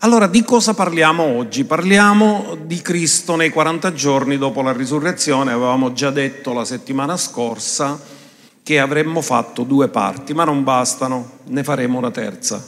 Allora 0.00 0.26
di 0.26 0.42
cosa 0.42 0.74
parliamo 0.74 1.22
oggi? 1.22 1.64
Parliamo 1.64 2.58
di 2.60 2.82
Cristo 2.82 3.34
nei 3.34 3.48
40 3.48 3.94
giorni 3.94 4.36
dopo 4.36 4.60
la 4.60 4.72
risurrezione, 4.72 5.52
avevamo 5.52 5.94
già 5.94 6.10
detto 6.10 6.52
la 6.52 6.66
settimana 6.66 7.16
scorsa 7.16 7.98
che 8.62 8.78
avremmo 8.78 9.22
fatto 9.22 9.62
due 9.62 9.88
parti, 9.88 10.34
ma 10.34 10.44
non 10.44 10.64
bastano, 10.64 11.38
ne 11.44 11.64
faremo 11.64 11.96
una 11.96 12.10
terza. 12.10 12.62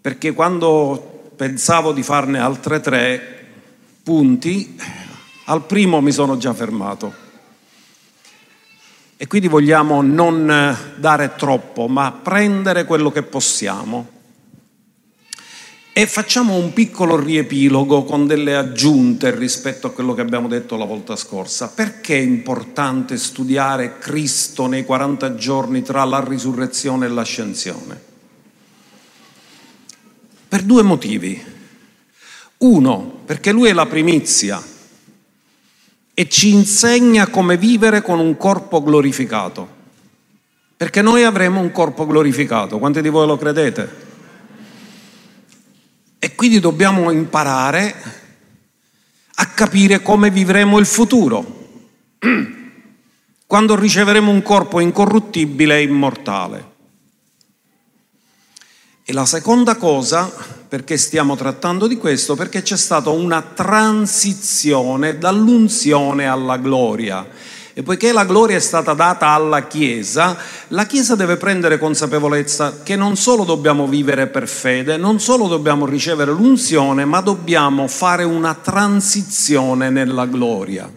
Perché 0.00 0.32
quando 0.32 1.32
pensavo 1.34 1.92
di 1.92 2.04
farne 2.04 2.38
altre 2.38 2.80
tre 2.80 3.46
punti, 4.04 4.80
al 5.46 5.64
primo 5.64 6.00
mi 6.00 6.12
sono 6.12 6.36
già 6.36 6.54
fermato. 6.54 7.12
E 9.16 9.26
quindi 9.26 9.48
vogliamo 9.48 10.02
non 10.02 10.76
dare 10.98 11.34
troppo, 11.34 11.88
ma 11.88 12.12
prendere 12.12 12.84
quello 12.84 13.10
che 13.10 13.24
possiamo 13.24 14.17
e 15.98 16.06
facciamo 16.06 16.54
un 16.54 16.72
piccolo 16.72 17.16
riepilogo 17.16 18.04
con 18.04 18.28
delle 18.28 18.54
aggiunte 18.54 19.34
rispetto 19.34 19.88
a 19.88 19.90
quello 19.90 20.14
che 20.14 20.20
abbiamo 20.20 20.46
detto 20.46 20.76
la 20.76 20.84
volta 20.84 21.16
scorsa. 21.16 21.70
Perché 21.70 22.14
è 22.14 22.20
importante 22.20 23.16
studiare 23.16 23.98
Cristo 23.98 24.68
nei 24.68 24.84
40 24.84 25.34
giorni 25.34 25.82
tra 25.82 26.04
la 26.04 26.24
risurrezione 26.24 27.06
e 27.06 27.08
l'ascensione? 27.08 28.00
Per 30.46 30.62
due 30.62 30.82
motivi. 30.82 31.42
Uno, 32.58 33.22
perché 33.24 33.50
Lui 33.50 33.68
è 33.68 33.72
la 33.72 33.86
primizia 33.86 34.62
e 36.14 36.28
ci 36.28 36.52
insegna 36.52 37.26
come 37.26 37.56
vivere 37.56 38.02
con 38.02 38.20
un 38.20 38.36
corpo 38.36 38.84
glorificato. 38.84 39.68
Perché 40.76 41.02
noi 41.02 41.24
avremo 41.24 41.58
un 41.58 41.72
corpo 41.72 42.06
glorificato. 42.06 42.78
Quanti 42.78 43.02
di 43.02 43.08
voi 43.08 43.26
lo 43.26 43.36
credete? 43.36 44.06
E 46.18 46.34
quindi 46.34 46.58
dobbiamo 46.58 47.10
imparare 47.10 47.94
a 49.36 49.46
capire 49.46 50.02
come 50.02 50.30
vivremo 50.30 50.78
il 50.78 50.86
futuro, 50.86 51.68
quando 53.46 53.76
riceveremo 53.76 54.30
un 54.30 54.42
corpo 54.42 54.80
incorruttibile 54.80 55.78
e 55.78 55.82
immortale. 55.82 56.76
E 59.04 59.12
la 59.12 59.24
seconda 59.24 59.76
cosa, 59.76 60.30
perché 60.68 60.96
stiamo 60.98 61.36
trattando 61.36 61.86
di 61.86 61.96
questo, 61.96 62.34
perché 62.34 62.62
c'è 62.62 62.76
stata 62.76 63.10
una 63.10 63.40
transizione 63.40 65.18
dall'unzione 65.18 66.26
alla 66.26 66.58
gloria. 66.58 67.26
E 67.78 67.84
poiché 67.84 68.10
la 68.10 68.24
gloria 68.24 68.56
è 68.56 68.58
stata 68.58 68.92
data 68.92 69.28
alla 69.28 69.68
Chiesa, 69.68 70.36
la 70.70 70.84
Chiesa 70.84 71.14
deve 71.14 71.36
prendere 71.36 71.78
consapevolezza 71.78 72.80
che 72.82 72.96
non 72.96 73.14
solo 73.14 73.44
dobbiamo 73.44 73.86
vivere 73.86 74.26
per 74.26 74.48
fede, 74.48 74.96
non 74.96 75.20
solo 75.20 75.46
dobbiamo 75.46 75.86
ricevere 75.86 76.32
l'unzione, 76.32 77.04
ma 77.04 77.20
dobbiamo 77.20 77.86
fare 77.86 78.24
una 78.24 78.54
transizione 78.54 79.90
nella 79.90 80.26
gloria. 80.26 80.92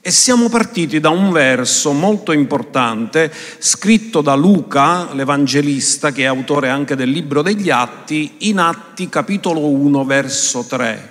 E 0.00 0.10
siamo 0.10 0.48
partiti 0.48 0.98
da 0.98 1.10
un 1.10 1.30
verso 1.30 1.92
molto 1.92 2.32
importante 2.32 3.32
scritto 3.58 4.22
da 4.22 4.34
Luca, 4.34 5.14
l'Evangelista, 5.14 6.10
che 6.10 6.22
è 6.22 6.26
autore 6.26 6.68
anche 6.68 6.96
del 6.96 7.10
libro 7.10 7.42
degli 7.42 7.70
Atti, 7.70 8.38
in 8.38 8.58
Atti 8.58 9.08
capitolo 9.08 9.68
1, 9.68 10.04
verso 10.04 10.64
3, 10.68 11.10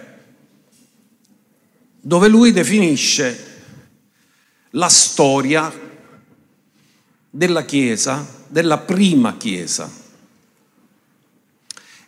dove 2.02 2.28
lui 2.28 2.52
definisce 2.52 3.46
la 4.72 4.90
storia 4.90 5.72
della 7.30 7.64
Chiesa, 7.64 8.26
della 8.48 8.78
prima 8.78 9.38
Chiesa. 9.38 9.90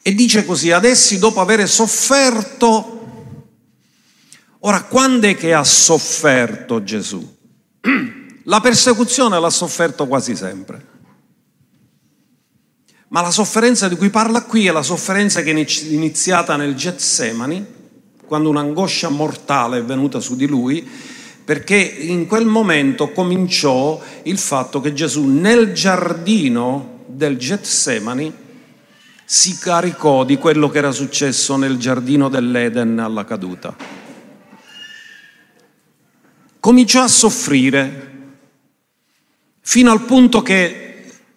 E 0.02 0.13
dice 0.13 0.46
così, 0.46 0.72
adesso 0.72 1.18
dopo 1.18 1.40
aver 1.40 1.68
sofferto, 1.68 3.47
ora 4.59 4.84
quando 4.84 5.28
è 5.28 5.35
che 5.35 5.53
ha 5.53 5.63
sofferto 5.63 6.84
Gesù? 6.84 7.35
La 8.46 8.59
persecuzione 8.59 9.40
l'ha 9.40 9.50
sofferto 9.50 10.06
quasi 10.06 10.35
sempre. 10.35 10.91
Ma 13.07 13.22
la 13.22 13.31
sofferenza 13.31 13.88
di 13.88 13.96
cui 13.96 14.09
parla 14.09 14.41
qui 14.41 14.66
è 14.68 14.72
la 14.72 14.81
sofferenza 14.81 15.44
che 15.44 15.53
è 15.53 15.66
iniziata 15.85 16.57
nel 16.57 16.75
Getsemani, 16.75 17.66
quando 18.25 18.50
un'angoscia 18.50 19.07
mortale 19.07 19.78
è 19.78 19.84
venuta 19.84 20.19
su 20.19 20.35
di 20.35 20.47
lui 20.47 20.85
perché 21.44 21.76
in 21.76 22.26
quel 22.26 22.46
momento 22.46 23.12
cominciò 23.12 24.02
il 24.24 24.38
fatto 24.38 24.80
che 24.80 24.94
Gesù 24.94 25.26
nel 25.26 25.74
giardino 25.74 27.04
del 27.08 27.38
Getsemani 27.38 28.34
si 29.26 29.58
caricò 29.58 30.24
di 30.24 30.38
quello 30.38 30.70
che 30.70 30.78
era 30.78 30.92
successo 30.92 31.58
nel 31.58 31.78
giardino 31.78 32.30
dell'Eden 32.30 33.00
alla 33.00 33.26
caduta. 33.26 33.76
Cominciò 36.59 37.03
a 37.03 37.08
soffrire 37.08 38.12
fino 39.59 39.92
al 39.92 40.02
punto 40.02 40.42
che 40.42 40.84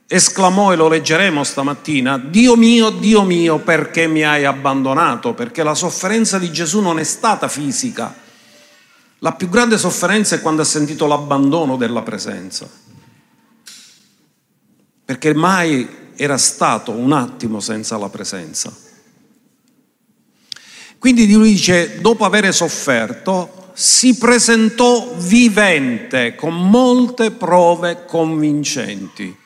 esclamò, 0.07 0.73
e 0.73 0.77
lo 0.77 0.89
leggeremo 0.89 1.43
stamattina, 1.43 2.19
Dio 2.19 2.55
mio, 2.55 2.91
Dio 2.91 3.23
mio, 3.23 3.59
perché 3.59 4.07
mi 4.07 4.23
hai 4.23 4.45
abbandonato? 4.45 5.35
Perché 5.35 5.63
la 5.63 5.75
sofferenza 5.75 6.39
di 6.39 6.53
Gesù 6.53 6.81
non 6.81 6.99
è 6.99 7.05
stata 7.05 7.49
fisica, 7.49 8.15
la 9.21 9.33
più 9.33 9.49
grande 9.49 9.79
sofferenza 9.79 10.37
è 10.37 10.41
quando 10.41 10.63
ha 10.63 10.67
sentito 10.67 11.07
l'abbandono 11.07 11.77
della 11.77 12.03
presenza, 12.03 12.69
perché 15.05 15.35
mai 15.35 15.89
era 16.17 16.37
stato 16.37 16.91
un 16.93 17.13
attimo 17.13 17.61
senza 17.61 17.97
la 17.97 18.09
presenza. 18.09 18.75
Quindi 20.99 21.31
lui 21.33 21.53
dice, 21.53 22.01
dopo 22.01 22.25
aver 22.25 22.53
sofferto, 22.53 23.71
si 23.73 24.17
presentò 24.17 25.15
vivente 25.17 26.35
con 26.35 26.69
molte 26.69 27.31
prove 27.31 28.05
convincenti, 28.07 29.37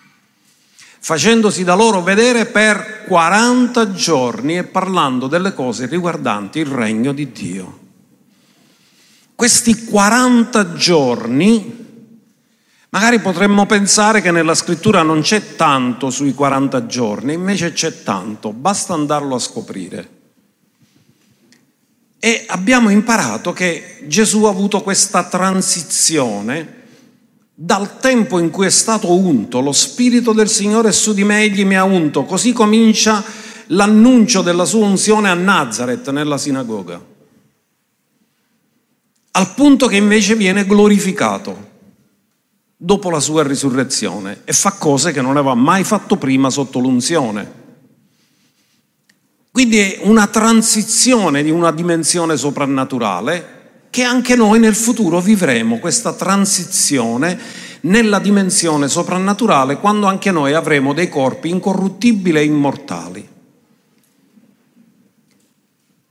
facendosi 1.01 1.65
da 1.65 1.75
loro 1.75 2.01
vedere 2.03 2.47
per 2.47 3.05
40 3.07 3.93
giorni 3.93 4.57
e 4.57 4.65
parlando 4.65 5.27
delle 5.27 5.53
cose 5.53 5.87
riguardanti 5.87 6.61
il 6.61 6.67
regno 6.67 7.13
di 7.13 7.33
Dio. 7.33 7.79
Questi 9.41 9.87
40 9.87 10.75
giorni, 10.75 11.87
magari 12.91 13.21
potremmo 13.21 13.65
pensare 13.65 14.21
che 14.21 14.31
nella 14.31 14.55
scrittura 14.55 15.01
non 15.01 15.23
c'è 15.23 15.57
tanto 15.57 16.11
sui 16.11 16.35
40 16.35 16.85
giorni, 16.85 17.33
invece 17.33 17.73
c'è 17.73 18.03
tanto, 18.03 18.53
basta 18.53 18.93
andarlo 18.93 19.37
a 19.37 19.39
scoprire. 19.39 20.09
E 22.19 22.45
abbiamo 22.49 22.91
imparato 22.91 23.55
che 23.55 24.05
Gesù 24.09 24.45
ha 24.45 24.51
avuto 24.51 24.83
questa 24.83 25.25
transizione 25.25 26.75
dal 27.55 27.99
tempo 27.99 28.39
in 28.39 28.51
cui 28.51 28.67
è 28.67 28.71
stato 28.71 29.11
unto, 29.11 29.61
lo 29.61 29.73
Spirito 29.73 30.35
del 30.35 30.51
Signore 30.51 30.91
è 30.91 30.93
su 30.93 31.15
di 31.15 31.25
me, 31.25 31.41
egli 31.41 31.65
mi 31.65 31.79
ha 31.79 31.85
unto, 31.85 32.25
così 32.25 32.53
comincia 32.53 33.25
l'annuncio 33.69 34.43
della 34.43 34.67
sua 34.67 34.85
unzione 34.85 35.31
a 35.31 35.35
Nazareth 35.35 36.11
nella 36.11 36.37
sinagoga 36.37 37.10
al 39.33 39.55
punto 39.55 39.87
che 39.87 39.97
invece 39.97 40.35
viene 40.35 40.67
glorificato 40.67 41.69
dopo 42.77 43.11
la 43.11 43.21
sua 43.21 43.43
risurrezione 43.43 44.41
e 44.45 44.53
fa 44.53 44.73
cose 44.73 45.13
che 45.13 45.21
non 45.21 45.37
aveva 45.37 45.55
mai 45.55 45.85
fatto 45.85 46.17
prima 46.17 46.51
sotto 46.51 46.79
l'unzione. 46.79 47.59
Quindi 49.53 49.79
è 49.79 49.99
una 50.03 50.27
transizione 50.29 51.43
di 51.43 51.51
una 51.51 51.73
dimensione 51.73 52.37
soprannaturale 52.37 53.59
che 53.91 54.03
anche 54.03 54.37
noi 54.37 54.59
nel 54.61 54.77
futuro 54.77 55.21
vivremo, 55.21 55.79
questa 55.79 56.13
transizione 56.13 57.39
nella 57.83 58.19
dimensione 58.19 58.89
soprannaturale 58.89 59.79
quando 59.79 60.07
anche 60.07 60.31
noi 60.31 60.55
avremo 60.55 60.93
dei 60.93 61.09
corpi 61.09 61.49
incorruttibili 61.49 62.39
e 62.39 62.45
immortali 62.45 63.29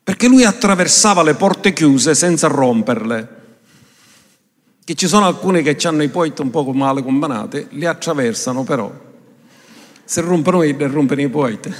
perché 0.09 0.27
lui 0.27 0.43
attraversava 0.43 1.21
le 1.21 1.35
porte 1.35 1.71
chiuse 1.71 2.15
senza 2.15 2.47
romperle. 2.47 3.37
Che 4.83 4.95
ci 4.95 5.07
sono 5.07 5.27
alcuni 5.27 5.61
che 5.61 5.77
hanno 5.87 6.01
i 6.01 6.09
poiti 6.09 6.41
un 6.41 6.49
po' 6.49 6.63
male 6.73 7.03
combinati, 7.03 7.67
li 7.73 7.85
attraversano 7.85 8.63
però. 8.63 8.91
Se 10.03 10.21
rompono 10.21 10.63
i, 10.63 10.75
rompono 10.75 11.21
i 11.21 11.29
poiti. 11.29 11.71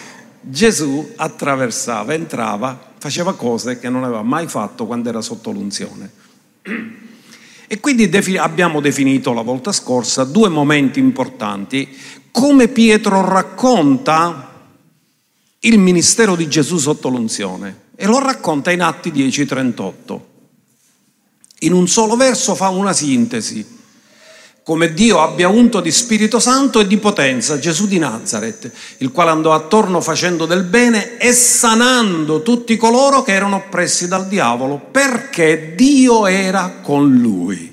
Gesù 0.40 1.12
attraversava, 1.16 2.14
entrava, 2.14 2.92
faceva 2.96 3.34
cose 3.34 3.78
che 3.78 3.90
non 3.90 4.02
aveva 4.02 4.22
mai 4.22 4.46
fatto 4.46 4.86
quando 4.86 5.10
era 5.10 5.20
sotto 5.20 5.50
l'unzione. 5.50 6.10
E 7.66 7.80
quindi 7.80 8.08
abbiamo 8.36 8.80
definito 8.80 9.32
la 9.32 9.40
volta 9.40 9.72
scorsa 9.72 10.24
due 10.24 10.48
momenti 10.48 11.00
importanti, 11.00 11.88
come 12.30 12.68
Pietro 12.68 13.26
racconta 13.26 14.53
il 15.64 15.78
ministero 15.78 16.36
di 16.36 16.48
Gesù 16.48 16.78
sotto 16.78 17.08
l'unzione 17.08 17.82
e 17.96 18.06
lo 18.06 18.18
racconta 18.18 18.70
in 18.70 18.82
Atti 18.82 19.10
10:38. 19.10 20.32
In 21.60 21.72
un 21.72 21.88
solo 21.88 22.16
verso 22.16 22.54
fa 22.54 22.68
una 22.68 22.92
sintesi. 22.92 23.82
come 24.64 24.94
Dio 24.94 25.20
abbia 25.20 25.48
unto 25.48 25.80
di 25.82 25.92
Spirito 25.92 26.40
Santo 26.40 26.80
e 26.80 26.86
di 26.86 26.96
potenza 26.96 27.58
Gesù 27.58 27.86
di 27.86 27.98
Nazareth, 27.98 28.72
il 28.98 29.12
quale 29.12 29.30
andò 29.30 29.52
attorno 29.52 30.00
facendo 30.00 30.46
del 30.46 30.62
bene 30.62 31.18
e 31.18 31.34
sanando 31.34 32.40
tutti 32.40 32.78
coloro 32.78 33.22
che 33.22 33.32
erano 33.32 33.56
oppressi 33.56 34.08
dal 34.08 34.26
diavolo, 34.26 34.78
perché 34.78 35.74
Dio 35.76 36.26
era 36.26 36.80
con 36.82 37.12
lui. 37.12 37.70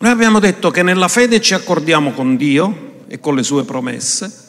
Noi 0.00 0.10
abbiamo 0.10 0.40
detto 0.40 0.70
che 0.70 0.82
nella 0.82 1.08
fede 1.08 1.40
ci 1.40 1.54
accordiamo 1.54 2.12
con 2.12 2.36
Dio 2.36 3.04
e 3.08 3.18
con 3.18 3.34
le 3.34 3.42
sue 3.42 3.64
promesse. 3.64 4.47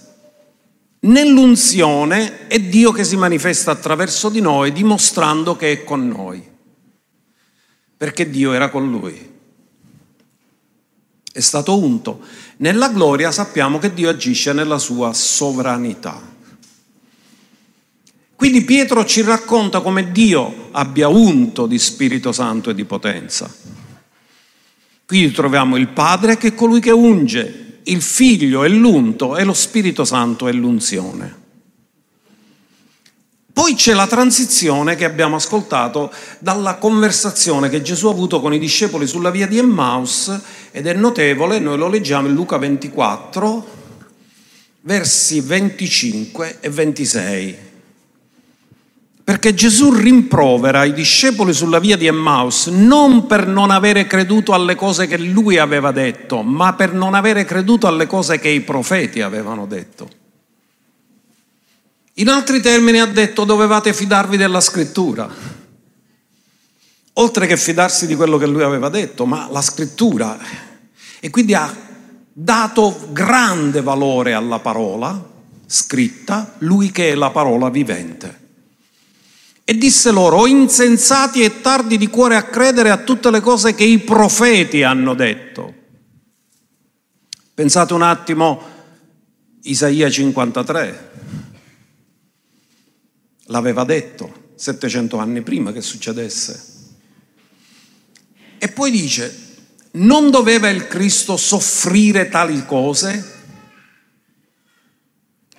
Nell'unzione 1.01 2.47
è 2.47 2.59
Dio 2.59 2.91
che 2.91 3.03
si 3.03 3.15
manifesta 3.15 3.71
attraverso 3.71 4.29
di 4.29 4.41
noi 4.41 4.71
dimostrando 4.71 5.55
che 5.55 5.71
è 5.71 5.83
con 5.83 6.07
noi, 6.07 6.43
perché 7.95 8.29
Dio 8.29 8.53
era 8.53 8.69
con 8.69 8.89
lui 8.89 9.29
è 11.39 11.41
stato 11.41 11.77
unto. 11.77 12.19
Nella 12.57 12.89
gloria 12.89 13.31
sappiamo 13.31 13.79
che 13.79 13.93
Dio 13.93 14.09
agisce 14.09 14.51
nella 14.51 14.77
sua 14.77 15.13
sovranità. 15.13 16.21
Quindi 18.35 18.63
Pietro 18.63 19.05
ci 19.05 19.21
racconta 19.21 19.81
come 19.81 20.11
Dio 20.11 20.69
abbia 20.71 21.07
unto 21.07 21.65
di 21.65 21.79
Spirito 21.79 22.31
Santo 22.31 22.69
e 22.69 22.75
di 22.75 22.85
potenza. 22.85 23.53
Qui 25.05 25.31
troviamo 25.31 25.77
il 25.77 25.87
Padre 25.87 26.37
che 26.37 26.49
è 26.49 26.53
colui 26.53 26.79
che 26.79 26.91
unge, 26.91 27.68
il 27.91 28.01
Figlio 28.01 28.63
è 28.63 28.67
l'unto 28.67 29.37
e 29.37 29.43
lo 29.43 29.53
Spirito 29.53 30.05
Santo 30.05 30.47
è 30.47 30.51
l'unzione. 30.51 31.47
Poi 33.51 33.73
c'è 33.73 33.93
la 33.93 34.07
transizione 34.07 34.95
che 34.95 35.03
abbiamo 35.03 35.35
ascoltato 35.35 36.13
dalla 36.39 36.75
conversazione 36.75 37.67
che 37.67 37.81
Gesù 37.81 38.07
ha 38.07 38.11
avuto 38.11 38.39
con 38.39 38.53
i 38.53 38.59
discepoli 38.59 39.05
sulla 39.05 39.31
via 39.31 39.47
di 39.47 39.57
Emmaus 39.57 40.33
ed 40.71 40.87
è 40.87 40.93
notevole, 40.93 41.59
noi 41.59 41.77
lo 41.77 41.89
leggiamo 41.89 42.27
in 42.27 42.35
Luca 42.35 42.57
24, 42.57 43.67
versi 44.81 45.41
25 45.41 46.57
e 46.61 46.69
26. 46.69 47.68
Perché 49.29 49.53
Gesù 49.53 49.93
rimprovera 49.93 50.85
i 50.85 50.91
discepoli 50.91 51.53
sulla 51.53 51.77
via 51.77 51.95
di 51.95 52.07
Emmaus 52.07 52.65
non 52.65 53.27
per 53.27 53.45
non 53.45 53.69
avere 53.69 54.07
creduto 54.07 54.53
alle 54.53 54.73
cose 54.73 55.05
che 55.05 55.19
lui 55.19 55.59
aveva 55.59 55.91
detto, 55.91 56.41
ma 56.41 56.73
per 56.73 56.93
non 56.93 57.13
avere 57.13 57.45
creduto 57.45 57.85
alle 57.85 58.07
cose 58.07 58.39
che 58.39 58.49
i 58.49 58.61
profeti 58.61 59.21
avevano 59.21 59.67
detto. 59.67 60.09
In 62.13 62.27
altri 62.27 62.59
termini 62.59 62.99
ha 62.99 63.05
detto 63.05 63.43
dovevate 63.43 63.93
fidarvi 63.93 64.35
della 64.35 64.61
scrittura, 64.61 65.29
oltre 67.13 67.45
che 67.45 67.55
fidarsi 67.55 68.07
di 68.07 68.15
quello 68.15 68.39
che 68.39 68.47
lui 68.47 68.63
aveva 68.63 68.89
detto, 68.89 69.27
ma 69.27 69.47
la 69.51 69.61
scrittura. 69.61 70.39
E 71.19 71.29
quindi 71.29 71.53
ha 71.53 71.71
dato 72.33 73.09
grande 73.11 73.83
valore 73.83 74.33
alla 74.33 74.57
parola 74.57 75.23
scritta, 75.67 76.55
lui 76.57 76.89
che 76.89 77.11
è 77.11 77.13
la 77.13 77.29
parola 77.29 77.69
vivente. 77.69 78.38
E 79.69 79.77
disse 79.77 80.09
loro, 80.09 80.37
o 80.37 80.47
insensati 80.47 81.43
e 81.43 81.61
tardi 81.61 81.99
di 81.99 82.07
cuore 82.07 82.35
a 82.35 82.41
credere 82.41 82.89
a 82.89 82.97
tutte 82.97 83.29
le 83.29 83.39
cose 83.39 83.75
che 83.75 83.83
i 83.83 83.99
profeti 83.99 84.81
hanno 84.81 85.13
detto. 85.13 85.75
Pensate 87.53 87.93
un 87.93 88.01
attimo, 88.01 88.63
Isaia 89.61 90.09
53 90.09 91.11
l'aveva 93.43 93.83
detto 93.83 94.53
700 94.55 95.17
anni 95.19 95.43
prima 95.43 95.71
che 95.71 95.81
succedesse. 95.81 96.63
E 98.57 98.69
poi 98.69 98.89
dice, 98.89 99.57
non 99.91 100.31
doveva 100.31 100.67
il 100.69 100.87
Cristo 100.87 101.37
soffrire 101.37 102.27
tali 102.29 102.65
cose? 102.65 103.37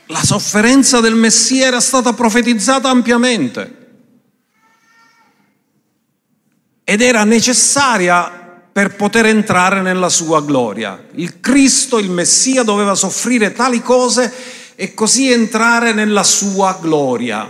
La 0.07 0.25
sofferenza 0.25 0.99
del 0.99 1.15
Messia 1.15 1.67
era 1.69 1.81
stata 1.81 2.13
profetizzata 2.13 2.91
ampiamente 2.91 3.79
ed 6.91 7.03
era 7.03 7.23
necessaria 7.23 8.65
per 8.73 8.97
poter 8.97 9.27
entrare 9.27 9.81
nella 9.81 10.09
sua 10.09 10.43
gloria. 10.43 11.07
Il 11.15 11.39
Cristo, 11.39 12.01
il 12.01 12.11
Messia, 12.11 12.65
doveva 12.65 12.97
soffrire 12.97 13.53
tali 13.53 13.81
cose 13.81 14.33
e 14.75 14.93
così 14.93 15.31
entrare 15.31 15.93
nella 15.93 16.25
sua 16.25 16.77
gloria. 16.83 17.49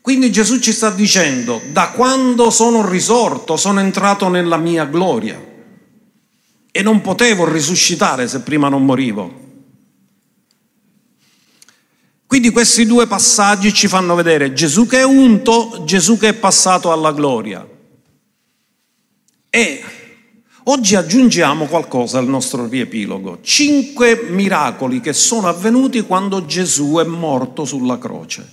Quindi 0.00 0.32
Gesù 0.32 0.58
ci 0.58 0.72
sta 0.72 0.90
dicendo, 0.90 1.62
da 1.70 1.90
quando 1.90 2.50
sono 2.50 2.84
risorto 2.84 3.56
sono 3.56 3.78
entrato 3.78 4.28
nella 4.28 4.56
mia 4.56 4.84
gloria 4.84 5.40
e 6.72 6.82
non 6.82 7.02
potevo 7.02 7.48
risuscitare 7.48 8.26
se 8.26 8.40
prima 8.40 8.68
non 8.68 8.84
morivo. 8.84 9.32
Quindi 12.26 12.50
questi 12.50 12.84
due 12.84 13.06
passaggi 13.06 13.72
ci 13.72 13.86
fanno 13.86 14.16
vedere 14.16 14.52
Gesù 14.52 14.88
che 14.88 14.98
è 14.98 15.04
unto, 15.04 15.84
Gesù 15.84 16.18
che 16.18 16.30
è 16.30 16.34
passato 16.34 16.90
alla 16.90 17.12
gloria. 17.12 17.64
E 19.54 19.84
oggi 20.62 20.94
aggiungiamo 20.94 21.66
qualcosa 21.66 22.16
al 22.16 22.26
nostro 22.26 22.66
riepilogo. 22.66 23.40
Cinque 23.42 24.28
miracoli 24.30 25.02
che 25.02 25.12
sono 25.12 25.46
avvenuti 25.46 26.00
quando 26.00 26.46
Gesù 26.46 26.96
è 26.98 27.04
morto 27.04 27.66
sulla 27.66 27.98
croce. 27.98 28.50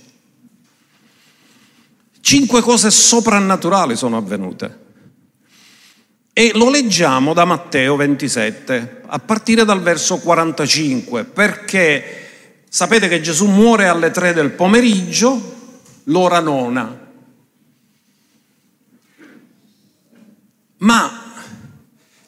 Cinque 2.20 2.60
cose 2.60 2.90
soprannaturali 2.90 3.96
sono 3.96 4.18
avvenute. 4.18 4.78
E 6.34 6.50
lo 6.52 6.68
leggiamo 6.68 7.32
da 7.32 7.46
Matteo 7.46 7.96
27, 7.96 9.00
a 9.06 9.18
partire 9.20 9.64
dal 9.64 9.80
verso 9.80 10.18
45, 10.18 11.24
perché 11.24 12.28
sapete 12.68 13.08
che 13.08 13.22
Gesù 13.22 13.46
muore 13.46 13.88
alle 13.88 14.10
tre 14.10 14.34
del 14.34 14.50
pomeriggio, 14.50 15.78
l'ora 16.04 16.40
nona. 16.40 16.99
Ma 20.80 21.32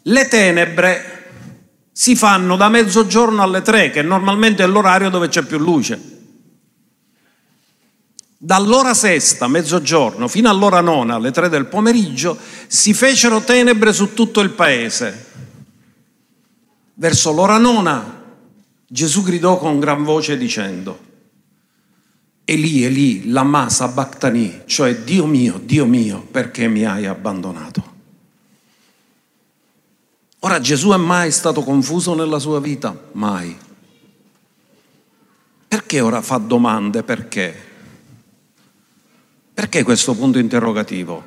le 0.02 0.28
tenebre 0.28 1.30
si 1.92 2.16
fanno 2.16 2.56
da 2.56 2.68
mezzogiorno 2.68 3.42
alle 3.42 3.62
tre, 3.62 3.90
che 3.90 4.02
normalmente 4.02 4.64
è 4.64 4.66
l'orario 4.66 5.10
dove 5.10 5.28
c'è 5.28 5.42
più 5.42 5.58
luce. 5.58 6.10
Dall'ora 8.38 8.94
sesta, 8.94 9.46
mezzogiorno, 9.46 10.26
fino 10.26 10.50
all'ora 10.50 10.80
nona, 10.80 11.14
alle 11.14 11.30
tre 11.30 11.48
del 11.48 11.66
pomeriggio, 11.66 12.36
si 12.66 12.92
fecero 12.92 13.42
tenebre 13.42 13.92
su 13.92 14.14
tutto 14.14 14.40
il 14.40 14.50
paese. 14.50 15.26
Verso 16.94 17.32
l'ora 17.32 17.58
nona 17.58 18.20
Gesù 18.92 19.22
gridò 19.22 19.56
con 19.56 19.80
gran 19.80 20.04
voce 20.04 20.36
dicendo, 20.36 20.98
Eli, 22.44 22.84
Eli, 22.84 23.30
lama 23.30 23.70
sabachthani, 23.70 24.62
cioè 24.66 24.96
Dio 24.96 25.24
mio, 25.24 25.58
Dio 25.64 25.86
mio, 25.86 26.20
perché 26.30 26.68
mi 26.68 26.84
hai 26.84 27.06
abbandonato? 27.06 27.91
Ora 30.44 30.58
Gesù 30.58 30.90
è 30.90 30.96
mai 30.96 31.30
stato 31.30 31.62
confuso 31.62 32.14
nella 32.14 32.40
sua 32.40 32.60
vita? 32.60 32.96
Mai. 33.12 33.56
Perché 35.68 36.00
ora 36.00 36.20
fa 36.20 36.38
domande? 36.38 37.04
Perché? 37.04 37.54
Perché 39.54 39.84
questo 39.84 40.14
punto 40.14 40.40
interrogativo? 40.40 41.22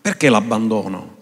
Perché 0.00 0.30
l'abbandono? 0.30 1.16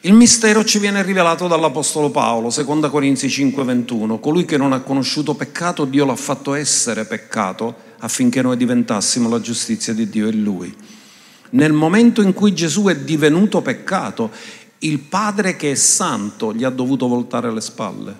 Il 0.00 0.14
mistero 0.14 0.64
ci 0.64 0.78
viene 0.78 1.02
rivelato 1.02 1.46
dall'Apostolo 1.48 2.10
Paolo, 2.10 2.48
2 2.48 2.88
Corinzi 2.88 3.28
5:21. 3.28 4.18
Colui 4.18 4.46
che 4.46 4.56
non 4.56 4.72
ha 4.72 4.80
conosciuto 4.80 5.34
peccato, 5.34 5.84
Dio 5.84 6.06
l'ha 6.06 6.16
fatto 6.16 6.54
essere 6.54 7.04
peccato 7.04 7.74
affinché 7.98 8.40
noi 8.40 8.56
diventassimo 8.56 9.28
la 9.28 9.40
giustizia 9.40 9.92
di 9.92 10.08
Dio 10.08 10.28
in 10.28 10.42
lui. 10.42 10.74
Nel 11.50 11.74
momento 11.74 12.22
in 12.22 12.32
cui 12.32 12.54
Gesù 12.54 12.84
è 12.84 12.96
divenuto 12.96 13.60
peccato, 13.60 14.30
il 14.86 15.00
Padre 15.00 15.56
che 15.56 15.72
è 15.72 15.74
santo 15.74 16.54
gli 16.54 16.62
ha 16.62 16.70
dovuto 16.70 17.08
voltare 17.08 17.52
le 17.52 17.60
spalle, 17.60 18.14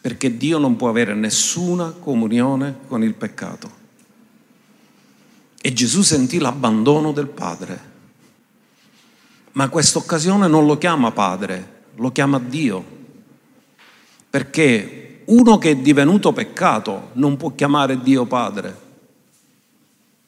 perché 0.00 0.36
Dio 0.36 0.58
non 0.58 0.76
può 0.76 0.88
avere 0.88 1.14
nessuna 1.14 1.90
comunione 1.90 2.78
con 2.86 3.02
il 3.02 3.14
peccato. 3.14 3.84
E 5.60 5.72
Gesù 5.72 6.02
sentì 6.02 6.38
l'abbandono 6.38 7.10
del 7.10 7.26
Padre. 7.26 7.94
Ma 9.52 9.68
questa 9.68 9.98
occasione 9.98 10.46
non 10.46 10.64
lo 10.64 10.78
chiama 10.78 11.10
Padre, 11.10 11.84
lo 11.96 12.12
chiama 12.12 12.38
Dio. 12.38 12.94
Perché 14.30 15.22
uno 15.26 15.58
che 15.58 15.70
è 15.70 15.76
divenuto 15.76 16.32
peccato 16.32 17.10
non 17.14 17.36
può 17.36 17.52
chiamare 17.54 18.00
Dio 18.00 18.26
Padre, 18.26 18.80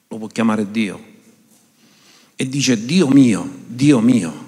lo 0.09 0.17
può 0.17 0.27
chiamare 0.27 0.69
Dio. 0.69 1.07
E 2.35 2.49
dice, 2.49 2.83
Dio 2.83 3.07
mio, 3.07 3.49
Dio 3.67 3.99
mio, 4.01 4.47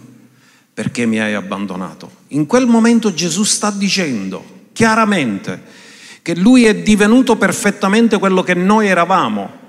perché 0.73 1.05
mi 1.05 1.19
hai 1.19 1.33
abbandonato? 1.33 2.09
In 2.29 2.45
quel 2.45 2.65
momento 2.65 3.13
Gesù 3.13 3.43
sta 3.43 3.71
dicendo 3.71 4.43
chiaramente 4.71 5.79
che 6.21 6.35
lui 6.35 6.65
è 6.65 6.75
divenuto 6.75 7.35
perfettamente 7.35 8.17
quello 8.19 8.43
che 8.43 8.53
noi 8.53 8.87
eravamo 8.87 9.59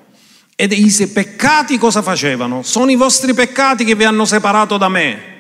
ed 0.55 0.73
i 0.73 1.07
peccati 1.09 1.79
cosa 1.79 2.03
facevano? 2.03 2.63
Sono 2.63 2.91
i 2.91 2.97
vostri 2.97 3.35
peccati 3.35 3.85
che 3.85 3.95
vi 3.95 4.05
hanno 4.05 4.25
separato 4.25 4.77
da 4.77 4.89
me. 4.89 5.31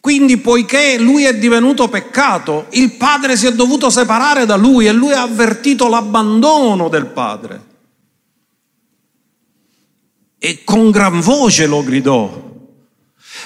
Quindi 0.00 0.36
poiché 0.36 0.98
lui 0.98 1.24
è 1.24 1.36
divenuto 1.36 1.88
peccato, 1.88 2.66
il 2.70 2.92
padre 2.92 3.36
si 3.36 3.46
è 3.46 3.52
dovuto 3.52 3.90
separare 3.90 4.46
da 4.46 4.56
lui 4.56 4.86
e 4.86 4.92
lui 4.92 5.12
ha 5.12 5.22
avvertito 5.22 5.88
l'abbandono 5.88 6.88
del 6.88 7.06
padre. 7.06 7.62
E 10.38 10.62
con 10.64 10.90
gran 10.90 11.20
voce 11.20 11.66
lo 11.66 11.82
gridò, 11.82 12.47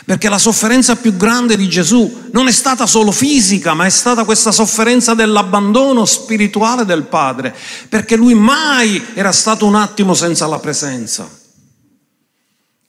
perché 0.05 0.29
la 0.29 0.39
sofferenza 0.39 0.97
più 0.97 1.17
grande 1.17 1.57
di 1.57 1.69
Gesù 1.69 2.29
non 2.33 2.49
è 2.49 2.53
stata 2.53 2.87
solo 2.87 3.13
fisica, 3.13 3.75
ma 3.75 3.87
è 3.87 3.91
stata 3.91 4.25
questa 4.25 4.51
sofferenza 4.51 5.15
dell'abbandono 5.15 6.05
spirituale 6.05 6.85
del 6.85 7.05
Padre, 7.05 7.55
perché 7.89 8.17
lui 8.17 8.35
mai 8.35 9.03
era 9.15 9.33
stato 9.33 9.65
un 9.65 9.77
attimo 9.77 10.15
senza 10.15 10.47
la 10.47 10.59
presenza 10.59 11.29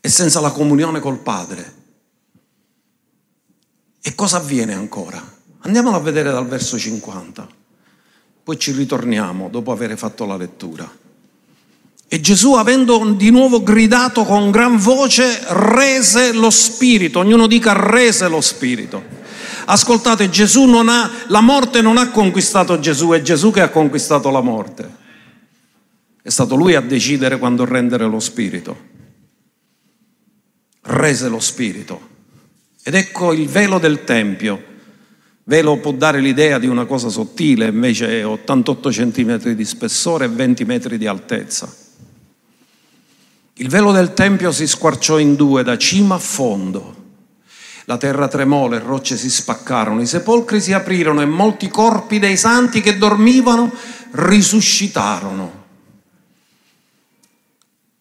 e 0.02 0.10
senza 0.10 0.40
la 0.40 0.52
comunione 0.52 1.00
col 1.00 1.20
Padre. 1.20 1.82
E 4.02 4.16
cosa 4.16 4.38
avviene 4.38 4.74
ancora? 4.74 5.22
Andiamolo 5.60 5.96
a 5.96 6.02
vedere 6.02 6.32
dal 6.32 6.48
verso 6.48 6.78
50, 6.78 7.48
poi 8.44 8.60
ci 8.60 8.72
ritorniamo 8.74 9.50
dopo 9.50 9.72
aver 9.72 9.98
fatto 9.98 10.26
la 10.26 10.36
lettura. 10.36 11.02
E 12.14 12.20
Gesù, 12.20 12.54
avendo 12.54 13.16
di 13.18 13.32
nuovo 13.32 13.64
gridato 13.64 14.24
con 14.24 14.52
gran 14.52 14.78
voce, 14.78 15.40
rese 15.48 16.32
lo 16.32 16.52
spirito. 16.52 17.18
Ognuno 17.18 17.48
dica 17.48 17.74
rese 17.74 18.28
lo 18.28 18.40
spirito. 18.40 19.04
Ascoltate, 19.66 20.30
Gesù 20.30 20.66
non 20.66 20.90
ha, 20.90 21.10
la 21.30 21.42
morte 21.42 21.82
non 21.82 21.98
ha 21.98 22.12
conquistato 22.12 22.80
Gesù, 22.80 23.10
è 23.14 23.24
Gesù 23.24 23.50
che 23.50 23.62
ha 23.62 23.70
conquistato 23.70 24.30
la 24.30 24.42
morte. 24.42 24.88
È 26.22 26.30
stato 26.30 26.54
lui 26.54 26.76
a 26.76 26.82
decidere 26.82 27.40
quando 27.40 27.66
rendere 27.66 28.06
lo 28.06 28.20
spirito. 28.20 28.78
Rese 30.82 31.30
lo 31.30 31.40
spirito. 31.40 32.10
Ed 32.84 32.94
ecco 32.94 33.34
il 33.34 33.48
velo 33.48 33.80
del 33.80 34.04
Tempio. 34.04 34.64
Velo 35.46 35.80
può 35.80 35.92
dare 35.92 36.20
l'idea 36.20 36.60
di 36.60 36.68
una 36.68 36.86
cosa 36.86 37.10
sottile, 37.10 37.70
invece 37.70 38.20
è 38.20 38.24
88 38.24 38.92
centimetri 38.92 39.56
di 39.56 39.66
spessore 39.66 40.26
e 40.26 40.30
20 40.30 40.64
metri 40.66 41.00
di 41.00 41.08
altezza. 41.08 41.82
Il 43.58 43.70
velo 43.70 43.92
del 43.92 44.14
Tempio 44.14 44.52
si 44.52 44.66
squarciò 44.66 45.20
in 45.20 45.36
due 45.36 45.64
da 45.64 45.78
cima 45.78 46.16
a 46.16 46.20
fondo. 46.20 47.02
La 47.86 47.98
terra 47.98 48.28
tremò, 48.28 48.68
le 48.68 48.80
rocce 48.80 49.16
si 49.16 49.30
spaccarono, 49.30 50.02
i 50.02 50.08
sepolcri 50.08 50.60
si 50.60 50.74
aprirono 50.74 51.22
e 51.22 51.26
molti 51.26 51.68
corpi 51.68 52.18
dei 52.18 52.38
santi 52.38 52.82
che 52.82 52.98
dormivano 52.98 53.72
risuscitarono 54.12 55.62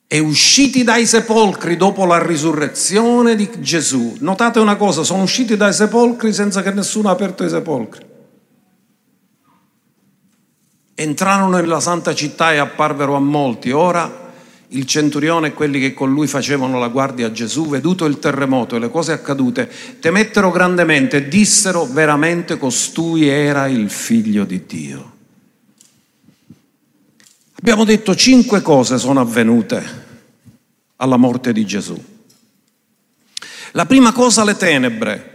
e 0.06 0.18
usciti 0.18 0.84
dai 0.84 1.06
sepolcri 1.06 1.76
dopo 1.76 2.04
la 2.04 2.22
risurrezione 2.22 3.34
di 3.34 3.50
Gesù. 3.60 4.16
Notate 4.20 4.58
una 4.58 4.76
cosa, 4.76 5.02
sono 5.02 5.22
usciti 5.22 5.56
dai 5.56 5.72
sepolcri 5.72 6.32
senza 6.32 6.62
che 6.62 6.70
nessuno 6.70 7.08
ha 7.08 7.12
aperto 7.12 7.44
i 7.44 7.48
sepolcri. 7.48 8.06
Entrarono 10.94 11.56
nella 11.56 11.80
santa 11.80 12.14
città 12.14 12.52
e 12.52 12.58
apparvero 12.58 13.14
a 13.14 13.20
molti. 13.20 13.70
Ora 13.70 14.21
il 14.72 14.86
centurione 14.86 15.48
e 15.48 15.52
quelli 15.52 15.80
che 15.80 15.94
con 15.94 16.12
lui 16.12 16.26
facevano 16.26 16.78
la 16.78 16.88
guardia 16.88 17.26
a 17.26 17.32
Gesù, 17.32 17.68
veduto 17.68 18.04
il 18.04 18.18
terremoto 18.18 18.76
e 18.76 18.78
le 18.78 18.90
cose 18.90 19.12
accadute, 19.12 19.70
temettero 20.00 20.50
grandemente 20.50 21.18
e 21.18 21.28
dissero 21.28 21.84
veramente 21.84 22.58
costui 22.58 23.28
era 23.28 23.66
il 23.66 23.90
figlio 23.90 24.44
di 24.44 24.64
Dio. 24.66 25.12
Abbiamo 27.54 27.84
detto 27.84 28.14
cinque 28.16 28.60
cose 28.60 28.98
sono 28.98 29.20
avvenute 29.20 30.10
alla 30.96 31.16
morte 31.16 31.52
di 31.52 31.64
Gesù. 31.64 32.02
La 33.72 33.86
prima 33.86 34.12
cosa 34.12 34.44
le 34.44 34.56
tenebre. 34.56 35.28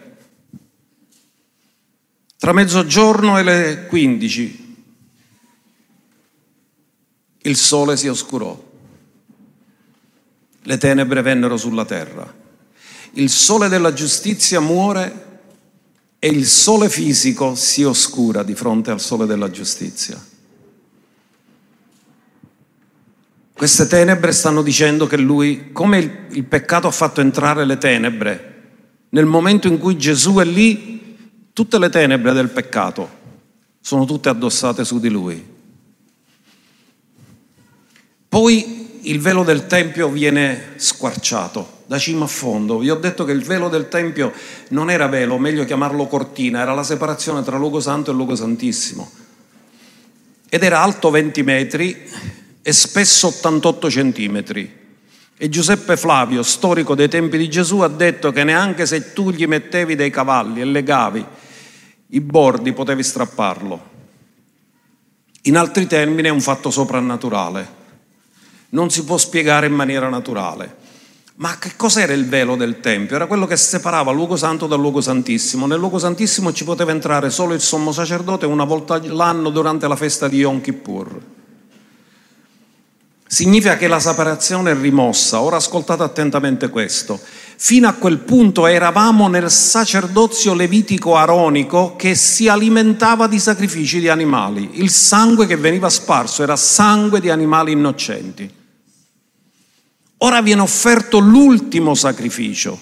Tra 2.37 2.53
mezzogiorno 2.53 3.39
e 3.39 3.43
le 3.43 3.85
15 3.87 4.65
il 7.47 7.55
sole 7.55 7.95
si 7.95 8.07
oscurò, 8.07 8.66
le 10.67 10.77
tenebre 10.77 11.21
vennero 11.21 11.55
sulla 11.55 11.85
terra, 11.85 12.31
il 13.13 13.29
sole 13.29 13.69
della 13.69 13.93
giustizia 13.93 14.59
muore 14.59 15.25
e 16.19 16.27
il 16.27 16.45
sole 16.45 16.89
fisico 16.89 17.55
si 17.55 17.83
oscura 17.83 18.43
di 18.43 18.53
fronte 18.53 18.91
al 18.91 18.99
sole 18.99 19.25
della 19.25 19.49
giustizia. 19.49 20.21
Queste 23.53 23.87
tenebre 23.87 24.33
stanno 24.33 24.61
dicendo 24.61 25.07
che 25.07 25.15
lui, 25.15 25.71
come 25.71 25.99
il, 25.99 26.11
il, 26.31 26.43
peccato 26.43 26.87
ha 26.87 26.91
fatto 26.91 27.21
entrare 27.21 27.63
le 27.63 27.77
tenebre, 27.77 28.55
nel 29.11 29.25
momento 29.25 29.69
in 29.69 29.77
cui 29.77 29.97
Gesù 29.97 30.35
è 30.35 30.43
lì, 30.43 31.17
tutte 31.53 31.79
le 31.79 31.87
tenebre 31.89 32.33
del 32.33 32.49
peccato 32.49 33.09
sono 33.79 34.03
tutte 34.03 34.27
addossate 34.27 34.83
su 34.83 34.99
di 34.99 35.09
lui. 35.09 35.55
Poi 38.27 38.76
il 39.09 39.19
velo 39.19 39.43
del 39.43 39.67
Tempio 39.67 40.09
viene 40.09 40.73
squarciato 40.75 41.83
da 41.85 41.97
cima 41.97 42.25
a 42.25 42.27
fondo. 42.27 42.77
Vi 42.77 42.89
ho 42.89 42.95
detto 42.95 43.23
che 43.23 43.31
il 43.31 43.43
velo 43.43 43.69
del 43.69 43.87
Tempio 43.87 44.33
non 44.69 44.89
era 44.89 45.07
velo, 45.07 45.37
meglio 45.37 45.65
chiamarlo 45.65 46.07
cortina, 46.07 46.61
era 46.61 46.73
la 46.73 46.83
separazione 46.83 47.43
tra 47.43 47.57
luogo 47.57 47.79
santo 47.79 48.11
e 48.11 48.13
luogo 48.13 48.35
santissimo. 48.35 49.09
Ed 50.49 50.63
era 50.63 50.81
alto 50.81 51.09
20 51.09 51.43
metri 51.43 52.09
e 52.61 52.73
spesso 52.73 53.27
88 53.27 53.89
centimetri. 53.89 54.85
E 55.37 55.49
Giuseppe 55.49 55.95
Flavio, 55.95 56.43
storico 56.43 56.95
dei 56.95 57.07
tempi 57.07 57.37
di 57.37 57.49
Gesù, 57.49 57.79
ha 57.79 57.87
detto 57.87 58.31
che 58.31 58.43
neanche 58.43 58.85
se 58.85 59.13
tu 59.13 59.31
gli 59.31 59.45
mettevi 59.45 59.95
dei 59.95 60.09
cavalli 60.09 60.61
e 60.61 60.65
legavi 60.65 61.25
i 62.11 62.21
bordi 62.21 62.73
potevi 62.73 63.03
strapparlo. 63.03 63.95
In 65.43 65.57
altri 65.57 65.87
termini 65.87 66.27
è 66.27 66.31
un 66.31 66.41
fatto 66.41 66.69
soprannaturale, 66.69 67.76
non 68.69 68.89
si 68.89 69.03
può 69.03 69.17
spiegare 69.17 69.67
in 69.67 69.73
maniera 69.73 70.09
naturale. 70.09 70.85
Ma 71.39 71.57
che 71.59 71.73
cos'era 71.75 72.13
il 72.13 72.27
velo 72.27 72.55
del 72.55 72.79
Tempio? 72.79 73.15
Era 73.15 73.27
quello 73.27 73.45
che 73.45 73.57
separava 73.57 74.09
il 74.09 74.17
luogo 74.17 74.35
santo 74.35 74.65
dal 74.65 74.79
luogo 74.79 75.01
santissimo. 75.01 75.67
Nel 75.67 75.77
luogo 75.77 75.99
santissimo 75.99 76.51
ci 76.51 76.63
poteva 76.63 76.89
entrare 76.89 77.29
solo 77.29 77.53
il 77.53 77.61
sommo 77.61 77.91
sacerdote 77.91 78.47
una 78.47 78.63
volta 78.63 78.99
l'anno 79.03 79.51
durante 79.51 79.87
la 79.87 79.95
festa 79.95 80.27
di 80.27 80.37
Yom 80.37 80.61
Kippur. 80.61 81.21
Significa 83.27 83.77
che 83.77 83.87
la 83.87 83.99
separazione 83.99 84.71
è 84.71 84.75
rimossa. 84.75 85.39
Ora 85.41 85.57
ascoltate 85.57 86.01
attentamente 86.01 86.69
questo. 86.69 87.19
Fino 87.59 87.87
a 87.87 87.93
quel 87.93 88.17
punto 88.17 88.65
eravamo 88.65 89.27
nel 89.27 89.51
sacerdozio 89.51 90.55
levitico 90.55 91.17
aronico 91.17 91.95
che 91.97 92.15
si 92.15 92.47
alimentava 92.47 93.27
di 93.27 93.37
sacrifici 93.37 93.99
di 93.99 94.09
animali. 94.09 94.81
Il 94.81 94.89
sangue 94.89 95.45
che 95.45 95.57
veniva 95.57 95.89
sparso 95.89 96.41
era 96.41 96.55
sangue 96.55 97.19
di 97.19 97.29
animali 97.29 97.73
innocenti. 97.73 98.56
Ora 100.19 100.41
viene 100.41 100.61
offerto 100.61 101.19
l'ultimo 101.19 101.93
sacrificio. 101.93 102.79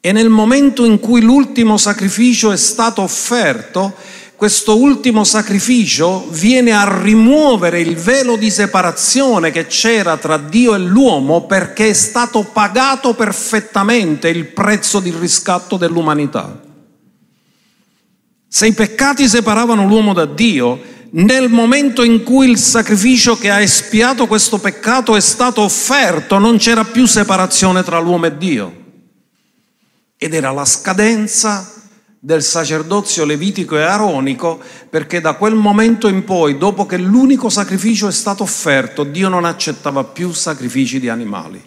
E 0.00 0.12
nel 0.12 0.28
momento 0.28 0.84
in 0.84 1.00
cui 1.00 1.20
l'ultimo 1.20 1.76
sacrificio 1.76 2.52
è 2.52 2.56
stato 2.56 3.02
offerto, 3.02 3.94
questo 4.36 4.78
ultimo 4.78 5.24
sacrificio 5.24 6.26
viene 6.30 6.72
a 6.72 7.02
rimuovere 7.02 7.80
il 7.80 7.96
velo 7.96 8.36
di 8.36 8.50
separazione 8.50 9.50
che 9.50 9.66
c'era 9.66 10.16
tra 10.18 10.36
Dio 10.36 10.74
e 10.74 10.78
l'uomo 10.78 11.46
perché 11.46 11.88
è 11.88 11.92
stato 11.94 12.42
pagato 12.44 13.14
perfettamente 13.14 14.28
il 14.28 14.46
prezzo 14.46 15.00
di 15.00 15.10
riscatto 15.10 15.76
dell'umanità. 15.76 16.60
Se 18.46 18.66
i 18.66 18.72
peccati 18.72 19.26
separavano 19.26 19.86
l'uomo 19.86 20.12
da 20.12 20.24
Dio, 20.24 20.80
nel 21.10 21.48
momento 21.48 22.02
in 22.02 22.22
cui 22.22 22.50
il 22.50 22.58
sacrificio 22.58 23.36
che 23.36 23.50
ha 23.50 23.60
espiato 23.60 24.26
questo 24.26 24.58
peccato 24.58 25.16
è 25.16 25.20
stato 25.20 25.62
offerto, 25.62 26.38
non 26.38 26.58
c'era 26.58 26.84
più 26.84 27.06
separazione 27.06 27.82
tra 27.82 27.98
l'uomo 27.98 28.26
e 28.26 28.36
Dio. 28.36 28.84
Ed 30.16 30.34
era 30.34 30.50
la 30.50 30.64
scadenza 30.64 31.72
del 32.18 32.42
sacerdozio 32.42 33.24
levitico 33.24 33.76
e 33.76 33.82
aronico, 33.82 34.60
perché 34.90 35.20
da 35.20 35.34
quel 35.34 35.54
momento 35.54 36.08
in 36.08 36.24
poi, 36.24 36.58
dopo 36.58 36.84
che 36.84 36.96
l'unico 36.96 37.48
sacrificio 37.48 38.08
è 38.08 38.12
stato 38.12 38.42
offerto, 38.42 39.04
Dio 39.04 39.28
non 39.28 39.44
accettava 39.44 40.02
più 40.02 40.32
sacrifici 40.32 40.98
di 40.98 41.08
animali. 41.08 41.62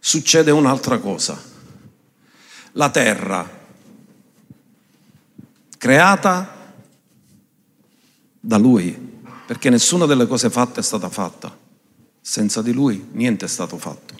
Succede 0.00 0.50
un'altra 0.50 0.98
cosa. 0.98 1.40
La 2.72 2.90
terra, 2.90 3.53
creata 5.84 6.50
da 8.40 8.56
Lui, 8.56 8.96
perché 9.46 9.68
nessuna 9.68 10.06
delle 10.06 10.26
cose 10.26 10.48
fatte 10.48 10.80
è 10.80 10.82
stata 10.82 11.10
fatta. 11.10 11.54
Senza 12.22 12.62
di 12.62 12.72
Lui 12.72 13.08
niente 13.12 13.44
è 13.44 13.48
stato 13.48 13.76
fatto. 13.76 14.14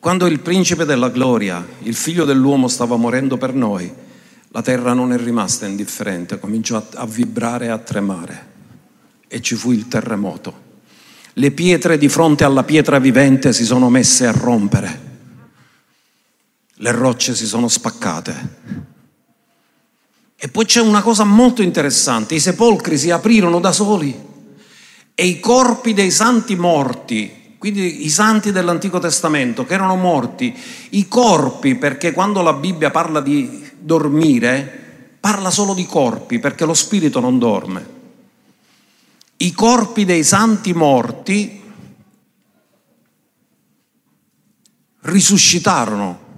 Quando 0.00 0.26
il 0.26 0.40
principe 0.40 0.84
della 0.84 1.10
gloria, 1.10 1.64
il 1.82 1.94
figlio 1.94 2.24
dell'uomo, 2.24 2.66
stava 2.66 2.96
morendo 2.96 3.36
per 3.36 3.54
noi, 3.54 3.88
la 4.48 4.62
terra 4.62 4.94
non 4.94 5.12
è 5.12 5.16
rimasta 5.16 5.64
indifferente, 5.64 6.40
cominciò 6.40 6.84
a, 6.94 7.06
vibrare 7.06 7.66
e 7.66 7.68
a 7.68 7.78
tremare 7.78 8.48
e 9.28 9.40
ci 9.40 9.54
fu 9.54 9.70
il 9.70 9.86
terremoto. 9.86 10.68
le 11.34 11.52
pietre 11.52 11.98
di 11.98 12.08
fronte 12.08 12.42
alla 12.42 12.64
pietra 12.64 12.98
vivente 12.98 13.52
si 13.52 13.64
sono 13.64 13.90
messe 13.90 14.26
a 14.26 14.32
rompere, 14.32 15.00
le 16.74 16.90
rocce 16.90 17.36
si 17.36 17.46
sono 17.46 17.68
spaccate. 17.68 18.89
E 20.42 20.48
poi 20.48 20.64
c'è 20.64 20.80
una 20.80 21.02
cosa 21.02 21.24
molto 21.24 21.60
interessante, 21.60 22.34
i 22.34 22.40
sepolcri 22.40 22.96
si 22.96 23.10
aprirono 23.10 23.60
da 23.60 23.72
soli 23.72 24.18
e 25.14 25.26
i 25.26 25.38
corpi 25.38 25.92
dei 25.92 26.10
santi 26.10 26.56
morti, 26.56 27.56
quindi 27.58 28.06
i 28.06 28.08
santi 28.08 28.50
dell'Antico 28.50 28.98
Testamento 28.98 29.66
che 29.66 29.74
erano 29.74 29.96
morti, 29.96 30.58
i 30.92 31.06
corpi, 31.08 31.74
perché 31.74 32.12
quando 32.12 32.40
la 32.40 32.54
Bibbia 32.54 32.90
parla 32.90 33.20
di 33.20 33.70
dormire, 33.78 35.18
parla 35.20 35.50
solo 35.50 35.74
di 35.74 35.84
corpi, 35.84 36.38
perché 36.38 36.64
lo 36.64 36.72
spirito 36.72 37.20
non 37.20 37.38
dorme. 37.38 37.98
I 39.36 39.52
corpi 39.52 40.06
dei 40.06 40.24
santi 40.24 40.72
morti 40.72 41.62
risuscitarono 45.00 46.28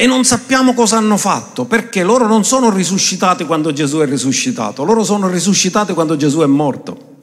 e 0.00 0.06
non 0.06 0.22
sappiamo 0.22 0.74
cosa 0.74 0.96
hanno 0.96 1.16
fatto, 1.16 1.64
perché 1.64 2.04
loro 2.04 2.28
non 2.28 2.44
sono 2.44 2.70
risuscitati 2.70 3.44
quando 3.44 3.72
Gesù 3.72 3.98
è 3.98 4.06
risuscitato, 4.06 4.84
loro 4.84 5.02
sono 5.02 5.28
risuscitati 5.28 5.92
quando 5.92 6.14
Gesù 6.16 6.38
è 6.38 6.46
morto. 6.46 7.16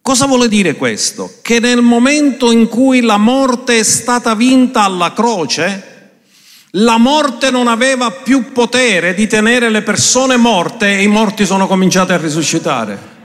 Cosa 0.00 0.24
vuole 0.24 0.48
dire 0.48 0.74
questo? 0.74 1.30
Che 1.42 1.60
nel 1.60 1.82
momento 1.82 2.50
in 2.52 2.68
cui 2.68 3.02
la 3.02 3.18
morte 3.18 3.80
è 3.80 3.82
stata 3.82 4.34
vinta 4.34 4.80
alla 4.80 5.12
croce, 5.12 6.22
la 6.70 6.96
morte 6.96 7.50
non 7.50 7.68
aveva 7.68 8.10
più 8.10 8.50
potere 8.52 9.12
di 9.12 9.26
tenere 9.26 9.68
le 9.68 9.82
persone 9.82 10.38
morte 10.38 10.96
e 10.96 11.02
i 11.02 11.06
morti 11.06 11.44
sono 11.44 11.66
cominciati 11.66 12.12
a 12.12 12.16
risuscitare 12.16 13.15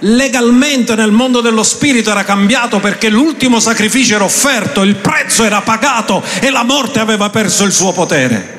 legalmente 0.00 0.94
nel 0.94 1.10
mondo 1.10 1.40
dello 1.40 1.62
spirito 1.62 2.10
era 2.10 2.24
cambiato 2.24 2.80
perché 2.80 3.08
l'ultimo 3.08 3.60
sacrificio 3.60 4.14
era 4.14 4.24
offerto, 4.24 4.82
il 4.82 4.96
prezzo 4.96 5.44
era 5.44 5.60
pagato 5.62 6.22
e 6.40 6.50
la 6.50 6.62
morte 6.64 6.98
aveva 6.98 7.30
perso 7.30 7.64
il 7.64 7.72
suo 7.72 7.92
potere. 7.92 8.54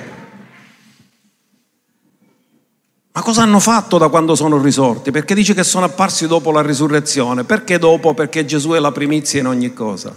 Ma 3.12 3.22
cosa 3.24 3.42
hanno 3.42 3.60
fatto 3.60 3.98
da 3.98 4.10
quando 4.10 4.36
sono 4.36 4.62
risorti? 4.62 5.10
Perché 5.10 5.34
dice 5.34 5.56
che 5.56 5.64
sono 5.64 5.86
apparsi 5.86 6.28
dopo 6.28 6.52
la 6.52 6.62
risurrezione. 6.62 7.44
Perché 7.44 7.80
dopo? 7.80 8.14
Perché 8.14 8.46
Gesù 8.46 8.72
è 8.72 8.80
la 8.80 8.92
primizia 8.92 9.40
in 9.40 9.48
ogni 9.48 9.74
cosa. 9.74 10.16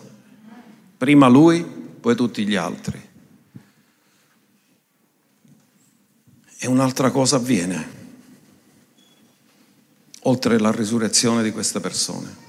Prima 0.98 1.26
lui, 1.26 1.64
poi 1.64 2.14
tutti 2.14 2.46
gli 2.46 2.56
altri. 2.56 3.08
E 6.58 6.66
un'altra 6.66 7.10
cosa 7.10 7.36
avviene 7.36 7.99
oltre 10.24 10.58
la 10.58 10.70
risurrezione 10.70 11.42
di 11.42 11.50
queste 11.50 11.80
persone, 11.80 12.48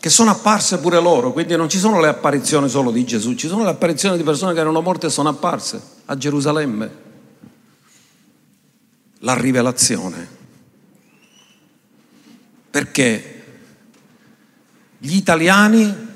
che 0.00 0.10
sono 0.10 0.30
apparse 0.30 0.78
pure 0.78 1.00
loro, 1.00 1.32
quindi 1.32 1.56
non 1.56 1.68
ci 1.68 1.78
sono 1.78 2.00
le 2.00 2.08
apparizioni 2.08 2.68
solo 2.68 2.90
di 2.90 3.04
Gesù, 3.04 3.34
ci 3.34 3.48
sono 3.48 3.64
le 3.64 3.70
apparizioni 3.70 4.16
di 4.16 4.22
persone 4.22 4.52
che 4.52 4.60
erano 4.60 4.80
morte 4.80 5.06
e 5.06 5.10
sono 5.10 5.28
apparse 5.28 5.80
a 6.06 6.16
Gerusalemme. 6.16 7.10
La 9.20 9.34
rivelazione. 9.34 10.40
Perché 12.70 13.44
gli 14.98 15.14
italiani 15.14 16.10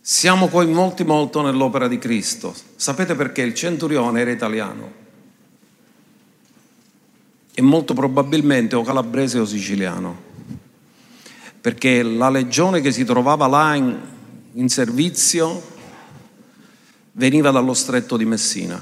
siamo 0.00 0.48
coinvolti 0.48 1.04
molto 1.04 1.42
nell'opera 1.42 1.86
di 1.86 1.98
Cristo. 1.98 2.54
Sapete 2.76 3.14
perché 3.14 3.42
il 3.42 3.52
centurione 3.52 4.22
era 4.22 4.30
italiano? 4.30 5.06
E 7.58 7.60
molto 7.60 7.92
probabilmente 7.92 8.76
o 8.76 8.84
calabrese 8.84 9.40
o 9.40 9.44
siciliano, 9.44 10.16
perché 11.60 12.04
la 12.04 12.30
legione 12.30 12.80
che 12.80 12.92
si 12.92 13.04
trovava 13.04 13.48
là 13.48 13.74
in, 13.74 13.98
in 14.52 14.68
servizio 14.68 15.60
veniva 17.10 17.50
dallo 17.50 17.74
stretto 17.74 18.16
di 18.16 18.24
Messina. 18.24 18.80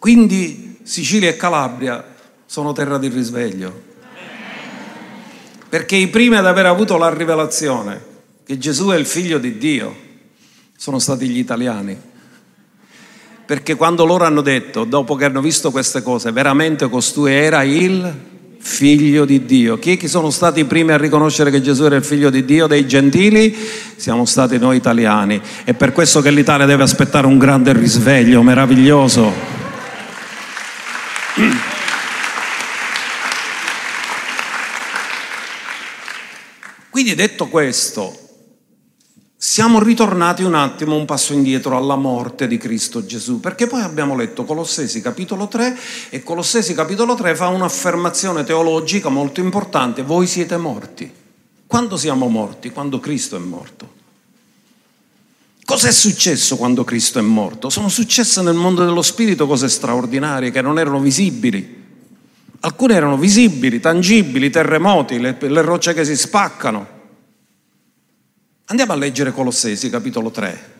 Quindi 0.00 0.80
Sicilia 0.82 1.28
e 1.28 1.36
Calabria 1.36 2.04
sono 2.44 2.72
terra 2.72 2.98
di 2.98 3.06
risveglio, 3.06 3.82
perché 5.68 5.94
i 5.94 6.08
primi 6.08 6.34
ad 6.34 6.46
aver 6.46 6.66
avuto 6.66 6.96
la 6.96 7.14
rivelazione 7.14 8.04
che 8.44 8.58
Gesù 8.58 8.88
è 8.88 8.96
il 8.96 9.06
figlio 9.06 9.38
di 9.38 9.58
Dio 9.58 9.96
sono 10.76 10.98
stati 10.98 11.28
gli 11.28 11.38
italiani 11.38 12.14
perché 13.46 13.76
quando 13.76 14.04
loro 14.04 14.24
hanno 14.24 14.40
detto, 14.40 14.82
dopo 14.82 15.14
che 15.14 15.24
hanno 15.24 15.40
visto 15.40 15.70
queste 15.70 16.02
cose, 16.02 16.32
veramente 16.32 16.88
costui 16.88 17.32
era 17.32 17.62
il 17.62 18.12
figlio 18.58 19.24
di 19.24 19.44
Dio. 19.46 19.78
Chi 19.78 19.92
è 19.92 19.96
che 19.96 20.08
sono 20.08 20.30
stati 20.30 20.58
i 20.60 20.64
primi 20.64 20.90
a 20.90 20.96
riconoscere 20.96 21.52
che 21.52 21.62
Gesù 21.62 21.84
era 21.84 21.94
il 21.94 22.02
figlio 22.02 22.28
di 22.28 22.44
Dio 22.44 22.66
dei 22.66 22.88
gentili? 22.88 23.56
Siamo 23.94 24.24
stati 24.24 24.58
noi 24.58 24.76
italiani. 24.76 25.40
È 25.62 25.72
per 25.74 25.92
questo 25.92 26.20
che 26.20 26.32
l'Italia 26.32 26.66
deve 26.66 26.82
aspettare 26.82 27.28
un 27.28 27.38
grande 27.38 27.72
risveglio 27.72 28.42
meraviglioso. 28.42 29.32
Quindi 36.90 37.14
detto 37.14 37.46
questo, 37.46 38.25
siamo 39.48 39.80
ritornati 39.80 40.42
un 40.42 40.56
attimo, 40.56 40.96
un 40.96 41.04
passo 41.04 41.32
indietro 41.32 41.76
alla 41.76 41.94
morte 41.94 42.48
di 42.48 42.58
Cristo 42.58 43.06
Gesù, 43.06 43.38
perché 43.38 43.68
poi 43.68 43.80
abbiamo 43.80 44.16
letto 44.16 44.44
Colossesi 44.44 45.00
capitolo 45.00 45.46
3 45.46 45.78
e 46.10 46.24
Colossesi 46.24 46.74
capitolo 46.74 47.14
3 47.14 47.36
fa 47.36 47.46
un'affermazione 47.46 48.42
teologica 48.42 49.08
molto 49.08 49.38
importante, 49.38 50.02
voi 50.02 50.26
siete 50.26 50.56
morti. 50.56 51.08
Quando 51.64 51.96
siamo 51.96 52.26
morti? 52.26 52.70
Quando 52.70 52.98
Cristo 52.98 53.36
è 53.36 53.38
morto. 53.38 53.92
Cos'è 55.64 55.92
successo 55.92 56.56
quando 56.56 56.82
Cristo 56.82 57.20
è 57.20 57.22
morto? 57.22 57.70
Sono 57.70 57.88
successe 57.88 58.42
nel 58.42 58.54
mondo 58.56 58.84
dello 58.84 59.02
spirito 59.02 59.46
cose 59.46 59.68
straordinarie 59.68 60.50
che 60.50 60.60
non 60.60 60.76
erano 60.76 60.98
visibili. 60.98 61.84
Alcune 62.60 62.94
erano 62.94 63.16
visibili, 63.16 63.78
tangibili, 63.78 64.50
terremoti, 64.50 65.20
le, 65.20 65.36
le 65.38 65.62
rocce 65.62 65.94
che 65.94 66.04
si 66.04 66.16
spaccano 66.16 66.94
Andiamo 68.66 68.92
a 68.92 68.96
leggere 68.96 69.32
Colossesi 69.32 69.88
capitolo 69.88 70.30
3. 70.30 70.74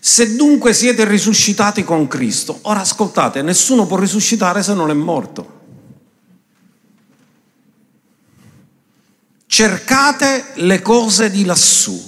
Se 0.00 0.36
dunque 0.36 0.74
siete 0.74 1.06
risuscitati 1.06 1.82
con 1.82 2.06
Cristo, 2.06 2.58
ora 2.62 2.80
ascoltate, 2.80 3.40
nessuno 3.42 3.86
può 3.86 3.98
risuscitare 3.98 4.62
se 4.62 4.74
non 4.74 4.90
è 4.90 4.94
morto. 4.94 5.56
Cercate 9.46 10.52
le 10.56 10.82
cose 10.82 11.30
di 11.30 11.44
lassù. 11.44 11.98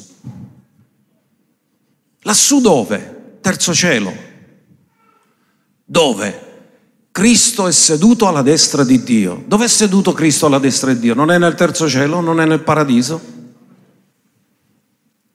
Lassù 2.20 2.60
dove? 2.60 3.38
Terzo 3.40 3.72
cielo. 3.72 4.12
Dove? 5.82 6.48
Cristo 7.10 7.66
è 7.66 7.72
seduto 7.72 8.28
alla 8.28 8.42
destra 8.42 8.84
di 8.84 9.02
Dio. 9.02 9.42
Dove 9.46 9.64
è 9.64 9.68
seduto 9.68 10.12
Cristo 10.12 10.46
alla 10.46 10.58
destra 10.58 10.92
di 10.92 11.00
Dio? 11.00 11.14
Non 11.14 11.30
è 11.30 11.38
nel 11.38 11.54
terzo 11.54 11.88
cielo? 11.88 12.20
Non 12.20 12.40
è 12.40 12.44
nel 12.44 12.60
paradiso? 12.60 13.39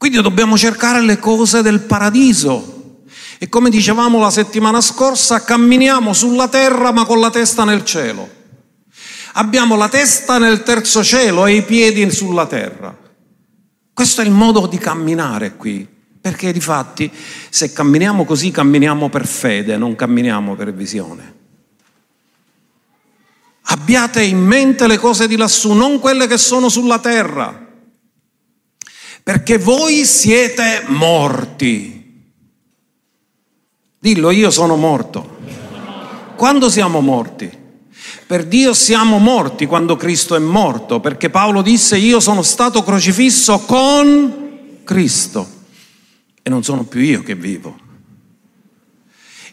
Quindi 0.05 0.21
dobbiamo 0.21 0.55
cercare 0.55 1.01
le 1.01 1.17
cose 1.17 1.63
del 1.63 1.79
paradiso. 1.79 3.01
E 3.39 3.49
come 3.49 3.71
dicevamo 3.71 4.19
la 4.19 4.29
settimana 4.29 4.79
scorsa, 4.79 5.43
camminiamo 5.43 6.13
sulla 6.13 6.47
terra 6.47 6.91
ma 6.91 7.05
con 7.05 7.19
la 7.19 7.31
testa 7.31 7.63
nel 7.63 7.83
cielo. 7.83 8.29
Abbiamo 9.33 9.75
la 9.75 9.89
testa 9.89 10.37
nel 10.37 10.61
terzo 10.61 11.03
cielo 11.03 11.47
e 11.47 11.55
i 11.55 11.63
piedi 11.63 12.11
sulla 12.11 12.45
terra. 12.45 12.95
Questo 13.95 14.21
è 14.21 14.25
il 14.25 14.29
modo 14.29 14.67
di 14.67 14.77
camminare 14.77 15.55
qui, 15.55 15.87
perché 16.21 16.53
di 16.53 16.61
fatti 16.61 17.11
se 17.49 17.73
camminiamo 17.73 18.25
così 18.25 18.51
camminiamo 18.51 19.09
per 19.09 19.25
fede, 19.25 19.75
non 19.75 19.95
camminiamo 19.95 20.53
per 20.53 20.71
visione. 20.71 21.33
Abbiate 23.63 24.21
in 24.21 24.37
mente 24.37 24.85
le 24.85 24.99
cose 24.99 25.27
di 25.27 25.35
lassù, 25.35 25.73
non 25.73 25.97
quelle 25.97 26.27
che 26.27 26.37
sono 26.37 26.69
sulla 26.69 26.99
terra 26.99 27.64
perché 29.25 29.57
voi 29.57 30.05
siete 30.05 30.83
morti. 30.85 32.21
Dillo, 33.97 34.29
io 34.29 34.51
sono 34.51 34.75
morto. 34.75 35.37
Quando 36.35 36.69
siamo 36.69 37.01
morti? 37.01 37.49
Per 38.27 38.45
Dio 38.45 38.75
siamo 38.75 39.17
morti 39.17 39.65
quando 39.65 39.95
Cristo 39.95 40.35
è 40.35 40.39
morto, 40.39 40.99
perché 40.99 41.31
Paolo 41.31 41.63
disse 41.63 41.97
io 41.97 42.19
sono 42.19 42.43
stato 42.43 42.83
crocifisso 42.83 43.61
con 43.61 44.81
Cristo 44.83 45.49
e 46.43 46.47
non 46.51 46.61
sono 46.61 46.83
più 46.83 46.99
io 46.99 47.23
che 47.23 47.33
vivo. 47.33 47.79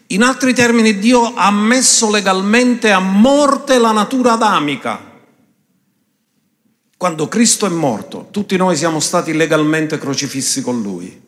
In 0.09 0.23
altri 0.23 0.53
termini, 0.53 0.99
Dio 0.99 1.33
ha 1.35 1.51
messo 1.51 2.11
legalmente 2.11 2.93
a 2.93 2.99
morte 2.99 3.79
la 3.79 3.93
natura 3.93 4.33
adamica 4.33 5.12
quando 7.03 7.27
Cristo 7.27 7.67
è 7.67 7.69
morto, 7.69 8.29
tutti 8.31 8.57
noi 8.57 8.77
siamo 8.77 9.01
stati 9.01 9.33
legalmente 9.33 9.99
crocifissi 9.99 10.63
con 10.63 10.81
Lui. 10.83 11.21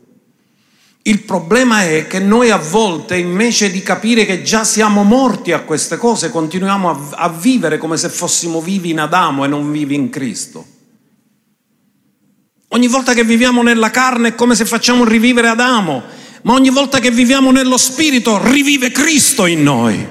Il 1.02 1.22
problema 1.22 1.82
è 1.82 2.06
che 2.06 2.20
noi 2.20 2.50
a 2.50 2.58
volte, 2.58 3.16
invece 3.16 3.72
di 3.72 3.82
capire 3.82 4.24
che 4.24 4.44
già 4.44 4.62
siamo 4.62 5.02
morti 5.02 5.50
a 5.50 5.62
queste 5.62 5.96
cose, 5.96 6.30
continuiamo 6.30 6.90
a, 6.90 7.24
a 7.24 7.28
vivere 7.28 7.78
come 7.78 7.96
se 7.96 8.08
fossimo 8.08 8.60
vivi 8.60 8.90
in 8.90 9.00
Adamo 9.00 9.44
e 9.44 9.48
non 9.48 9.72
vivi 9.72 9.96
in 9.96 10.10
Cristo. 10.10 10.64
Ogni 12.68 12.86
volta 12.86 13.12
che 13.12 13.24
viviamo 13.24 13.60
nella 13.64 13.90
carne 13.90 14.28
è 14.28 14.34
come 14.36 14.54
se 14.54 14.66
facciamo 14.66 15.04
rivivere 15.04 15.48
Adamo, 15.48 16.04
ma 16.42 16.52
ogni 16.52 16.70
volta 16.70 17.00
che 17.00 17.10
viviamo 17.10 17.50
nello 17.50 17.78
Spirito 17.78 18.40
rivive 18.48 18.92
Cristo 18.92 19.46
in 19.46 19.64
noi. 19.64 20.08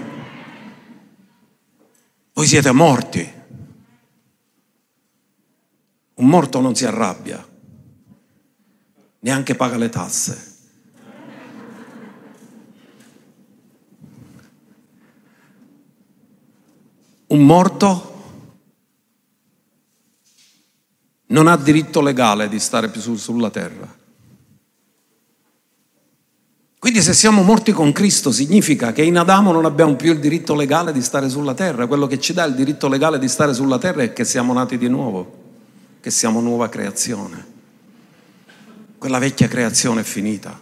Voi 2.34 2.48
siete 2.48 2.74
morti. 2.74 3.42
Un 6.24 6.30
morto 6.30 6.62
non 6.62 6.74
si 6.74 6.86
arrabbia, 6.86 7.46
neanche 9.20 9.56
paga 9.56 9.76
le 9.76 9.90
tasse. 9.90 10.52
Un 17.28 17.46
morto 17.46 18.14
non 21.26 21.48
ha 21.48 21.58
diritto 21.58 22.00
legale 22.00 22.48
di 22.48 22.58
stare 22.58 22.88
più 22.88 23.02
su, 23.02 23.18
sulla 23.18 23.50
terra. 23.50 23.94
Quindi 26.80 27.02
se 27.02 27.12
siamo 27.12 27.44
morti 27.44 27.74
con 27.74 27.92
Cristo 27.92 28.32
significa 28.32 28.94
che 28.94 29.04
in 29.04 29.18
Adamo 29.18 29.52
non 29.52 29.66
abbiamo 29.66 29.98
più 29.98 30.14
il 30.14 30.22
diritto 30.22 30.56
legale 30.56 30.94
di 30.94 31.02
stare 31.02 31.28
sulla 31.28 31.54
terra. 31.54 31.86
Quello 31.86 32.08
che 32.08 32.18
ci 32.22 32.32
dà 32.32 32.46
il 32.46 32.56
diritto 32.56 32.88
legale 32.88 33.20
di 33.20 33.28
stare 33.28 33.54
sulla 33.54 33.78
terra 33.78 34.04
è 34.04 34.14
che 34.14 34.24
siamo 34.24 34.54
nati 34.54 34.78
di 34.78 34.88
nuovo, 34.88 35.43
che 36.04 36.12
siamo 36.12 36.42
nuova 36.42 36.68
creazione. 36.68 37.52
Quella 38.98 39.20
vecchia 39.20 39.48
creazione 39.48 40.02
è 40.02 40.04
finita. 40.04 40.60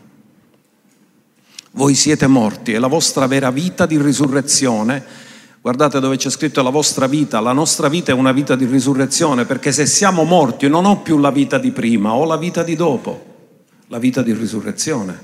Voi 1.71 1.95
siete 1.95 2.27
morti 2.27 2.73
e 2.73 2.77
la 2.77 2.85
vostra 2.85 3.25
vera 3.25 3.49
vita 3.49 3.87
di 3.87 3.99
risurrezione 3.99 5.29
Guardate 5.61 5.99
dove 5.99 6.17
c'è 6.17 6.31
scritto 6.31 6.63
la 6.63 6.71
vostra 6.71 7.05
vita, 7.05 7.39
la 7.39 7.53
nostra 7.53 7.87
vita 7.87 8.11
è 8.11 8.15
una 8.15 8.31
vita 8.31 8.55
di 8.55 8.65
risurrezione, 8.65 9.45
perché 9.45 9.71
se 9.71 9.85
siamo 9.85 10.23
morti 10.23 10.67
non 10.67 10.85
ho 10.85 11.01
più 11.03 11.19
la 11.19 11.29
vita 11.29 11.59
di 11.59 11.69
prima, 11.69 12.13
ho 12.13 12.25
la 12.25 12.37
vita 12.37 12.63
di 12.63 12.75
dopo, 12.75 13.59
la 13.89 13.99
vita 13.99 14.23
di 14.23 14.33
risurrezione, 14.33 15.23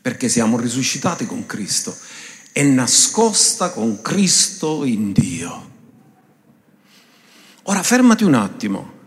perché 0.00 0.28
siamo 0.28 0.60
risuscitati 0.60 1.26
con 1.26 1.44
Cristo, 1.44 1.92
è 2.52 2.62
nascosta 2.62 3.70
con 3.70 4.00
Cristo 4.00 4.84
in 4.84 5.10
Dio. 5.10 5.70
Ora 7.64 7.82
fermati 7.82 8.22
un 8.22 8.34
attimo. 8.34 8.97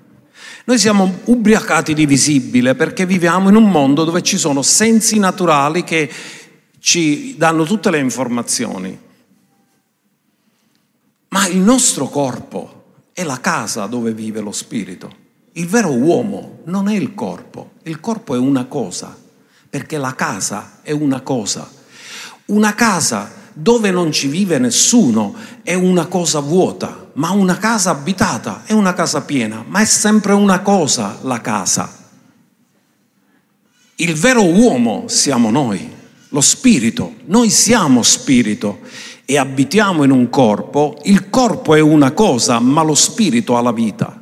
Noi 0.66 0.78
siamo 0.78 1.20
ubriacati 1.26 1.94
di 1.94 2.06
visibile 2.06 2.76
perché 2.76 3.06
viviamo 3.06 3.50
in 3.50 3.56
un 3.56 3.70
mondo 3.70 4.04
dove 4.04 4.22
ci 4.22 4.38
sono 4.38 4.62
sensi 4.62 5.18
naturali 5.18 5.84
che 5.84 6.10
ci 6.80 7.36
danno 7.38 7.64
tutte 7.64 7.90
le 7.90 8.00
informazioni. 8.00 9.00
Ma 11.30 11.48
il 11.48 11.60
nostro 11.60 12.10
corpo 12.10 12.84
è 13.14 13.24
la 13.24 13.40
casa 13.40 13.86
dove 13.86 14.14
vive 14.14 14.40
lo 14.42 14.52
spirito. 14.52 15.20
Il 15.54 15.68
vero 15.68 15.92
uomo 15.92 16.60
non 16.66 16.88
è 16.88 16.96
il 16.96 17.14
corpo, 17.14 17.72
il 17.84 18.00
corpo 18.00 18.36
è 18.36 18.38
una 18.38 18.66
cosa, 18.66 19.18
perché 19.70 19.98
la 19.98 20.14
casa 20.16 20.80
è 20.82 20.92
una 20.92 21.22
cosa. 21.22 21.70
Una 22.46 22.76
casa 22.76 23.32
dove 23.54 23.92
non 23.92 24.12
ci 24.12 24.28
vive 24.28 24.58
nessuno 24.60 25.36
è 25.64 25.74
una 25.74 26.06
cosa 26.06 26.40
vuota, 26.40 27.01
ma 27.14 27.32
una 27.32 27.58
casa 27.58 27.92
abitata 27.92 28.64
è 28.66 28.74
una 28.74 28.94
casa 28.94 29.22
piena, 29.22 29.64
ma 29.68 29.82
è 29.82 29.86
sempre 29.86 30.34
una 30.34 30.62
cosa 30.62 31.18
la 31.22 31.42
casa. 31.42 32.00
Il 33.96 34.16
vero 34.16 34.44
uomo 34.44 35.08
siamo 35.08 35.52
noi, 35.52 35.90
lo 36.30 36.42
spirito, 36.42 37.16
noi 37.26 37.50
siamo 37.50 38.02
spirito 38.02 38.80
e 39.26 39.38
abitiamo 39.38 40.04
in 40.04 40.12
un 40.12 40.30
corpo, 40.30 40.98
il 41.04 41.30
corpo 41.30 41.76
è 41.76 41.80
una 41.80 42.12
cosa, 42.12 42.60
ma 42.60 42.82
lo 42.82 42.96
spirito 42.96 43.58
ha 43.58 43.62
la 43.62 43.72
vita. 43.72 44.20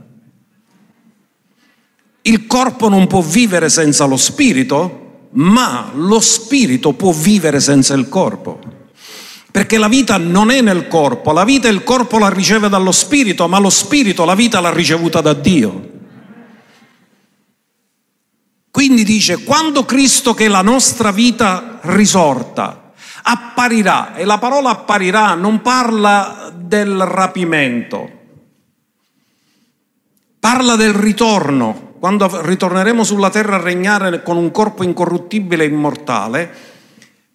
Il 2.24 2.46
corpo 2.48 2.90
non 2.90 3.08
può 3.08 3.22
vivere 3.22 3.70
senza 3.70 4.06
lo 4.06 4.18
spirito, 4.18 5.28
ma 5.32 5.92
lo 5.94 6.20
spirito 6.20 6.94
può 6.94 7.12
vivere 7.12 7.60
senza 7.60 7.94
il 7.94 8.10
corpo. 8.10 8.60
Perché 9.52 9.78
la 9.78 9.88
vita 9.88 10.18
non 10.18 10.52
è 10.52 10.62
nel 10.62 10.88
corpo, 10.88 11.32
la 11.32 11.44
vita 11.44 11.68
il 11.68 11.84
corpo 11.84 12.20
la 12.20 12.30
riceve 12.30 12.70
dallo 12.70 12.92
spirito, 12.92 13.48
ma 13.48 13.60
lo 13.60 13.70
spirito 13.70 14.24
la 14.26 14.36
vita 14.36 14.60
l'ha 14.60 14.72
ricevuta 14.72 15.22
da 15.22 15.34
Dio. 15.34 15.98
Quindi 18.70 19.04
dice, 19.04 19.44
quando 19.44 19.84
Cristo 19.86 20.34
che 20.34 20.46
è 20.46 20.48
la 20.48 20.62
nostra 20.62 21.12
vita 21.12 21.80
risorta, 21.82 22.92
apparirà 23.24 24.16
e 24.16 24.24
la 24.24 24.38
parola 24.38 24.70
apparirà 24.70 25.34
non 25.34 25.62
parla 25.62 26.52
del 26.56 27.04
rapimento, 27.04 28.10
parla 30.40 30.76
del 30.76 30.94
ritorno, 30.94 31.96
quando 32.00 32.42
ritorneremo 32.42 33.04
sulla 33.04 33.30
terra 33.30 33.56
a 33.56 33.62
regnare 33.62 34.24
con 34.24 34.38
un 34.38 34.52
corpo 34.52 34.84
incorruttibile 34.84 35.64
e 35.64 35.68
immortale, 35.68 36.54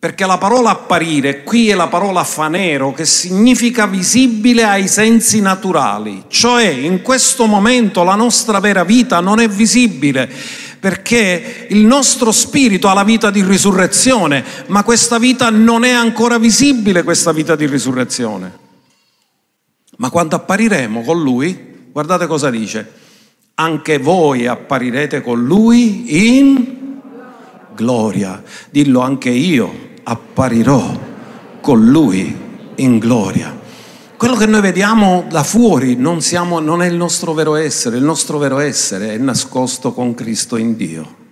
perché 0.04 0.26
la 0.26 0.36
parola 0.36 0.68
apparire 0.68 1.44
qui 1.44 1.70
è 1.70 1.74
la 1.74 1.86
parola 1.86 2.24
fanero 2.24 2.92
che 2.92 3.06
significa 3.06 3.86
visibile 3.86 4.62
ai 4.62 4.86
sensi 4.86 5.40
naturali, 5.40 6.24
cioè 6.28 6.66
in 6.66 7.00
questo 7.00 7.46
momento 7.46 8.02
la 8.02 8.14
nostra 8.14 8.60
vera 8.60 8.84
vita 8.84 9.20
non 9.20 9.40
è 9.40 9.48
visibile 9.48 10.30
perché 10.78 11.68
il 11.70 11.86
nostro 11.86 12.32
spirito 12.32 12.88
ha 12.88 12.92
la 12.92 13.02
vita 13.02 13.30
di 13.30 13.42
risurrezione, 13.42 14.44
ma 14.66 14.82
questa 14.82 15.16
vita 15.16 15.48
non 15.48 15.84
è 15.84 15.92
ancora 15.92 16.36
visibile, 16.36 17.02
questa 17.02 17.32
vita 17.32 17.56
di 17.56 17.64
risurrezione. 17.64 18.58
Ma 19.96 20.10
quando 20.10 20.36
appariremo 20.36 21.00
con 21.00 21.22
Lui, 21.22 21.88
guardate 21.90 22.26
cosa 22.26 22.50
dice, 22.50 22.92
anche 23.54 23.96
voi 23.96 24.46
apparirete 24.46 25.22
con 25.22 25.42
Lui 25.42 26.28
in 26.28 27.00
gloria. 27.74 28.42
Dillo 28.68 29.00
anche 29.00 29.30
io 29.30 29.92
apparirò 30.04 30.98
con 31.60 31.84
Lui 31.84 32.36
in 32.76 32.98
gloria. 32.98 33.62
Quello 34.16 34.36
che 34.36 34.46
noi 34.46 34.60
vediamo 34.60 35.26
da 35.28 35.42
fuori 35.42 35.96
non, 35.96 36.20
siamo, 36.22 36.60
non 36.60 36.80
è 36.82 36.86
il 36.86 36.94
nostro 36.94 37.34
vero 37.34 37.56
essere, 37.56 37.96
il 37.96 38.04
nostro 38.04 38.38
vero 38.38 38.58
essere 38.58 39.12
è 39.12 39.18
nascosto 39.18 39.92
con 39.92 40.14
Cristo 40.14 40.56
in 40.56 40.76
Dio. 40.76 41.22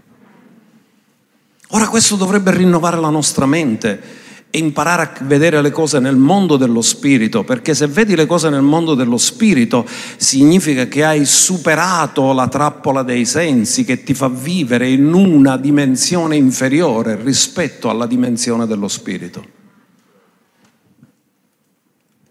Ora 1.69 1.89
questo 1.89 2.17
dovrebbe 2.17 2.51
rinnovare 2.51 2.99
la 2.99 3.09
nostra 3.09 3.47
mente 3.47 4.21
e 4.55 4.59
imparare 4.59 5.03
a 5.03 5.13
vedere 5.25 5.63
le 5.63 5.71
cose 5.71 5.99
nel 5.99 6.19
mondo 6.19 6.59
dello 6.59 6.83
spirito, 6.83 7.43
perché 7.43 7.75
se 7.75 7.87
vedi 7.87 8.15
le 8.15 8.27
cose 8.27 8.51
nel 8.51 8.61
mondo 8.61 8.95
dello 8.95 9.17
spirito 9.17 9.87
significa 10.19 10.89
che 10.89 11.03
hai 11.05 11.25
superato 11.25 12.35
la 12.35 12.49
trappola 12.49 13.03
dei 13.03 13.25
sensi 13.25 13.83
che 13.83 14.03
ti 14.03 14.13
fa 14.13 14.29
vivere 14.29 14.91
in 14.91 15.11
una 15.11 15.57
dimensione 15.57 16.37
inferiore 16.37 17.17
rispetto 17.23 17.89
alla 17.89 18.05
dimensione 18.05 18.67
dello 18.67 18.89
spirito. 18.89 19.43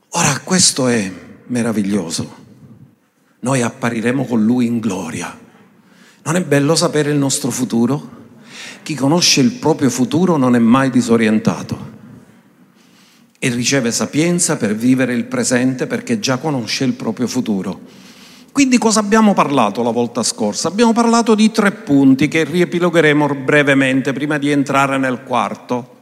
Ora 0.09 0.41
questo 0.43 0.89
è 0.89 1.11
meraviglioso. 1.47 2.35
Noi 3.39 3.63
appariremo 3.63 4.25
con 4.25 4.45
Lui 4.45 4.67
in 4.67 4.77
gloria. 4.77 5.35
Non 6.21 6.35
è 6.35 6.43
bello 6.43 6.75
sapere 6.75 7.09
il 7.09 7.17
nostro 7.17 7.49
futuro? 7.49 8.19
Chi 8.83 8.93
conosce 8.93 9.41
il 9.41 9.53
proprio 9.53 9.89
futuro 9.89 10.37
non 10.37 10.53
è 10.53 10.59
mai 10.59 10.91
disorientato 10.91 11.90
e 13.43 13.49
riceve 13.49 13.91
sapienza 13.91 14.55
per 14.55 14.75
vivere 14.75 15.15
il 15.15 15.25
presente 15.25 15.87
perché 15.87 16.19
già 16.19 16.37
conosce 16.37 16.83
il 16.83 16.93
proprio 16.93 17.25
futuro. 17.25 17.79
Quindi 18.51 18.77
cosa 18.77 18.99
abbiamo 18.99 19.33
parlato 19.33 19.81
la 19.81 19.89
volta 19.89 20.21
scorsa? 20.21 20.67
Abbiamo 20.67 20.93
parlato 20.93 21.33
di 21.33 21.49
tre 21.49 21.71
punti 21.71 22.27
che 22.27 22.43
riepilogheremo 22.43 23.27
brevemente 23.43 24.13
prima 24.13 24.37
di 24.37 24.51
entrare 24.51 24.99
nel 24.99 25.23
quarto 25.23 25.95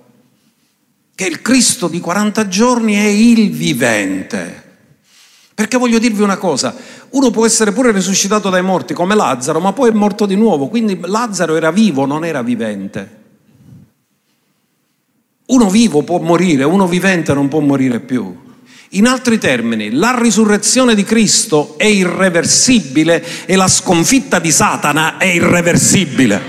che 1.16 1.28
il 1.28 1.42
Cristo 1.42 1.88
di 1.88 2.02
40 2.02 2.50
giorni 2.50 2.96
è 2.96 3.08
il 3.08 3.52
vivente. 3.52 4.64
Perché 5.56 5.78
voglio 5.78 5.98
dirvi 5.98 6.22
una 6.22 6.38
cosa, 6.38 6.76
uno 7.12 7.32
può 7.32 7.46
essere 7.46 7.72
pure 7.72 7.94
risuscitato 7.94 8.50
dai 8.50 8.64
morti 8.64 8.94
come 8.94 9.16
Lazzaro, 9.16 9.62
ma 9.62 9.72
poi 9.72 9.92
è 9.92 9.94
morto 9.94 10.26
di 10.26 10.36
nuovo, 10.36 10.68
quindi 10.68 11.00
Lazzaro 11.02 11.56
era 11.56 11.72
vivo, 11.72 12.06
non 12.06 12.26
era 12.26 12.42
vivente. 12.42 13.19
Uno 15.52 15.68
vivo 15.68 16.04
può 16.04 16.20
morire, 16.20 16.64
uno 16.64 16.88
vivente 16.88 17.34
non 17.34 17.48
può 17.48 17.60
morire 17.60 18.00
più. 18.00 18.36
In 18.90 19.08
altri 19.08 19.40
termini, 19.40 19.92
la 19.92 20.16
risurrezione 20.16 20.94
di 20.94 21.04
Cristo 21.04 21.74
è 21.78 21.86
irreversibile 21.86 23.26
e 23.48 23.56
la 23.56 23.68
sconfitta 23.68 24.38
di 24.38 24.52
Satana 24.52 25.18
è 25.18 25.26
irreversibile. 25.26 26.42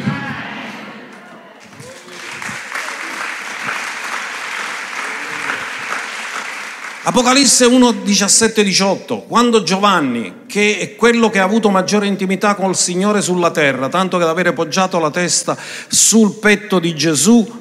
Apocalisse 7.03 7.65
1, 7.65 7.93
17, 8.05 8.63
18, 8.63 9.21
quando 9.23 9.63
Giovanni, 9.63 10.43
che 10.47 10.79
è 10.79 10.97
quello 10.97 11.31
che 11.31 11.39
ha 11.39 11.45
avuto 11.45 11.71
maggiore 11.71 12.07
intimità 12.07 12.55
col 12.55 12.77
Signore 12.77 13.23
sulla 13.23 13.51
terra, 13.51 13.89
tanto 13.89 14.19
che 14.19 14.25
da 14.25 14.31
avere 14.31 14.53
poggiato 14.53 14.99
la 14.99 15.11
testa 15.11 15.57
sul 15.89 16.35
petto 16.35 16.79
di 16.79 16.95
Gesù 16.95 17.60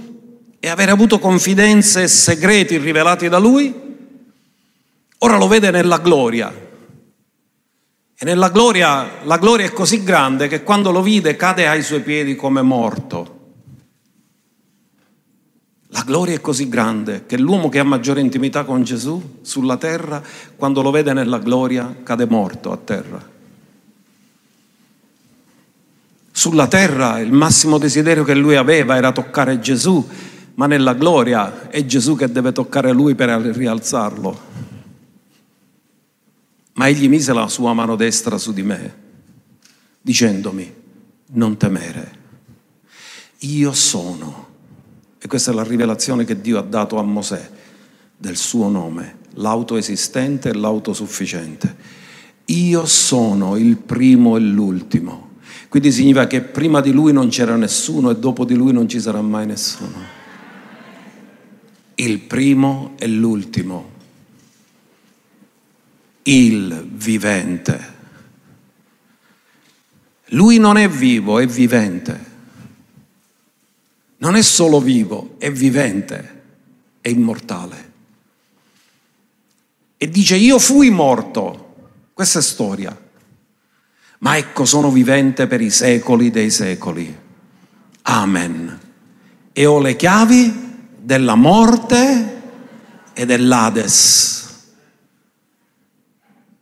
e 0.59 0.67
aver 0.67 0.89
avuto 0.89 1.19
confidenze 1.19 2.03
e 2.03 2.07
segreti 2.07 2.77
rivelati 2.77 3.29
da 3.29 3.37
lui, 3.37 3.73
ora 5.19 5.37
lo 5.37 5.47
vede 5.47 5.71
nella 5.71 5.99
gloria. 5.99 6.67
E 8.21 8.25
nella 8.25 8.49
gloria, 8.49 9.21
la 9.23 9.37
gloria 9.37 9.65
è 9.65 9.71
così 9.71 10.03
grande 10.03 10.49
che 10.49 10.63
quando 10.63 10.91
lo 10.91 11.01
vide 11.01 11.37
cade 11.37 11.67
ai 11.67 11.81
suoi 11.81 12.01
piedi 12.01 12.35
come 12.35 12.61
morto. 12.61 13.37
La 15.91 16.03
gloria 16.03 16.35
è 16.35 16.41
così 16.41 16.67
grande 16.67 17.25
che 17.25 17.37
l'uomo 17.37 17.69
che 17.69 17.79
ha 17.79 17.83
maggiore 17.83 18.19
intimità 18.19 18.63
con 18.63 18.83
Gesù 18.83 19.39
sulla 19.41 19.77
terra, 19.77 20.21
quando 20.55 20.81
lo 20.81 20.91
vede 20.91 21.13
nella 21.13 21.39
gloria, 21.39 21.95
cade 22.03 22.25
morto 22.25 22.71
a 22.71 22.77
terra. 22.77 23.27
Sulla 26.31 26.67
terra 26.67 27.19
il 27.19 27.31
massimo 27.31 27.77
desiderio 27.77 28.23
che 28.23 28.35
lui 28.35 28.55
aveva 28.55 28.97
era 28.97 29.11
toccare 29.11 29.59
Gesù, 29.59 30.07
ma 30.59 30.67
nella 30.67 30.93
gloria 30.93 31.69
è 31.69 31.85
Gesù 31.85 32.17
che 32.17 32.29
deve 32.29 32.51
toccare 32.51 32.91
lui 32.91 33.15
per 33.15 33.29
rialzarlo. 33.29 34.39
Ma 36.73 36.87
egli 36.89 37.07
mise 37.07 37.31
la 37.31 37.47
sua 37.47 37.71
mano 37.71 37.95
destra 37.95 38.37
su 38.37 38.51
di 38.51 38.61
me, 38.61 38.95
dicendomi, 40.01 40.75
non 41.27 41.55
temere, 41.55 42.17
io 43.39 43.71
sono 43.71 44.47
e 45.17 45.27
questa 45.29 45.51
è 45.51 45.53
la 45.53 45.63
rivelazione 45.63 46.25
che 46.25 46.41
Dio 46.41 46.59
ha 46.59 46.63
dato 46.63 46.97
a 46.97 47.03
Mosè 47.03 47.49
del 48.17 48.35
suo 48.35 48.67
nome, 48.67 49.19
l'autoesistente 49.35 50.49
e 50.49 50.53
l'autosufficiente. 50.55 51.73
Io 52.45 52.85
sono 52.85 53.55
il 53.55 53.77
primo 53.77 54.35
e 54.35 54.41
l'ultimo. 54.41 55.37
Quindi 55.69 55.93
significa 55.93 56.27
che 56.27 56.41
prima 56.41 56.81
di 56.81 56.91
lui 56.91 57.13
non 57.13 57.29
c'era 57.29 57.55
nessuno 57.55 58.09
e 58.09 58.17
dopo 58.17 58.43
di 58.43 58.55
lui 58.55 58.73
non 58.73 58.89
ci 58.89 58.99
sarà 58.99 59.21
mai 59.21 59.45
nessuno. 59.45 60.18
Il 61.99 62.19
primo 62.19 62.95
e 62.97 63.07
l'ultimo. 63.07 63.91
Il 66.23 66.87
vivente. 66.91 67.97
Lui 70.31 70.57
non 70.57 70.77
è 70.77 70.87
vivo, 70.87 71.39
è 71.39 71.47
vivente 71.47 72.29
non 74.19 74.35
è 74.35 74.41
solo 74.41 74.79
vivo, 74.79 75.35
è 75.37 75.51
vivente, 75.51 76.41
è 77.01 77.09
immortale. 77.09 77.91
E 79.97 80.09
dice, 80.09 80.35
io 80.35 80.59
fui 80.59 80.89
morto, 80.89 81.91
questa 82.13 82.39
è 82.39 82.41
storia, 82.41 82.97
ma 84.19 84.37
ecco 84.37 84.65
sono 84.65 84.91
vivente 84.91 85.47
per 85.47 85.61
i 85.61 85.69
secoli 85.69 86.31
dei 86.31 86.49
secoli. 86.49 87.17
Amen. 88.03 88.79
E 89.53 89.65
ho 89.65 89.79
le 89.79 89.95
chiavi 89.95 90.68
della 91.09 91.33
morte 91.33 92.41
e 93.13 93.25
dell'Ades. 93.25 94.45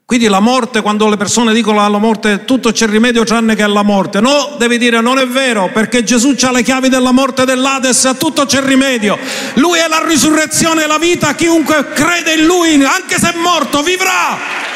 Quindi 0.06 0.30
la 0.30 0.40
morte, 0.40 0.80
quando 0.80 1.10
le 1.10 1.18
persone 1.18 1.54
dicono 1.54 1.84
alla 1.84 1.98
morte 1.98 2.46
tutto 2.46 2.72
c'è 2.72 2.88
rimedio 2.88 3.26
tranne 3.26 3.56
che 3.56 3.64
alla 3.64 3.84
morte, 3.84 4.22
no, 4.22 4.56
devi 4.58 4.78
dire 4.78 5.02
non 5.02 5.18
è 5.18 5.28
vero, 5.28 5.70
perché 5.74 6.02
Gesù 6.06 6.34
ha 6.40 6.52
le 6.52 6.64
chiavi 6.64 6.88
della 6.88 7.12
morte 7.12 7.42
e 7.42 7.46
dell'Ades, 7.46 8.06
a 8.06 8.14
tutto 8.14 8.46
c'è 8.46 8.62
rimedio. 8.62 9.20
Lui 9.56 9.80
è 9.80 9.88
la 9.90 10.02
risurrezione 10.08 10.86
e 10.86 10.88
la 10.88 10.98
vita, 10.98 11.36
chiunque 11.36 11.92
crede 11.92 12.36
in 12.36 12.46
Lui, 12.46 12.82
anche 12.86 13.20
se 13.20 13.34
è 13.34 13.36
morto, 13.36 13.84
vivrà. 13.84 14.67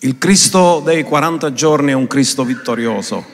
Il 0.00 0.18
Cristo 0.18 0.82
dei 0.84 1.02
40 1.02 1.52
giorni 1.54 1.92
è 1.92 1.94
un 1.94 2.06
Cristo 2.06 2.44
vittorioso. 2.44 3.24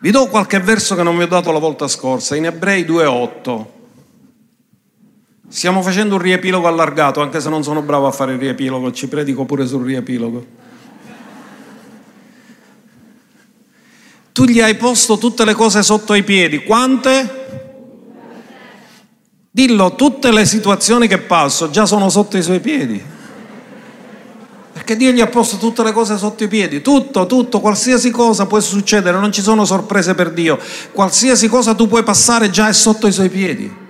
Vi 0.00 0.10
do 0.10 0.26
qualche 0.26 0.58
verso 0.58 0.96
che 0.96 1.04
non 1.04 1.16
vi 1.16 1.22
ho 1.22 1.28
dato 1.28 1.52
la 1.52 1.60
volta 1.60 1.86
scorsa, 1.86 2.34
in 2.34 2.46
Ebrei 2.46 2.82
2.8. 2.84 3.66
Stiamo 5.48 5.80
facendo 5.80 6.16
un 6.16 6.20
riepilogo 6.20 6.66
allargato, 6.66 7.22
anche 7.22 7.40
se 7.40 7.48
non 7.48 7.62
sono 7.62 7.82
bravo 7.82 8.08
a 8.08 8.10
fare 8.10 8.32
il 8.32 8.40
riepilogo, 8.40 8.90
ci 8.90 9.06
predico 9.06 9.44
pure 9.44 9.64
sul 9.64 9.84
riepilogo. 9.84 10.44
Tu 14.32 14.44
gli 14.46 14.60
hai 14.60 14.74
posto 14.74 15.16
tutte 15.16 15.44
le 15.44 15.54
cose 15.54 15.84
sotto 15.84 16.14
i 16.14 16.24
piedi, 16.24 16.64
quante? 16.64 17.42
Dillo, 19.48 19.94
tutte 19.94 20.32
le 20.32 20.44
situazioni 20.44 21.06
che 21.06 21.18
passo 21.18 21.70
già 21.70 21.86
sono 21.86 22.10
sotto 22.10 22.36
i 22.36 22.42
suoi 22.42 22.58
piedi. 22.58 23.13
Perché 24.84 24.98
Dio 24.98 25.12
gli 25.12 25.22
ha 25.22 25.28
posto 25.28 25.56
tutte 25.56 25.82
le 25.82 25.92
cose 25.92 26.18
sotto 26.18 26.44
i 26.44 26.48
piedi, 26.48 26.82
tutto, 26.82 27.24
tutto, 27.24 27.60
qualsiasi 27.60 28.10
cosa 28.10 28.44
può 28.44 28.60
succedere, 28.60 29.18
non 29.18 29.32
ci 29.32 29.40
sono 29.40 29.64
sorprese 29.64 30.14
per 30.14 30.30
Dio, 30.30 30.58
qualsiasi 30.92 31.48
cosa 31.48 31.74
tu 31.74 31.88
puoi 31.88 32.02
passare 32.02 32.50
già 32.50 32.68
è 32.68 32.72
sotto 32.74 33.06
i 33.06 33.12
suoi 33.12 33.30
piedi. 33.30 33.83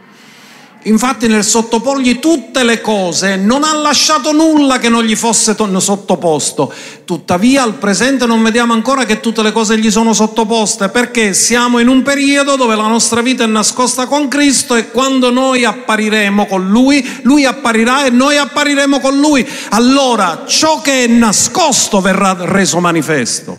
Infatti 0.86 1.28
nel 1.28 1.44
sottoporgli 1.44 2.18
tutte 2.18 2.62
le 2.62 2.82
cose 2.82 3.36
non 3.36 3.64
ha 3.64 3.74
lasciato 3.74 4.32
nulla 4.32 4.78
che 4.78 4.90
non 4.90 5.02
gli 5.02 5.16
fosse 5.16 5.56
sottoposto. 5.78 6.70
Tuttavia 7.06 7.62
al 7.62 7.74
presente 7.74 8.26
non 8.26 8.42
vediamo 8.42 8.74
ancora 8.74 9.06
che 9.06 9.20
tutte 9.20 9.42
le 9.42 9.52
cose 9.52 9.78
gli 9.78 9.90
sono 9.90 10.12
sottoposte 10.12 10.90
perché 10.90 11.32
siamo 11.32 11.78
in 11.78 11.88
un 11.88 12.02
periodo 12.02 12.56
dove 12.56 12.76
la 12.76 12.86
nostra 12.86 13.22
vita 13.22 13.44
è 13.44 13.46
nascosta 13.46 14.06
con 14.06 14.28
Cristo 14.28 14.74
e 14.74 14.90
quando 14.90 15.30
noi 15.30 15.64
appariremo 15.64 16.44
con 16.46 16.68
Lui, 16.68 17.02
Lui 17.22 17.46
apparirà 17.46 18.04
e 18.04 18.10
noi 18.10 18.36
appariremo 18.36 19.00
con 19.00 19.18
Lui. 19.18 19.46
Allora 19.70 20.44
ciò 20.46 20.82
che 20.82 21.04
è 21.04 21.06
nascosto 21.06 22.02
verrà 22.02 22.36
reso 22.40 22.78
manifesto. 22.80 23.58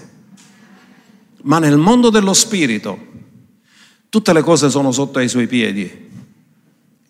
Ma 1.42 1.58
nel 1.58 1.78
mondo 1.78 2.12
dello 2.12 2.34
Spirito 2.34 3.00
tutte 4.10 4.32
le 4.32 4.42
cose 4.42 4.70
sono 4.70 4.92
sotto 4.92 5.18
ai 5.18 5.28
Suoi 5.28 5.48
piedi 5.48 6.05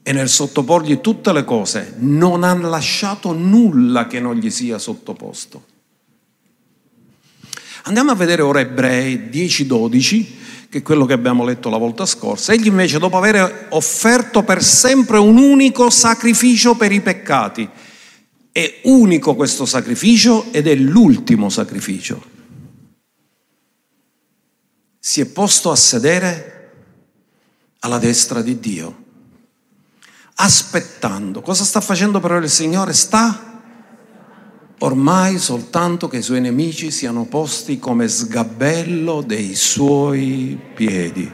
e 0.07 0.13
nel 0.13 0.29
sottoporgli 0.29 1.01
tutte 1.01 1.33
le 1.33 1.43
cose 1.43 1.95
non 1.97 2.43
ha 2.43 2.53
lasciato 2.53 3.33
nulla 3.33 4.05
che 4.05 4.19
non 4.19 4.35
gli 4.35 4.51
sia 4.51 4.77
sottoposto. 4.77 5.65
Andiamo 7.85 8.11
a 8.11 8.15
vedere 8.15 8.43
ora 8.43 8.59
Ebrei 8.59 9.31
10-12, 9.31 10.25
che 10.69 10.77
è 10.77 10.81
quello 10.83 11.05
che 11.05 11.13
abbiamo 11.13 11.43
letto 11.43 11.71
la 11.71 11.77
volta 11.77 12.05
scorsa. 12.05 12.53
Egli 12.53 12.67
invece, 12.67 12.99
dopo 12.99 13.17
aver 13.17 13.65
offerto 13.71 14.43
per 14.43 14.63
sempre 14.63 15.17
un 15.17 15.37
unico 15.37 15.89
sacrificio 15.89 16.75
per 16.75 16.91
i 16.91 17.01
peccati, 17.01 17.67
è 18.51 18.81
unico 18.83 19.33
questo 19.33 19.65
sacrificio 19.65 20.53
ed 20.53 20.67
è 20.67 20.75
l'ultimo 20.75 21.49
sacrificio. 21.49 22.23
Si 24.99 25.19
è 25.19 25.25
posto 25.25 25.71
a 25.71 25.75
sedere 25.75 26.73
alla 27.79 27.97
destra 27.97 28.43
di 28.43 28.59
Dio 28.59 29.03
aspettando. 30.35 31.41
Cosa 31.41 31.63
sta 31.63 31.81
facendo 31.81 32.19
però 32.19 32.37
il 32.37 32.49
Signore? 32.49 32.93
Sta 32.93 33.53
ormai 34.79 35.39
soltanto 35.39 36.07
che 36.07 36.17
i 36.17 36.21
suoi 36.21 36.41
nemici 36.41 36.91
siano 36.91 37.25
posti 37.25 37.79
come 37.79 38.07
sgabello 38.07 39.21
dei 39.21 39.55
suoi 39.55 40.59
piedi. 40.73 41.31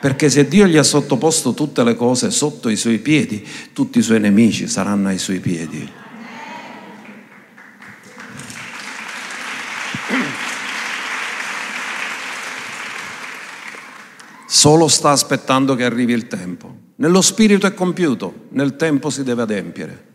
Perché 0.00 0.28
se 0.28 0.46
Dio 0.46 0.66
gli 0.66 0.76
ha 0.76 0.82
sottoposto 0.82 1.54
tutte 1.54 1.82
le 1.82 1.94
cose 1.94 2.30
sotto 2.30 2.68
i 2.68 2.76
suoi 2.76 2.98
piedi, 2.98 3.46
tutti 3.72 3.98
i 3.98 4.02
suoi 4.02 4.20
nemici 4.20 4.68
saranno 4.68 5.08
ai 5.08 5.18
suoi 5.18 5.40
piedi. 5.40 5.90
Solo 14.46 14.88
sta 14.88 15.10
aspettando 15.10 15.74
che 15.74 15.84
arrivi 15.84 16.12
il 16.12 16.26
tempo. 16.26 16.83
Nello 16.96 17.22
spirito 17.22 17.66
è 17.66 17.74
compiuto, 17.74 18.46
nel 18.50 18.76
tempo 18.76 19.10
si 19.10 19.24
deve 19.24 19.42
adempiere. 19.42 20.12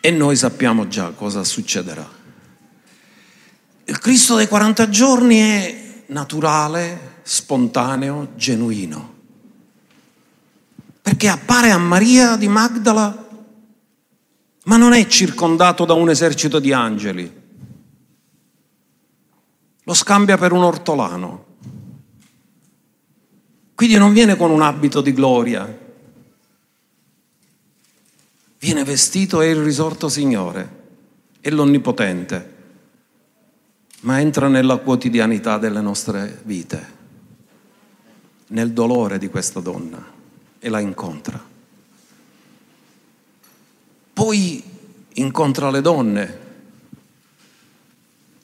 E 0.00 0.10
noi 0.10 0.36
sappiamo 0.36 0.86
già 0.86 1.10
cosa 1.10 1.44
succederà. 1.44 2.06
Il 3.84 3.98
Cristo 3.98 4.36
dei 4.36 4.48
40 4.48 4.88
giorni 4.90 5.38
è 5.38 6.02
naturale, 6.06 7.20
spontaneo, 7.22 8.32
genuino. 8.36 9.14
Perché 11.00 11.28
appare 11.28 11.70
a 11.70 11.78
Maria 11.78 12.36
di 12.36 12.48
Magdala, 12.48 13.28
ma 14.64 14.76
non 14.76 14.92
è 14.92 15.06
circondato 15.06 15.84
da 15.84 15.94
un 15.94 16.10
esercito 16.10 16.58
di 16.58 16.72
angeli. 16.72 17.40
Lo 19.84 19.94
scambia 19.94 20.36
per 20.36 20.52
un 20.52 20.62
ortolano 20.62 21.51
quindi 23.82 23.98
non 23.98 24.12
viene 24.12 24.36
con 24.36 24.52
un 24.52 24.62
abito 24.62 25.00
di 25.00 25.12
gloria, 25.12 25.78
viene 28.60 28.84
vestito 28.84 29.40
e 29.40 29.50
il 29.50 29.60
risorto 29.60 30.08
Signore, 30.08 30.82
è 31.40 31.50
l'Onnipotente. 31.50 32.50
ma 34.02 34.20
entra 34.20 34.46
nella 34.46 34.76
quotidianità 34.76 35.58
delle 35.58 35.80
nostre 35.80 36.42
vite, 36.44 36.86
nel 38.50 38.70
dolore 38.70 39.18
di 39.18 39.28
questa 39.28 39.58
donna 39.58 40.00
e 40.60 40.68
la 40.68 40.78
incontra. 40.78 41.44
Poi 44.12 44.62
incontra 45.14 45.70
le 45.72 45.80
donne, 45.80 46.38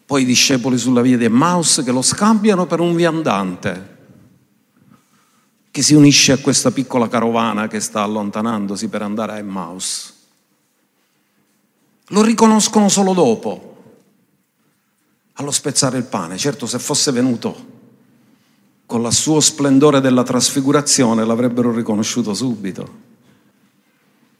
poi 0.04 0.22
i 0.22 0.26
discepoli 0.26 0.78
sulla 0.78 1.00
via 1.00 1.16
di 1.16 1.26
Emmaus 1.26 1.82
che 1.84 1.92
lo 1.92 2.02
scambiano 2.02 2.66
per 2.66 2.80
un 2.80 2.96
viandante 2.96 3.97
che 5.78 5.84
si 5.84 5.94
unisce 5.94 6.32
a 6.32 6.38
questa 6.38 6.72
piccola 6.72 7.06
carovana 7.06 7.68
che 7.68 7.78
sta 7.78 8.02
allontanandosi 8.02 8.88
per 8.88 9.02
andare 9.02 9.30
a 9.30 9.38
Emmaus. 9.38 10.12
Lo 12.08 12.22
riconoscono 12.22 12.88
solo 12.88 13.12
dopo, 13.12 13.76
allo 15.34 15.52
spezzare 15.52 15.96
il 15.96 16.02
pane. 16.02 16.36
Certo, 16.36 16.66
se 16.66 16.80
fosse 16.80 17.12
venuto 17.12 17.76
con 18.86 19.04
il 19.04 19.12
suo 19.12 19.38
splendore 19.38 20.00
della 20.00 20.24
trasfigurazione 20.24 21.24
l'avrebbero 21.24 21.72
riconosciuto 21.72 22.34
subito. 22.34 22.94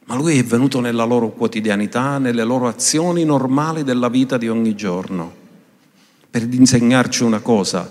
Ma 0.07 0.17
lui 0.17 0.39
è 0.39 0.45
venuto 0.45 0.81
nella 0.81 1.05
loro 1.05 1.31
quotidianità, 1.31 2.19
nelle 2.19 2.43
loro 2.43 2.67
azioni 2.67 3.23
normali 3.23 3.85
della 3.85 4.09
vita 4.09 4.39
di 4.39 4.49
ogni 4.49 4.75
giorno, 4.75 5.33
per 6.29 6.43
insegnarci 6.53 7.23
una 7.23 7.39
cosa. 7.39 7.89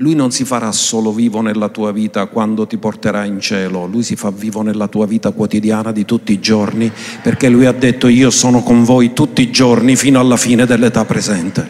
Lui 0.00 0.14
non 0.14 0.30
si 0.30 0.44
farà 0.44 0.70
solo 0.70 1.10
vivo 1.12 1.40
nella 1.40 1.70
tua 1.70 1.90
vita 1.90 2.26
quando 2.26 2.68
ti 2.68 2.76
porterà 2.76 3.24
in 3.24 3.40
cielo, 3.40 3.84
lui 3.86 4.04
si 4.04 4.14
fa 4.14 4.30
vivo 4.30 4.62
nella 4.62 4.86
tua 4.86 5.06
vita 5.06 5.32
quotidiana 5.32 5.90
di 5.90 6.04
tutti 6.04 6.30
i 6.30 6.38
giorni, 6.38 6.88
perché 7.20 7.48
lui 7.48 7.66
ha 7.66 7.72
detto 7.72 8.06
io 8.06 8.30
sono 8.30 8.62
con 8.62 8.84
voi 8.84 9.12
tutti 9.12 9.42
i 9.42 9.50
giorni 9.50 9.96
fino 9.96 10.20
alla 10.20 10.36
fine 10.36 10.66
dell'età 10.66 11.04
presente. 11.04 11.68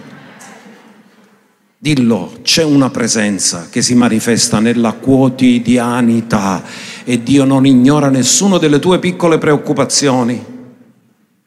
Dillo, 1.78 2.40
c'è 2.42 2.62
una 2.62 2.90
presenza 2.90 3.68
che 3.70 3.80
si 3.80 3.94
manifesta 3.94 4.60
nella 4.60 4.92
quotidianità 4.92 6.62
e 7.04 7.22
Dio 7.22 7.44
non 7.44 7.64
ignora 7.64 8.10
nessuna 8.10 8.58
delle 8.58 8.78
tue 8.78 8.98
piccole 8.98 9.38
preoccupazioni. 9.38 10.44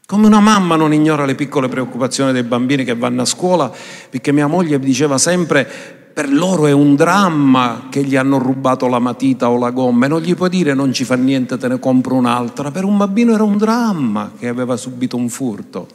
Come 0.07 0.25
una 0.25 0.39
mamma 0.39 0.77
non 0.77 0.95
ignora 0.95 1.25
le 1.25 1.35
piccole 1.35 1.67
preoccupazioni 1.67 2.31
dei 2.31 2.41
bambini 2.41 2.83
che 2.83 2.95
vanno 2.95 3.21
a 3.21 3.25
scuola, 3.25 3.71
perché 4.09 4.31
mia 4.31 4.47
moglie 4.47 4.79
diceva 4.79 5.19
sempre 5.19 5.99
per 6.13 6.31
loro 6.31 6.67
è 6.67 6.71
un 6.71 6.95
dramma 6.95 7.87
che 7.89 8.03
gli 8.03 8.15
hanno 8.15 8.37
rubato 8.37 8.87
la 8.87 8.99
matita 8.99 9.49
o 9.49 9.57
la 9.57 9.71
gomma 9.71 10.05
e 10.05 10.09
non 10.09 10.21
gli 10.21 10.35
puoi 10.35 10.49
dire 10.49 10.73
non 10.73 10.93
ci 10.93 11.03
fa 11.03 11.15
niente, 11.15 11.57
te 11.57 11.67
ne 11.67 11.79
compro 11.79 12.15
un'altra. 12.15 12.71
Per 12.71 12.83
un 12.83 12.97
bambino 12.97 13.33
era 13.33 13.43
un 13.43 13.57
dramma 13.57 14.31
che 14.37 14.47
aveva 14.47 14.75
subito 14.75 15.17
un 15.17 15.29
furto. 15.29 15.87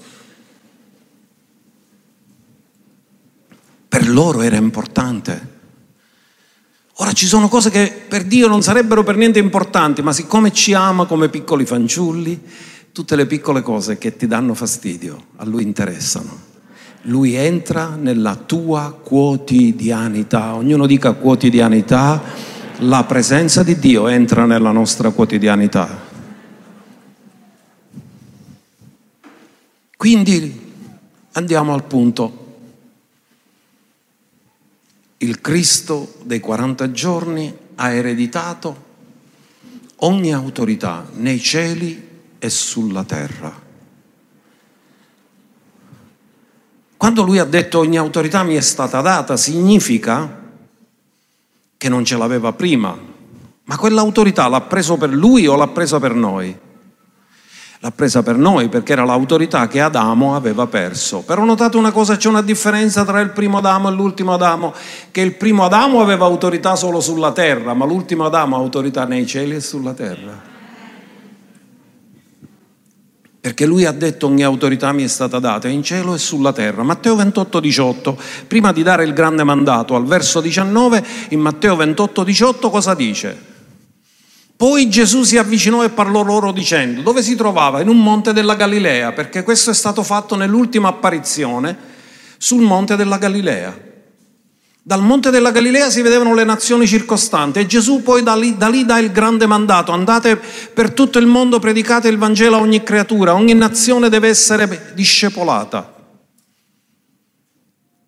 per 3.97 4.11
loro 4.11 4.43
era 4.43 4.57
importante. 4.57 5.55
Ora 6.99 7.13
ci 7.13 7.27
sono 7.27 7.49
cose 7.49 7.71
che 7.71 8.05
per 8.07 8.25
Dio 8.25 8.47
non 8.47 8.63
sarebbero 8.63 9.03
per 9.03 9.17
niente 9.17 9.39
importanti, 9.39 10.03
ma 10.03 10.13
siccome 10.13 10.53
ci 10.53 10.75
ama 10.75 11.07
come 11.07 11.31
piccoli 11.31 11.65
fanciulli, 11.65 12.39
tutte 12.93 13.17
le 13.17 13.25
piccole 13.25 13.63
cose 13.63 13.97
che 13.97 14.15
ti 14.15 14.27
danno 14.27 14.53
fastidio 14.53 15.29
a 15.37 15.47
Lui 15.47 15.63
interessano. 15.63 16.56
Lui 17.07 17.35
entra 17.35 17.95
nella 17.95 18.35
tua 18.35 18.99
quotidianità, 19.01 20.55
ognuno 20.55 20.87
dica 20.87 21.13
quotidianità, 21.13 22.23
la 22.79 23.05
presenza 23.05 23.63
di 23.63 23.79
Dio 23.79 24.09
entra 24.09 24.45
nella 24.45 24.73
nostra 24.73 25.11
quotidianità. 25.11 26.05
Quindi 29.97 30.75
andiamo 31.33 31.75
al 31.75 31.85
punto 31.85 32.45
il 35.19 35.41
Cristo 35.41 36.15
dei 36.25 36.41
40 36.41 36.91
giorni 36.93 37.57
ha 37.77 37.91
ereditato 37.91 38.85
ogni 39.97 40.33
autorità 40.33 41.09
nei 41.15 41.41
cieli 41.41 42.09
e 42.39 42.51
sulla 42.51 43.05
terra. 43.05 43.66
Quando 47.07 47.23
lui 47.23 47.39
ha 47.39 47.45
detto 47.45 47.79
ogni 47.79 47.97
autorità 47.97 48.43
mi 48.43 48.57
è 48.57 48.61
stata 48.61 49.01
data, 49.01 49.37
significa 49.37 50.43
che 51.77 51.89
non 51.89 52.05
ce 52.05 52.17
l'aveva 52.17 52.53
prima, 52.53 52.99
ma 53.63 53.77
quell'autorità 53.77 54.49
l'ha 54.49 54.63
preso 54.63 54.97
per 54.97 55.11
lui 55.11 55.47
o 55.47 55.55
l'ha 55.55 55.69
presa 55.69 56.01
per 56.01 56.15
noi? 56.15 56.59
l'ha 57.79 57.93
presa 57.93 58.25
per 58.25 58.37
noi 58.37 58.69
perché 58.69 58.93
era 58.95 59.05
l'autorità 59.05 59.69
che 59.69 59.81
Adamo 59.81 60.35
aveva 60.35 60.67
perso. 60.67 61.21
Però 61.21 61.45
notate 61.45 61.77
una 61.77 61.93
cosa, 61.93 62.17
c'è 62.17 62.29
una 62.29 62.43
differenza 62.43 63.05
tra 63.05 63.21
il 63.21 63.31
primo 63.31 63.59
Adamo 63.59 63.89
e 63.89 63.93
l'ultimo 63.93 64.35
Adamo, 64.35 64.75
che 65.13 65.21
il 65.21 65.35
primo 65.35 65.65
Adamo 65.65 66.01
aveva 66.01 66.25
autorità 66.25 66.75
solo 66.75 66.99
sulla 66.99 67.31
terra, 67.31 67.73
ma 67.73 67.85
l'ultimo 67.85 68.25
Adamo 68.25 68.57
ha 68.57 68.59
autorità 68.59 69.05
nei 69.05 69.29
cieli 69.29 69.55
e 69.55 69.61
sulla 69.61 69.93
terra. 69.93 70.55
Perché 73.47 73.65
lui 73.65 73.85
ha 73.85 73.93
detto 73.93 74.27
ogni 74.27 74.43
autorità 74.43 74.91
mi 74.91 75.05
è 75.05 75.07
stata 75.07 75.39
data 75.39 75.69
in 75.69 75.85
cielo 75.85 76.17
e 76.17 76.19
sulla 76.19 76.53
terra. 76.53 76.83
Matteo 76.83 77.15
28, 77.15 77.61
18, 77.61 78.19
prima 78.49 78.73
di 78.73 78.83
dare 78.83 79.05
il 79.05 79.13
grande 79.13 79.45
mandato 79.45 79.95
al 79.95 80.05
verso 80.05 80.41
19, 80.41 81.05
in 81.29 81.39
Matteo 81.39 81.77
28, 81.77 82.25
18 82.25 82.71
cosa 82.71 82.95
dice? 82.95 83.39
Poi 84.57 84.89
Gesù 84.89 85.23
si 85.23 85.39
avvicinò 85.39 85.85
e 85.85 85.91
parlò 85.91 86.25
loro 86.25 86.51
dicendo, 86.51 87.03
dove 87.03 87.23
si 87.23 87.37
trovava? 87.37 87.81
In 87.81 87.87
un 87.89 88.03
monte 88.03 88.33
della 88.33 88.57
Galilea, 88.57 89.13
perché 89.13 89.45
questo 89.45 89.71
è 89.71 89.75
stato 89.75 90.03
fatto 90.03 90.35
nell'ultima 90.35 90.89
apparizione 90.89 91.77
sul 92.39 92.63
monte 92.63 92.97
della 92.97 93.17
Galilea. 93.17 93.86
Dal 94.87 95.03
monte 95.03 95.31
della 95.31 95.51
Galilea 95.51 95.91
si 95.91 96.01
vedevano 96.01 96.33
le 96.33 96.45
nazioni 96.45 96.87
circostanti 96.87 97.59
e 97.59 97.67
Gesù 97.67 98.05
poi 98.05 98.23
da 98.23 98.37
lì, 98.37 98.57
da 98.57 98.69
lì 98.69 98.85
dà 98.85 99.01
il 99.01 99.11
grande 99.11 99.45
mandato, 99.45 99.91
andate 99.91 100.37
per 100.37 100.93
tutto 100.93 101.19
il 101.19 101.27
mondo, 101.27 101.59
predicate 101.59 102.07
il 102.07 102.19
Vangelo 102.19 102.55
a 102.55 102.61
ogni 102.61 102.85
creatura, 102.85 103.35
ogni 103.35 103.53
nazione 103.53 104.09
deve 104.09 104.29
essere 104.29 104.93
discepolata. 104.95 105.93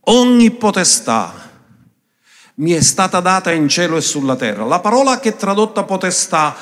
Ogni 0.02 0.52
potestà 0.52 1.50
mi 2.54 2.70
è 2.70 2.80
stata 2.80 3.18
data 3.18 3.50
in 3.50 3.68
cielo 3.68 3.96
e 3.96 4.00
sulla 4.00 4.36
terra. 4.36 4.64
La 4.64 4.78
parola 4.78 5.18
che 5.18 5.30
è 5.30 5.36
tradotta 5.36 5.82
potestà 5.82 6.54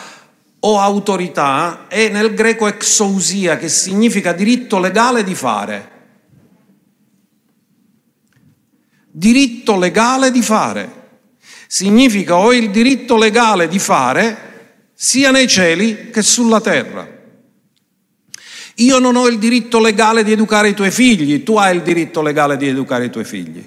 o 0.61 0.81
autorità 0.81 1.89
è 1.89 2.09
nel 2.09 2.33
greco 2.33 2.67
exousia, 2.69 3.59
che 3.59 3.69
significa 3.69 4.33
diritto 4.33 4.79
legale 4.79 5.23
di 5.23 5.35
fare. 5.35 5.96
Diritto 9.19 9.79
legale 9.79 10.31
di 10.31 10.43
fare. 10.43 10.91
Significa 11.67 12.37
ho 12.37 12.53
il 12.53 12.71
diritto 12.71 13.17
legale 13.17 13.67
di 13.67 13.79
fare 13.79 14.91
sia 14.93 15.31
nei 15.31 15.49
cieli 15.49 16.11
che 16.11 16.21
sulla 16.21 16.61
terra. 16.61 17.09
Io 18.75 18.99
non 18.99 19.17
ho 19.17 19.27
il 19.27 19.39
diritto 19.39 19.81
legale 19.81 20.23
di 20.23 20.33
educare 20.33 20.69
i 20.69 20.75
tuoi 20.75 20.91
figli, 20.91 21.43
tu 21.43 21.57
hai 21.57 21.77
il 21.77 21.83
diritto 21.83 22.21
legale 22.21 22.59
di 22.59 22.69
educare 22.69 23.07
i 23.07 23.11
tuoi 23.11 23.25
figli. 23.25 23.67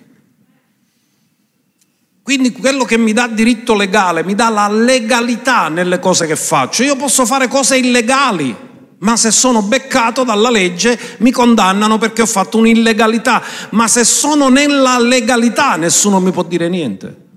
Quindi 2.22 2.52
quello 2.52 2.86
che 2.86 3.00
mi 3.00 3.12
dà 3.12 3.26
diritto 3.26 3.74
legale 3.74 4.24
mi 4.24 4.36
dà 4.36 4.50
la 4.50 4.70
legalità 4.70 5.68
nelle 5.68 5.98
cose 5.98 6.28
che 6.28 6.36
faccio. 6.36 6.84
Io 6.84 6.96
posso 6.96 7.26
fare 7.26 7.48
cose 7.48 7.76
illegali, 7.76 8.56
ma 9.00 9.16
se 9.16 9.32
sono 9.32 9.62
beccato 9.62 10.24
dalla 10.24 10.50
legge 10.50 11.00
mi 11.20 11.32
condannano 11.32 11.98
perché 11.98 12.22
ho 12.24 12.28
fatto 12.28 12.58
un'illegalità. 12.58 13.42
Ma 13.72 13.88
se 13.88 14.04
sono 14.04 14.50
nella 14.50 15.00
legalità 15.00 15.76
nessuno 15.76 16.20
mi 16.20 16.32
può 16.32 16.44
dire 16.44 16.68
niente. 16.68 17.28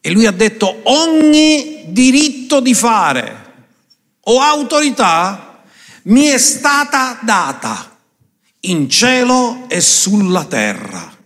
E 0.00 0.10
lui 0.10 0.26
ha 0.26 0.32
detto 0.32 0.80
ogni 0.84 1.84
diritto 1.88 2.60
di 2.60 2.74
fare 2.74 3.46
o 4.20 4.40
autorità 4.40 5.62
mi 6.04 6.26
è 6.26 6.38
stata 6.38 7.18
data 7.22 7.96
in 8.60 8.88
cielo 8.88 9.64
e 9.68 9.80
sulla 9.80 10.44
terra. 10.44 11.16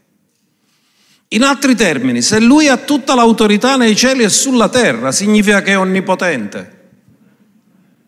In 1.28 1.44
altri 1.44 1.74
termini, 1.74 2.20
se 2.20 2.40
lui 2.40 2.68
ha 2.68 2.76
tutta 2.76 3.14
l'autorità 3.14 3.76
nei 3.76 3.96
cieli 3.96 4.22
e 4.22 4.28
sulla 4.28 4.68
terra, 4.68 5.12
significa 5.12 5.62
che 5.62 5.72
è 5.72 5.78
onnipotente. 5.78 6.81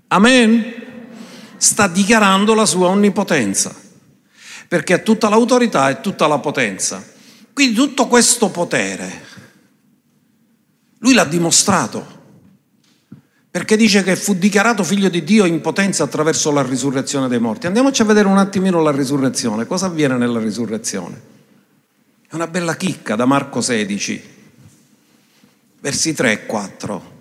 Amen? 0.08 0.82
Sta 1.56 1.88
dichiarando 1.88 2.54
la 2.54 2.66
sua 2.66 2.88
onnipotenza, 2.88 3.74
perché 4.68 4.94
ha 4.94 4.98
tutta 4.98 5.28
l'autorità 5.28 5.88
e 5.90 6.00
tutta 6.00 6.26
la 6.26 6.38
potenza. 6.38 7.02
Quindi 7.52 7.74
tutto 7.74 8.06
questo 8.08 8.48
potere, 8.50 9.22
lui 10.98 11.14
l'ha 11.14 11.24
dimostrato, 11.24 12.22
perché 13.50 13.76
dice 13.76 14.02
che 14.02 14.16
fu 14.16 14.34
dichiarato 14.34 14.82
figlio 14.82 15.08
di 15.08 15.22
Dio 15.22 15.44
in 15.44 15.60
potenza 15.60 16.02
attraverso 16.02 16.50
la 16.50 16.62
risurrezione 16.62 17.28
dei 17.28 17.38
morti. 17.38 17.68
Andiamoci 17.68 18.02
a 18.02 18.04
vedere 18.04 18.26
un 18.26 18.38
attimino 18.38 18.82
la 18.82 18.90
risurrezione. 18.90 19.66
Cosa 19.66 19.86
avviene 19.86 20.16
nella 20.16 20.40
risurrezione? 20.40 21.32
È 22.28 22.34
una 22.34 22.48
bella 22.48 22.74
chicca 22.74 23.14
da 23.14 23.26
Marco 23.26 23.60
16, 23.60 24.22
versi 25.80 26.12
3 26.12 26.32
e 26.32 26.46
4. 26.46 27.13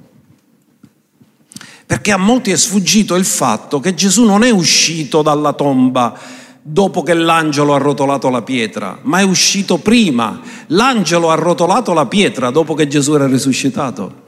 Perché 1.85 2.11
a 2.11 2.17
molti 2.17 2.51
è 2.51 2.57
sfuggito 2.57 3.15
il 3.15 3.25
fatto 3.25 3.79
che 3.79 3.93
Gesù 3.93 4.23
non 4.25 4.43
è 4.43 4.49
uscito 4.49 5.21
dalla 5.21 5.53
tomba 5.53 6.17
dopo 6.61 7.03
che 7.03 7.13
l'angelo 7.13 7.73
ha 7.73 7.77
rotolato 7.77 8.29
la 8.29 8.41
pietra, 8.41 8.99
ma 9.01 9.19
è 9.19 9.23
uscito 9.23 9.77
prima. 9.77 10.39
L'angelo 10.67 11.29
ha 11.29 11.35
rotolato 11.35 11.93
la 11.93 12.05
pietra 12.05 12.51
dopo 12.51 12.73
che 12.73 12.87
Gesù 12.87 13.13
era 13.13 13.27
risuscitato. 13.27 14.21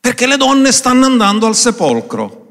Perché 0.00 0.26
le 0.26 0.36
donne 0.36 0.72
stanno 0.72 1.06
andando 1.06 1.46
al 1.46 1.54
sepolcro 1.54 2.46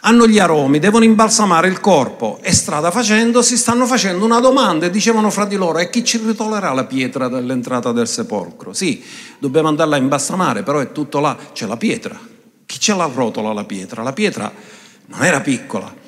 hanno 0.00 0.26
gli 0.26 0.38
aromi, 0.38 0.78
devono 0.78 1.04
imbalsamare 1.04 1.68
il 1.68 1.80
corpo 1.80 2.38
e 2.42 2.52
strada 2.52 2.90
facendo 2.90 3.42
si 3.42 3.56
stanno 3.56 3.86
facendo 3.86 4.24
una 4.24 4.40
domanda 4.40 4.86
e 4.86 4.90
dicevano 4.90 5.30
fra 5.30 5.44
di 5.44 5.56
loro 5.56 5.78
e 5.78 5.90
chi 5.90 6.04
ci 6.04 6.18
ritolerà 6.18 6.72
la 6.72 6.84
pietra 6.84 7.28
dell'entrata 7.28 7.92
del 7.92 8.08
sepolcro? 8.08 8.72
Sì, 8.72 9.02
dobbiamo 9.38 9.68
andarla 9.68 9.96
a 9.96 9.98
imbalsamare, 9.98 10.62
però 10.62 10.80
è 10.80 10.92
tutto 10.92 11.20
là, 11.20 11.36
c'è 11.52 11.66
la 11.66 11.76
pietra. 11.76 12.18
Chi 12.66 12.80
ce 12.80 12.94
la 12.94 13.08
rotola 13.12 13.52
la 13.52 13.64
pietra? 13.64 14.02
La 14.02 14.12
pietra 14.12 14.52
non 15.06 15.24
era 15.24 15.40
piccola. 15.40 16.04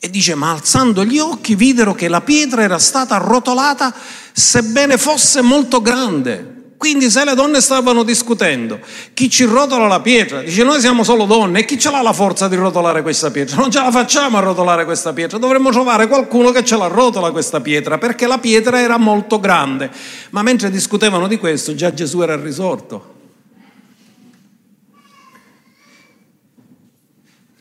E 0.00 0.10
dice, 0.10 0.34
ma 0.36 0.52
alzando 0.52 1.04
gli 1.04 1.18
occhi 1.18 1.56
videro 1.56 1.92
che 1.92 2.08
la 2.08 2.20
pietra 2.20 2.62
era 2.62 2.78
stata 2.78 3.16
rotolata 3.16 3.92
sebbene 4.32 4.96
fosse 4.96 5.42
molto 5.42 5.82
grande. 5.82 6.57
Quindi 6.78 7.10
se 7.10 7.24
le 7.24 7.34
donne 7.34 7.60
stavano 7.60 8.04
discutendo, 8.04 8.78
chi 9.12 9.28
ci 9.28 9.42
rotola 9.42 9.88
la 9.88 9.98
pietra? 9.98 10.42
Dice 10.42 10.62
noi 10.62 10.78
siamo 10.78 11.02
solo 11.02 11.24
donne 11.24 11.58
e 11.58 11.64
chi 11.64 11.76
ce 11.76 11.90
l'ha 11.90 12.00
la 12.02 12.12
forza 12.12 12.46
di 12.46 12.54
rotolare 12.54 13.02
questa 13.02 13.32
pietra? 13.32 13.56
Non 13.56 13.68
ce 13.68 13.80
la 13.80 13.90
facciamo 13.90 14.36
a 14.36 14.40
rotolare 14.40 14.84
questa 14.84 15.12
pietra, 15.12 15.38
dovremmo 15.38 15.70
trovare 15.70 16.06
qualcuno 16.06 16.52
che 16.52 16.64
ce 16.64 16.76
la 16.76 16.86
rotola 16.86 17.32
questa 17.32 17.60
pietra 17.60 17.98
perché 17.98 18.28
la 18.28 18.38
pietra 18.38 18.80
era 18.80 18.96
molto 18.96 19.40
grande. 19.40 19.90
Ma 20.30 20.42
mentre 20.42 20.70
discutevano 20.70 21.26
di 21.26 21.36
questo 21.36 21.74
già 21.74 21.92
Gesù 21.92 22.20
era 22.20 22.40
risorto. 22.40 23.16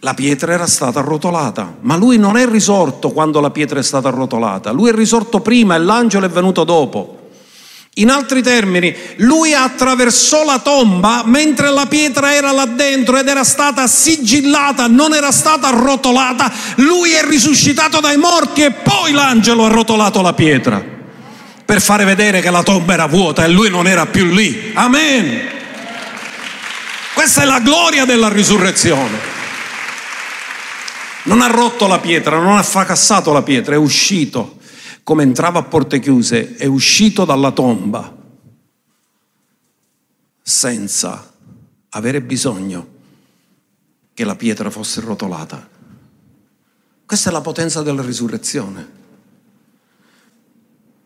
La 0.02 0.14
pietra 0.14 0.54
era 0.54 0.68
stata 0.68 1.00
arrotolata, 1.00 1.78
ma 1.80 1.96
lui 1.96 2.20
non 2.20 2.38
è 2.38 2.48
risorto 2.48 3.10
quando 3.10 3.40
la 3.40 3.50
pietra 3.50 3.80
è 3.80 3.84
stata 3.84 4.10
arrotolata, 4.10 4.72
lui 4.72 4.90
è 4.90 4.94
risorto 4.94 5.40
prima 5.40 5.74
e 5.74 5.80
l'angelo 5.80 6.28
è 6.28 6.30
venuto 6.30 6.64
dopo. 6.64 7.17
In 8.00 8.12
altri 8.12 8.44
termini, 8.44 8.96
lui 9.18 9.56
attraversò 9.56 10.46
la 10.46 10.60
tomba 10.60 11.24
mentre 11.26 11.72
la 11.72 11.88
pietra 11.88 12.34
era 12.34 12.52
là 12.52 12.66
dentro 12.66 13.18
ed 13.18 13.28
era 13.28 13.44
stata 13.44 13.88
sigillata, 13.88 14.86
non 14.86 15.16
era 15.16 15.32
stata 15.32 15.70
arrotolata. 15.70 16.52
Lui 16.76 17.14
è 17.14 17.24
risuscitato 17.26 18.00
dai 18.00 18.18
morti 18.18 18.62
e 18.64 18.72
poi 18.72 19.14
l'angelo 19.14 19.66
ha 19.66 19.70
rotolato 19.70 20.22
la 20.22 20.34
pietra 20.34 20.96
per 21.66 21.82
fare 21.82 22.06
vedere 22.06 22.40
che 22.40 22.52
la 22.52 22.62
tomba 22.62 22.94
era 22.94 23.08
vuota 23.08 23.44
e 23.44 23.50
lui 23.50 23.70
non 23.70 23.88
era 23.88 24.06
più 24.06 24.26
lì. 24.26 24.72
Amen. 24.76 25.50
Questa 27.16 27.42
è 27.42 27.46
la 27.46 27.60
gloria 27.60 28.06
della 28.06 28.30
risurrezione. 28.30 29.36
Non 31.24 31.42
ha 31.42 31.48
rotto 31.48 31.88
la 31.88 31.98
pietra, 31.98 32.38
non 32.38 32.58
ha 32.58 32.64
fracassato 32.64 33.34
la 33.34 33.42
pietra, 33.42 33.74
è 33.74 33.78
uscito 33.78 34.57
come 35.08 35.24
entrava 35.24 35.60
a 35.60 35.64
porte 35.64 36.00
chiuse, 36.00 36.58
è 36.58 36.66
uscito 36.66 37.24
dalla 37.24 37.52
tomba 37.52 38.14
senza 40.42 41.32
avere 41.92 42.22
bisogno 42.22 42.88
che 44.14 44.26
la 44.26 44.36
pietra 44.36 44.70
fosse 44.70 45.00
rotolata. 45.00 45.66
Questa 47.06 47.30
è 47.30 47.32
la 47.32 47.40
potenza 47.40 47.82
della 47.84 48.02
risurrezione. 48.02 48.90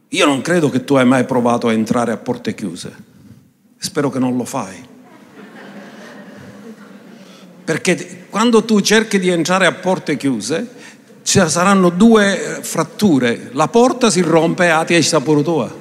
Io 0.08 0.26
non 0.26 0.42
credo 0.42 0.72
che 0.72 0.84
tu 0.84 0.96
hai 0.96 1.06
mai 1.06 1.26
provato 1.26 1.68
a 1.68 1.74
entrare 1.74 2.12
a 2.12 2.18
porte 2.18 2.56
chiuse. 2.56 2.96
Spero 3.78 4.10
che 4.10 4.18
non 4.18 4.36
lo 4.36 4.46
fai. 4.46 4.84
Perché 7.64 8.26
quando 8.32 8.66
tu 8.66 8.80
cerchi 8.80 9.20
di 9.20 9.30
entrare 9.30 9.68
a 9.68 9.74
porte 9.74 10.18
chiuse, 10.18 10.80
ci 11.24 11.42
saranno 11.48 11.90
due 11.90 12.60
fratture, 12.62 13.50
la 13.54 13.68
porta 13.68 14.10
si 14.10 14.22
rompe 14.22 14.66
e 14.66 14.70
ati 14.70 14.96
esce 14.96 15.20
pure 15.22 15.44
tua. 15.44 15.80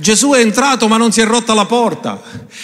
Gesù 0.00 0.30
è 0.30 0.40
entrato 0.40 0.88
ma 0.88 0.96
non 0.96 1.12
si 1.12 1.20
è 1.20 1.26
rotta 1.26 1.52
la 1.52 1.66
porta, 1.66 2.22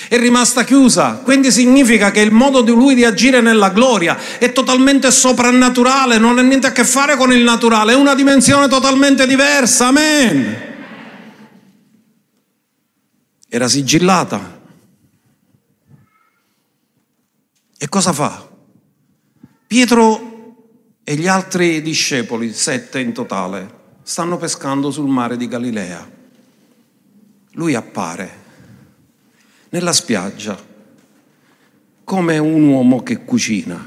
è 0.09 0.17
rimasta 0.19 0.65
chiusa, 0.65 1.21
quindi 1.23 1.53
significa 1.53 2.11
che 2.11 2.21
il 2.21 2.33
modo 2.33 2.63
di 2.63 2.71
lui 2.71 2.95
di 2.95 3.05
agire 3.05 3.43
nella 3.43 3.69
gloria 3.69 4.17
è 4.39 4.53
totalmente 4.53 5.11
soprannaturale, 5.11 6.19
non 6.19 6.39
ha 6.39 6.43
niente 6.43 6.69
a 6.69 6.73
che 6.73 6.85
fare 6.85 7.17
con 7.17 7.33
il 7.33 7.43
naturale, 7.43 7.93
è 7.93 7.97
una 7.97 8.15
dimensione 8.15 8.69
totalmente 8.69 9.27
diversa, 9.27 9.89
amen. 9.89 10.75
Era 13.49 13.69
sigillata. 13.69 14.61
E 17.79 17.89
cosa 17.89 18.13
fa? 18.13 18.46
Pietro 19.67 20.35
e 21.03 21.17
gli 21.17 21.27
altri 21.27 21.83
discepoli, 21.83 22.53
sette 22.53 23.01
in 23.01 23.13
totale, 23.13 23.75
stanno 24.03 24.37
pescando 24.37 24.91
sul 24.91 25.09
mare 25.09 25.37
di 25.37 25.49
Galilea. 25.49 26.11
Lui 27.53 27.75
appare 27.75 28.45
nella 29.71 29.93
spiaggia 29.93 30.57
come 32.05 32.39
un 32.39 32.69
uomo 32.69 33.03
che 33.03 33.25
cucina 33.25 33.85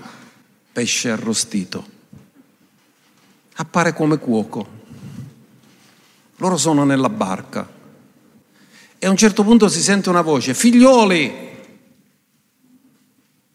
pesce 0.71 1.11
arrostito. 1.11 1.97
Appare 3.55 3.93
come 3.93 4.17
cuoco. 4.17 4.77
Loro 6.37 6.57
sono 6.57 6.83
nella 6.83 7.09
barca 7.09 7.67
e 8.97 9.05
a 9.05 9.09
un 9.09 9.17
certo 9.17 9.43
punto 9.43 9.69
si 9.69 9.81
sente 9.81 10.09
una 10.09 10.21
voce, 10.21 10.53
figlioli, 10.53 11.33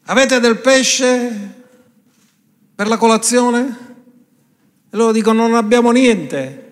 avete 0.05 0.39
del 0.39 0.57
pesce? 0.57 1.54
Per 2.75 2.87
la 2.87 2.97
colazione? 2.97 3.77
E 4.89 4.97
loro 4.97 5.13
dicono 5.13 5.47
non 5.47 5.55
abbiamo 5.55 5.91
niente. 5.91 6.63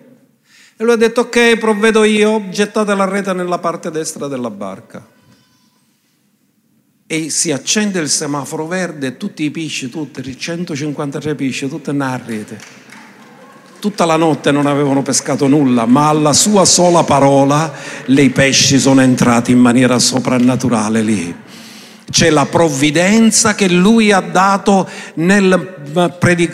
E 0.76 0.84
lui 0.84 0.92
ha 0.92 0.96
detto 0.96 1.22
ok, 1.22 1.56
provvedo 1.56 2.04
io, 2.04 2.48
gettate 2.50 2.94
la 2.94 3.06
rete 3.06 3.32
nella 3.32 3.58
parte 3.58 3.90
destra 3.90 4.28
della 4.28 4.50
barca. 4.50 5.06
E 7.06 7.30
si 7.30 7.52
accende 7.52 8.00
il 8.00 8.10
semaforo 8.10 8.66
verde, 8.66 9.16
tutti 9.16 9.44
i 9.44 9.50
pesci, 9.50 9.88
tutti, 9.88 10.36
153 10.36 11.34
pesci, 11.34 11.68
tutte 11.68 11.92
nella 11.92 12.20
rete. 12.22 12.58
Tutta 13.78 14.04
la 14.04 14.16
notte 14.16 14.50
non 14.50 14.66
avevano 14.66 15.02
pescato 15.02 15.46
nulla, 15.46 15.86
ma 15.86 16.08
alla 16.08 16.32
sua 16.32 16.64
sola 16.64 17.02
parola 17.04 17.72
i 18.22 18.30
pesci 18.30 18.78
sono 18.78 19.00
entrati 19.00 19.52
in 19.52 19.58
maniera 19.58 19.98
soprannaturale 19.98 21.02
lì 21.02 21.34
c'è 22.10 22.30
la 22.30 22.46
provvidenza 22.46 23.54
che 23.54 23.68
lui 23.68 24.12
ha 24.12 24.20
dato 24.20 24.88
nel, 25.14 25.76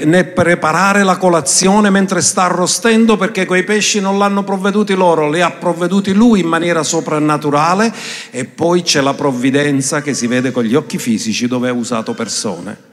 nel, 0.05 0.27
preparare 0.33 1.03
la 1.03 1.17
colazione 1.17 1.91
mentre 1.91 2.21
sta 2.21 2.45
arrostendo 2.45 3.17
perché 3.17 3.47
quei 3.47 3.65
pesci 3.65 4.01
non 4.01 4.17
l'hanno 4.17 4.45
provveduti 4.45 4.95
loro, 4.95 5.29
li 5.29 5.41
ha 5.41 5.51
provveduti 5.51 6.13
lui 6.13 6.41
in 6.41 6.47
maniera 6.47 6.83
soprannaturale 6.83 7.93
e 8.31 8.45
poi 8.45 8.83
c'è 8.83 9.01
la 9.01 9.15
provvidenza 9.15 10.03
che 10.03 10.15
si 10.15 10.27
vede 10.27 10.51
con 10.51 10.65
gli 10.65 10.75
occhi 10.75 10.99
fisici 10.99 11.47
dove 11.47 11.69
ha 11.69 11.73
usato 11.73 12.15
persone. 12.15 12.89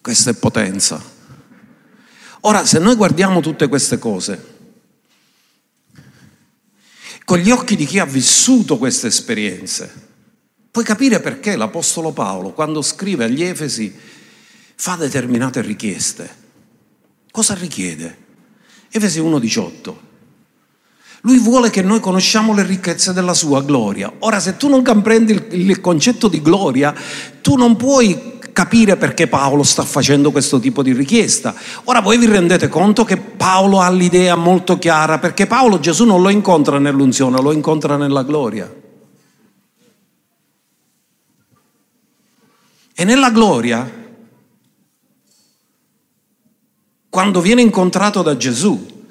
Questa 0.00 0.30
è 0.30 0.34
potenza. 0.34 1.02
Ora, 2.40 2.64
se 2.64 2.78
noi 2.78 2.96
guardiamo 2.96 3.40
tutte 3.40 3.68
queste 3.68 3.98
cose, 3.98 4.50
con 7.24 7.38
gli 7.38 7.50
occhi 7.50 7.76
di 7.76 7.86
chi 7.86 8.00
ha 8.00 8.04
vissuto 8.04 8.78
queste 8.78 9.06
esperienze, 9.06 10.10
Puoi 10.72 10.84
capire 10.86 11.20
perché 11.20 11.54
l'Apostolo 11.54 12.12
Paolo, 12.12 12.52
quando 12.52 12.80
scrive 12.80 13.24
agli 13.24 13.42
Efesi, 13.42 13.94
fa 14.74 14.96
determinate 14.96 15.60
richieste. 15.60 16.34
Cosa 17.30 17.52
richiede? 17.52 18.16
Efesi 18.90 19.20
1,18. 19.20 19.94
Lui 21.20 21.38
vuole 21.40 21.68
che 21.68 21.82
noi 21.82 22.00
conosciamo 22.00 22.54
le 22.54 22.62
ricchezze 22.62 23.12
della 23.12 23.34
sua 23.34 23.60
gloria. 23.60 24.10
Ora, 24.20 24.40
se 24.40 24.56
tu 24.56 24.70
non 24.70 24.82
comprendi 24.82 25.32
il, 25.32 25.46
il 25.50 25.80
concetto 25.82 26.26
di 26.28 26.40
gloria, 26.40 26.94
tu 27.42 27.56
non 27.56 27.76
puoi 27.76 28.38
capire 28.54 28.96
perché 28.96 29.26
Paolo 29.26 29.64
sta 29.64 29.84
facendo 29.84 30.30
questo 30.30 30.58
tipo 30.58 30.82
di 30.82 30.94
richiesta. 30.94 31.54
Ora 31.84 32.00
voi 32.00 32.16
vi 32.16 32.24
rendete 32.24 32.68
conto 32.68 33.04
che 33.04 33.18
Paolo 33.18 33.80
ha 33.80 33.90
l'idea 33.90 34.36
molto 34.36 34.78
chiara, 34.78 35.18
perché 35.18 35.46
Paolo 35.46 35.78
Gesù 35.80 36.06
non 36.06 36.22
lo 36.22 36.30
incontra 36.30 36.78
nell'unzione, 36.78 37.42
lo 37.42 37.52
incontra 37.52 37.98
nella 37.98 38.22
gloria. 38.22 38.80
E 43.02 43.04
nella 43.04 43.32
gloria, 43.32 43.90
quando 47.08 47.40
viene 47.40 47.60
incontrato 47.60 48.22
da 48.22 48.36
Gesù, 48.36 49.02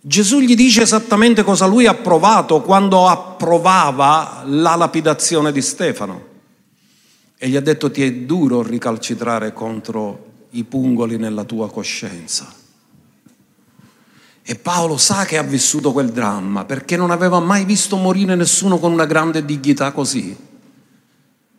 Gesù 0.00 0.40
gli 0.40 0.56
dice 0.56 0.82
esattamente 0.82 1.44
cosa 1.44 1.66
lui 1.66 1.86
ha 1.86 1.94
provato 1.94 2.60
quando 2.60 3.06
approvava 3.06 4.42
la 4.46 4.74
lapidazione 4.74 5.52
di 5.52 5.62
Stefano. 5.62 6.24
E 7.38 7.48
gli 7.48 7.54
ha 7.54 7.60
detto 7.60 7.88
ti 7.88 8.02
è 8.02 8.12
duro 8.12 8.64
ricalcitrare 8.64 9.52
contro 9.52 10.48
i 10.50 10.64
pungoli 10.64 11.16
nella 11.16 11.44
tua 11.44 11.70
coscienza. 11.70 12.52
E 14.42 14.54
Paolo 14.56 14.96
sa 14.96 15.24
che 15.24 15.38
ha 15.38 15.44
vissuto 15.44 15.92
quel 15.92 16.10
dramma 16.10 16.64
perché 16.64 16.96
non 16.96 17.12
aveva 17.12 17.38
mai 17.38 17.64
visto 17.64 17.94
morire 17.94 18.34
nessuno 18.34 18.78
con 18.78 18.90
una 18.90 19.06
grande 19.06 19.44
dignità 19.44 19.92
così. 19.92 20.54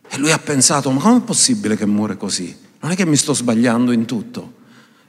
E 0.08 0.18
lui 0.18 0.30
ha 0.32 0.38
pensato, 0.38 0.90
ma 0.90 1.00
com'è 1.00 1.20
possibile 1.20 1.76
che 1.76 1.86
muore 1.86 2.16
così? 2.16 2.56
Non 2.80 2.90
è 2.92 2.96
che 2.96 3.04
mi 3.04 3.16
sto 3.16 3.34
sbagliando 3.34 3.92
in 3.92 4.04
tutto 4.04 4.54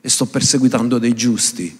e 0.01 0.09
sto 0.09 0.25
perseguitando 0.25 0.97
dei 0.97 1.13
giusti. 1.13 1.77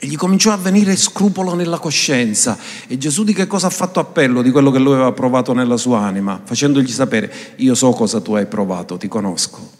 E 0.00 0.06
gli 0.06 0.16
cominciò 0.16 0.52
a 0.52 0.56
venire 0.56 0.94
scrupolo 0.94 1.54
nella 1.54 1.78
coscienza. 1.78 2.56
E 2.86 2.98
Gesù 2.98 3.24
di 3.24 3.32
che 3.32 3.46
cosa 3.46 3.66
ha 3.66 3.70
fatto 3.70 3.98
appello? 3.98 4.42
Di 4.42 4.50
quello 4.50 4.70
che 4.70 4.78
lui 4.78 4.92
aveva 4.92 5.12
provato 5.12 5.52
nella 5.52 5.76
sua 5.76 6.00
anima, 6.00 6.40
facendogli 6.44 6.90
sapere, 6.90 7.54
io 7.56 7.74
so 7.74 7.90
cosa 7.90 8.20
tu 8.20 8.34
hai 8.34 8.46
provato, 8.46 8.96
ti 8.96 9.08
conosco. 9.08 9.72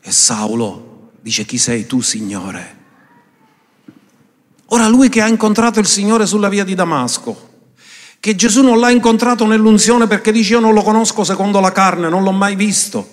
E 0.00 0.10
Saulo 0.10 1.10
dice, 1.20 1.44
chi 1.44 1.58
sei 1.58 1.86
tu, 1.86 2.00
Signore? 2.00 2.82
Ora 4.68 4.88
lui 4.88 5.08
che 5.08 5.20
ha 5.20 5.28
incontrato 5.28 5.78
il 5.78 5.86
Signore 5.86 6.26
sulla 6.26 6.48
via 6.48 6.64
di 6.64 6.74
Damasco, 6.74 7.52
che 8.24 8.34
Gesù 8.34 8.62
non 8.62 8.80
l'ha 8.80 8.88
incontrato 8.88 9.44
nell'unzione 9.44 10.06
perché 10.06 10.32
dice 10.32 10.54
io 10.54 10.60
non 10.60 10.72
lo 10.72 10.80
conosco 10.80 11.24
secondo 11.24 11.60
la 11.60 11.72
carne, 11.72 12.08
non 12.08 12.22
l'ho 12.22 12.32
mai 12.32 12.56
visto, 12.56 13.06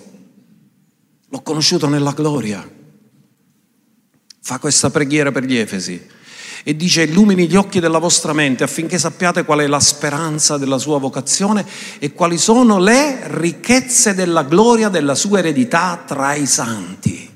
l'ho 1.28 1.42
conosciuto 1.42 1.86
nella 1.86 2.12
gloria. 2.12 2.66
Fa 4.40 4.58
questa 4.58 4.88
preghiera 4.88 5.30
per 5.30 5.44
gli 5.44 5.58
Efesi 5.58 6.02
e 6.64 6.76
dice 6.76 7.02
illumini 7.02 7.46
gli 7.46 7.56
occhi 7.56 7.78
della 7.78 7.98
vostra 7.98 8.32
mente 8.32 8.64
affinché 8.64 8.98
sappiate 8.98 9.44
qual 9.44 9.58
è 9.58 9.66
la 9.66 9.80
speranza 9.80 10.56
della 10.56 10.78
sua 10.78 10.98
vocazione 10.98 11.66
e 11.98 12.14
quali 12.14 12.38
sono 12.38 12.78
le 12.78 13.24
ricchezze 13.24 14.14
della 14.14 14.44
gloria 14.44 14.88
della 14.88 15.14
sua 15.14 15.40
eredità 15.40 16.04
tra 16.06 16.32
i 16.32 16.46
santi. 16.46 17.30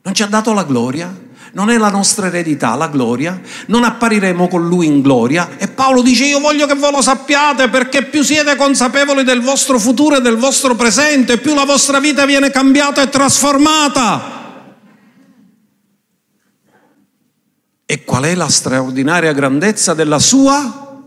Non 0.00 0.14
ci 0.14 0.22
ha 0.22 0.26
dato 0.26 0.54
la 0.54 0.64
gloria? 0.64 1.14
Non 1.52 1.70
è 1.70 1.76
la 1.76 1.90
nostra 1.90 2.26
eredità, 2.26 2.74
la 2.74 2.88
gloria, 2.88 3.40
non 3.66 3.84
appariremo 3.84 4.48
con 4.48 4.66
lui 4.66 4.86
in 4.86 5.02
gloria. 5.02 5.50
E 5.58 5.68
Paolo 5.68 6.02
dice 6.02 6.24
io 6.24 6.40
voglio 6.40 6.66
che 6.66 6.74
voi 6.74 6.92
lo 6.92 7.02
sappiate 7.02 7.68
perché 7.68 8.04
più 8.04 8.22
siete 8.22 8.56
consapevoli 8.56 9.22
del 9.22 9.42
vostro 9.42 9.78
futuro 9.78 10.16
e 10.16 10.20
del 10.20 10.36
vostro 10.36 10.74
presente, 10.74 11.38
più 11.38 11.54
la 11.54 11.64
vostra 11.64 12.00
vita 12.00 12.24
viene 12.24 12.50
cambiata 12.50 13.02
e 13.02 13.08
trasformata. 13.08 14.40
E 17.84 18.04
qual 18.04 18.24
è 18.24 18.34
la 18.34 18.48
straordinaria 18.48 19.32
grandezza 19.32 19.92
della 19.92 20.18
sua? 20.18 21.04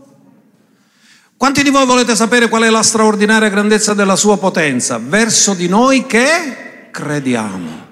Quanti 1.36 1.62
di 1.64 1.70
voi 1.70 1.84
volete 1.84 2.14
sapere 2.14 2.48
qual 2.48 2.62
è 2.62 2.70
la 2.70 2.84
straordinaria 2.84 3.48
grandezza 3.48 3.92
della 3.92 4.16
sua 4.16 4.38
potenza? 4.38 4.98
Verso 5.02 5.54
di 5.54 5.68
noi 5.68 6.06
che 6.06 6.88
crediamo. 6.92 7.85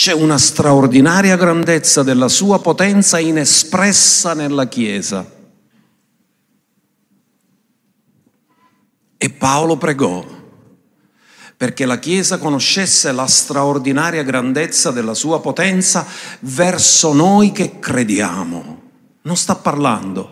C'è 0.00 0.14
una 0.14 0.38
straordinaria 0.38 1.36
grandezza 1.36 2.02
della 2.02 2.28
sua 2.28 2.58
potenza 2.58 3.18
inespressa 3.18 4.32
nella 4.32 4.66
Chiesa. 4.66 5.30
E 9.18 9.30
Paolo 9.30 9.76
pregò 9.76 10.24
perché 11.54 11.84
la 11.84 11.98
Chiesa 11.98 12.38
conoscesse 12.38 13.12
la 13.12 13.26
straordinaria 13.26 14.22
grandezza 14.22 14.90
della 14.90 15.12
sua 15.12 15.38
potenza 15.42 16.06
verso 16.40 17.12
noi 17.12 17.52
che 17.52 17.78
crediamo. 17.78 18.82
Non 19.20 19.36
sta 19.36 19.54
parlando 19.54 20.30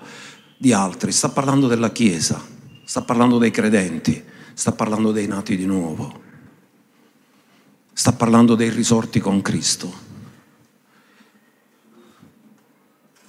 di 0.56 0.72
altri, 0.72 1.12
sta 1.12 1.28
parlando 1.28 1.66
della 1.66 1.90
Chiesa, 1.90 2.42
sta 2.84 3.02
parlando 3.02 3.36
dei 3.36 3.50
credenti, 3.50 4.24
sta 4.54 4.72
parlando 4.72 5.12
dei 5.12 5.26
nati 5.26 5.58
di 5.58 5.66
nuovo 5.66 6.24
sta 7.98 8.12
parlando 8.12 8.54
dei 8.54 8.70
risorti 8.70 9.18
con 9.18 9.42
Cristo. 9.42 9.92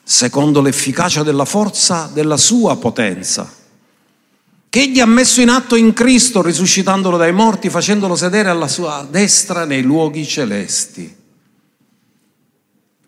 Secondo 0.03 0.61
l'efficacia 0.61 1.24
della 1.24 1.45
forza 1.45 2.07
della 2.13 2.38
sua 2.38 2.78
potenza, 2.78 3.51
che 4.70 4.80
egli 4.80 4.99
ha 4.99 5.07
messo 5.07 5.41
in 5.41 5.49
atto 5.49 5.76
in 5.76 5.91
Cristo, 5.93 6.43
risuscitandolo 6.43 7.17
dai 7.17 7.34
morti, 7.34 7.72
facendolo 7.72 8.15
sedere 8.15 8.49
alla 8.49 8.67
sua 8.67 9.07
destra 9.09 9.65
nei 9.65 9.82
luoghi 9.82 10.24
celesti. 10.24 11.17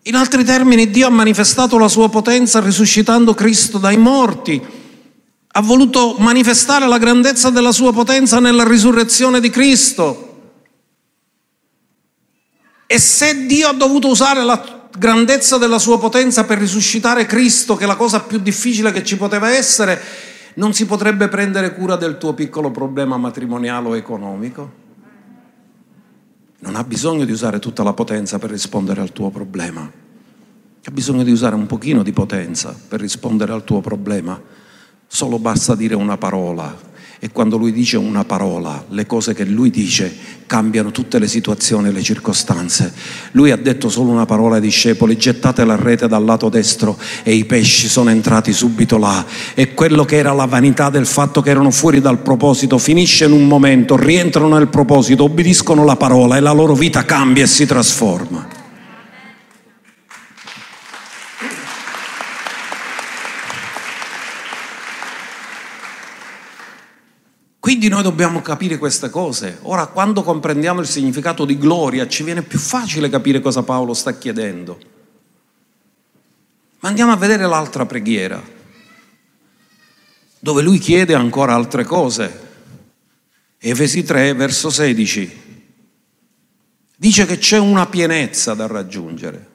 In 0.02 0.16
altri 0.16 0.42
termini, 0.42 0.90
Dio 0.90 1.06
ha 1.06 1.10
manifestato 1.10 1.78
la 1.78 1.86
sua 1.86 2.08
potenza 2.08 2.58
risuscitando 2.58 3.34
Cristo 3.34 3.78
dai 3.78 3.98
morti. 3.98 4.60
Ha 5.46 5.62
voluto 5.62 6.16
manifestare 6.18 6.88
la 6.88 6.98
grandezza 6.98 7.50
della 7.50 7.70
sua 7.70 7.92
potenza 7.92 8.40
nella 8.40 8.64
risurrezione 8.64 9.38
di 9.38 9.48
Cristo. 9.48 10.31
E 12.92 12.98
se 12.98 13.46
Dio 13.46 13.68
ha 13.68 13.72
dovuto 13.72 14.08
usare 14.08 14.44
la 14.44 14.90
grandezza 14.98 15.56
della 15.56 15.78
sua 15.78 15.98
potenza 15.98 16.44
per 16.44 16.58
risuscitare 16.58 17.24
Cristo, 17.24 17.74
che 17.74 17.84
è 17.84 17.86
la 17.86 17.96
cosa 17.96 18.20
più 18.20 18.38
difficile 18.38 18.92
che 18.92 19.02
ci 19.02 19.16
poteva 19.16 19.48
essere, 19.48 19.98
non 20.56 20.74
si 20.74 20.84
potrebbe 20.84 21.28
prendere 21.28 21.72
cura 21.74 21.96
del 21.96 22.18
tuo 22.18 22.34
piccolo 22.34 22.70
problema 22.70 23.16
matrimoniale 23.16 23.88
o 23.88 23.96
economico? 23.96 24.72
Non 26.58 26.76
ha 26.76 26.84
bisogno 26.84 27.24
di 27.24 27.32
usare 27.32 27.58
tutta 27.60 27.82
la 27.82 27.94
potenza 27.94 28.38
per 28.38 28.50
rispondere 28.50 29.00
al 29.00 29.12
tuo 29.12 29.30
problema. 29.30 29.90
Ha 30.84 30.90
bisogno 30.90 31.22
di 31.22 31.30
usare 31.30 31.54
un 31.54 31.64
pochino 31.64 32.02
di 32.02 32.12
potenza 32.12 32.76
per 32.88 33.00
rispondere 33.00 33.52
al 33.52 33.64
tuo 33.64 33.80
problema. 33.80 34.38
Solo 35.06 35.38
basta 35.38 35.74
dire 35.74 35.94
una 35.94 36.18
parola 36.18 36.76
e 37.24 37.30
quando 37.30 37.56
lui 37.56 37.70
dice 37.70 37.96
una 37.96 38.24
parola, 38.24 38.84
le 38.88 39.06
cose 39.06 39.32
che 39.32 39.44
lui 39.44 39.70
dice 39.70 40.12
cambiano 40.44 40.90
tutte 40.90 41.20
le 41.20 41.28
situazioni 41.28 41.86
e 41.86 41.92
le 41.92 42.02
circostanze. 42.02 42.92
Lui 43.30 43.52
ha 43.52 43.56
detto 43.56 43.88
solo 43.88 44.10
una 44.10 44.26
parola 44.26 44.56
ai 44.56 44.60
discepoli, 44.60 45.16
gettate 45.16 45.64
la 45.64 45.76
rete 45.76 46.08
dal 46.08 46.24
lato 46.24 46.48
destro 46.48 46.98
e 47.22 47.32
i 47.34 47.44
pesci 47.44 47.86
sono 47.86 48.10
entrati 48.10 48.52
subito 48.52 48.98
là. 48.98 49.24
E 49.54 49.72
quello 49.72 50.04
che 50.04 50.16
era 50.16 50.32
la 50.32 50.46
vanità 50.46 50.90
del 50.90 51.06
fatto 51.06 51.42
che 51.42 51.50
erano 51.50 51.70
fuori 51.70 52.00
dal 52.00 52.18
proposito 52.18 52.76
finisce 52.76 53.26
in 53.26 53.30
un 53.30 53.46
momento, 53.46 53.96
rientrano 53.96 54.56
nel 54.56 54.66
proposito, 54.66 55.22
obbediscono 55.22 55.84
la 55.84 55.94
parola 55.94 56.36
e 56.36 56.40
la 56.40 56.50
loro 56.50 56.74
vita 56.74 57.04
cambia 57.04 57.44
e 57.44 57.46
si 57.46 57.66
trasforma. 57.66 58.61
Quindi 67.82 68.00
noi 68.00 68.08
dobbiamo 68.08 68.40
capire 68.42 68.78
queste 68.78 69.10
cose. 69.10 69.58
Ora, 69.62 69.88
quando 69.88 70.22
comprendiamo 70.22 70.78
il 70.78 70.86
significato 70.86 71.44
di 71.44 71.58
gloria, 71.58 72.06
ci 72.06 72.22
viene 72.22 72.42
più 72.42 72.60
facile 72.60 73.08
capire 73.08 73.40
cosa 73.40 73.64
Paolo 73.64 73.92
sta 73.92 74.16
chiedendo. 74.16 74.78
Ma 76.78 76.88
andiamo 76.88 77.10
a 77.10 77.16
vedere 77.16 77.44
l'altra 77.44 77.84
preghiera, 77.84 78.40
dove 80.38 80.62
lui 80.62 80.78
chiede 80.78 81.14
ancora 81.14 81.56
altre 81.56 81.82
cose. 81.82 82.50
Efesi 83.58 84.04
3, 84.04 84.32
verso 84.34 84.70
16. 84.70 85.66
Dice 86.96 87.26
che 87.26 87.38
c'è 87.38 87.58
una 87.58 87.86
pienezza 87.86 88.54
da 88.54 88.68
raggiungere. 88.68 89.48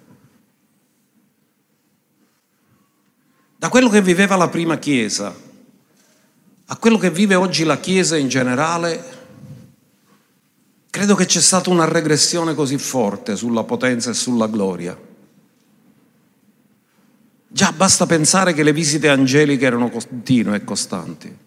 Da 3.56 3.70
quello 3.70 3.88
che 3.88 4.02
viveva 4.02 4.36
la 4.36 4.50
prima 4.50 4.78
Chiesa, 4.78 5.34
a 6.70 6.78
quello 6.78 6.98
che 6.98 7.10
vive 7.10 7.36
oggi 7.36 7.64
la 7.64 7.80
Chiesa 7.80 8.18
in 8.18 8.28
generale, 8.28 9.16
credo 10.90 11.16
che 11.16 11.26
c'è 11.26 11.40
stata 11.40 11.70
una 11.70 11.86
regressione 11.86 12.56
così 12.56 12.78
forte 12.78 13.36
sulla 13.38 13.64
potenza 13.64 14.10
e 14.10 14.14
sulla 14.14 14.48
gloria. 14.48 14.98
Già 17.48 17.72
basta 17.72 18.06
pensare 18.06 18.54
che 18.54 18.64
le 18.64 18.74
visite 18.74 19.08
angeliche 19.08 19.66
erano 19.66 19.90
continue 19.90 20.58
e 20.58 20.64
costanti, 20.66 21.38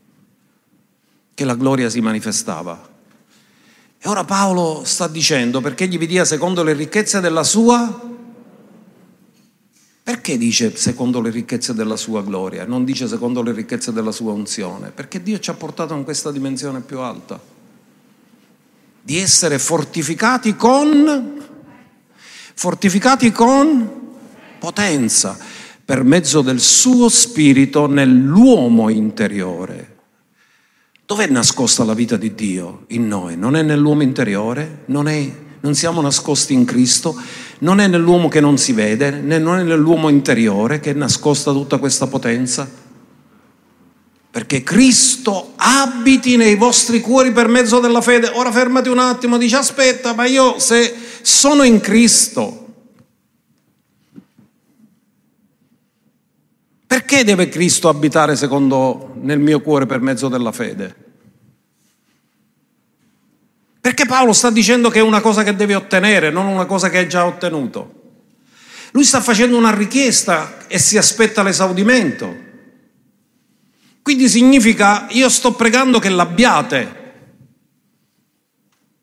che 1.34 1.44
la 1.44 1.54
gloria 1.54 1.90
si 1.90 2.00
manifestava. 2.00 2.88
E 3.98 4.08
ora 4.08 4.24
Paolo 4.24 4.82
sta 4.84 5.06
dicendo 5.06 5.60
perché 5.60 5.86
gli 5.86 5.98
vi 5.98 6.06
dia 6.06 6.24
secondo 6.24 6.62
le 6.62 6.72
ricchezze 6.72 7.20
della 7.20 7.44
sua 7.44 8.08
perché 10.10 10.36
dice 10.36 10.74
secondo 10.74 11.20
le 11.20 11.30
ricchezze 11.30 11.72
della 11.72 11.94
sua 11.94 12.20
gloria, 12.24 12.66
non 12.66 12.84
dice 12.84 13.06
secondo 13.06 13.42
le 13.42 13.52
ricchezze 13.52 13.92
della 13.92 14.10
sua 14.10 14.32
unzione? 14.32 14.90
Perché 14.90 15.22
Dio 15.22 15.38
ci 15.38 15.50
ha 15.50 15.54
portato 15.54 15.94
in 15.94 16.02
questa 16.02 16.32
dimensione 16.32 16.80
più 16.80 16.98
alta, 16.98 17.40
di 19.00 19.18
essere 19.18 19.60
fortificati 19.60 20.56
con, 20.56 21.40
fortificati 22.54 23.30
con 23.30 23.88
potenza, 24.58 25.38
per 25.84 26.02
mezzo 26.02 26.42
del 26.42 26.58
suo 26.58 27.08
spirito 27.08 27.86
nell'uomo 27.86 28.88
interiore. 28.88 29.98
Dov'è 31.06 31.28
nascosta 31.28 31.84
la 31.84 31.94
vita 31.94 32.16
di 32.16 32.34
Dio 32.34 32.86
in 32.88 33.06
noi? 33.06 33.36
Non 33.36 33.54
è 33.54 33.62
nell'uomo 33.62 34.02
interiore? 34.02 34.82
Non, 34.86 35.06
è, 35.06 35.32
non 35.60 35.76
siamo 35.76 36.00
nascosti 36.00 36.52
in 36.52 36.64
Cristo? 36.64 37.14
Non 37.60 37.80
è 37.80 37.86
nell'uomo 37.86 38.28
che 38.28 38.40
non 38.40 38.58
si 38.58 38.72
vede, 38.72 39.10
né 39.10 39.38
non 39.38 39.58
è 39.58 39.62
nell'uomo 39.62 40.08
interiore 40.08 40.80
che 40.80 40.90
è 40.90 40.94
nascosta 40.94 41.52
tutta 41.52 41.78
questa 41.78 42.06
potenza. 42.06 42.68
Perché 44.30 44.62
Cristo 44.62 45.54
abiti 45.56 46.36
nei 46.36 46.54
vostri 46.54 47.00
cuori 47.00 47.32
per 47.32 47.48
mezzo 47.48 47.80
della 47.80 48.00
fede. 48.00 48.30
Ora 48.34 48.52
fermati 48.52 48.88
un 48.88 48.98
attimo, 48.98 49.38
dici 49.38 49.56
aspetta, 49.56 50.14
ma 50.14 50.24
io 50.24 50.58
se 50.58 50.94
sono 51.22 51.64
in 51.64 51.80
Cristo, 51.80 52.66
perché 56.86 57.24
deve 57.24 57.48
Cristo 57.48 57.88
abitare 57.88 58.36
secondo 58.36 59.14
nel 59.20 59.40
mio 59.40 59.60
cuore 59.60 59.86
per 59.86 60.00
mezzo 60.00 60.28
della 60.28 60.52
fede? 60.52 60.99
Perché 63.80 64.04
Paolo 64.04 64.32
sta 64.32 64.50
dicendo 64.50 64.90
che 64.90 64.98
è 64.98 65.02
una 65.02 65.20
cosa 65.20 65.42
che 65.42 65.56
deve 65.56 65.74
ottenere, 65.74 66.30
non 66.30 66.46
una 66.46 66.66
cosa 66.66 66.90
che 66.90 66.98
hai 66.98 67.08
già 67.08 67.24
ottenuto. 67.24 67.98
Lui 68.92 69.04
sta 69.04 69.20
facendo 69.20 69.56
una 69.56 69.74
richiesta 69.74 70.66
e 70.66 70.78
si 70.78 70.98
aspetta 70.98 71.42
l'esaudimento. 71.42 72.48
Quindi 74.02 74.28
significa 74.28 75.06
io 75.10 75.28
sto 75.28 75.52
pregando 75.52 75.98
che 75.98 76.08
l'abbiate. 76.08 76.98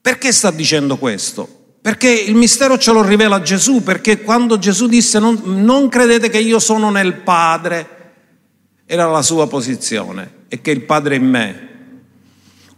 Perché 0.01 0.31
sta 0.31 0.51
dicendo 0.51 0.97
questo? 0.97 1.75
Perché 1.81 2.09
il 2.09 2.35
mistero 2.35 2.77
ce 2.77 2.91
lo 2.91 3.01
rivela 3.01 3.41
Gesù, 3.41 3.81
perché 3.81 4.21
quando 4.21 4.59
Gesù 4.59 4.87
disse 4.87 5.19
non, 5.19 5.41
non 5.43 5.89
credete 5.89 6.29
che 6.29 6.39
io 6.39 6.59
sono 6.59 6.89
nel 6.89 7.15
Padre, 7.15 7.95
era 8.85 9.07
la 9.07 9.21
sua 9.21 9.47
posizione 9.47 10.45
e 10.49 10.61
che 10.61 10.71
il 10.71 10.83
Padre 10.83 11.15
è 11.15 11.17
in 11.17 11.29
me. 11.29 11.66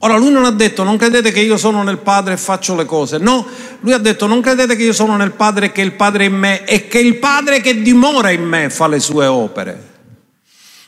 Ora 0.02 0.16
lui 0.16 0.32
non 0.32 0.46
ha 0.46 0.52
detto 0.52 0.84
non 0.84 0.96
credete 0.96 1.32
che 1.32 1.42
io 1.42 1.58
sono 1.58 1.84
nel 1.84 1.98
Padre 1.98 2.34
e 2.34 2.38
faccio 2.38 2.74
le 2.74 2.86
cose, 2.86 3.18
no, 3.18 3.46
lui 3.82 3.92
ha 3.92 3.98
detto 3.98 4.28
non 4.28 4.40
credete 4.40 4.78
che 4.78 4.84
io 4.84 4.94
sono 4.94 5.18
nel 5.18 5.32
Padre 5.32 5.68
e 5.68 5.72
che 5.74 5.82
il 5.82 5.92
Padre 5.92 6.24
è 6.24 6.28
in 6.28 6.36
me 6.36 6.64
e 6.64 6.88
che 6.88 7.00
il 7.00 7.18
Padre 7.18 7.60
che 7.60 7.82
dimora 7.82 8.30
in 8.30 8.44
me 8.44 8.70
fa 8.70 8.88
le 8.88 9.00
sue 9.00 9.26
opere. 9.26 9.88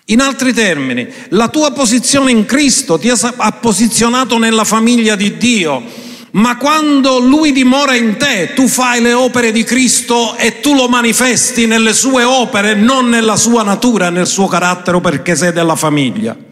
In 0.06 0.22
altri 0.22 0.54
termini, 0.54 1.08
la 1.30 1.50
tua 1.50 1.72
posizione 1.72 2.32
in 2.32 2.46
Cristo 2.46 2.98
ti 2.98 3.10
ha 3.10 3.52
posizionato 3.60 4.38
nella 4.38 4.64
famiglia 4.64 5.16
di 5.16 5.36
Dio, 5.36 5.84
ma 6.32 6.56
quando 6.56 7.20
Lui 7.20 7.52
dimora 7.52 7.96
in 7.96 8.16
te, 8.18 8.54
tu 8.54 8.68
fai 8.68 9.02
le 9.02 9.12
opere 9.12 9.52
di 9.52 9.66
Cristo 9.66 10.38
e 10.38 10.62
tu 10.62 10.74
lo 10.74 10.88
manifesti 10.88 11.66
nelle 11.66 11.94
sue 11.94 12.24
opere, 12.24 12.76
non 12.76 13.10
nella 13.10 13.36
sua 13.36 13.64
natura, 13.64 14.10
nel 14.10 14.28
suo 14.28 14.48
carattere 14.48 15.00
perché 15.02 15.36
sei 15.36 15.52
della 15.52 15.76
famiglia. 15.76 16.50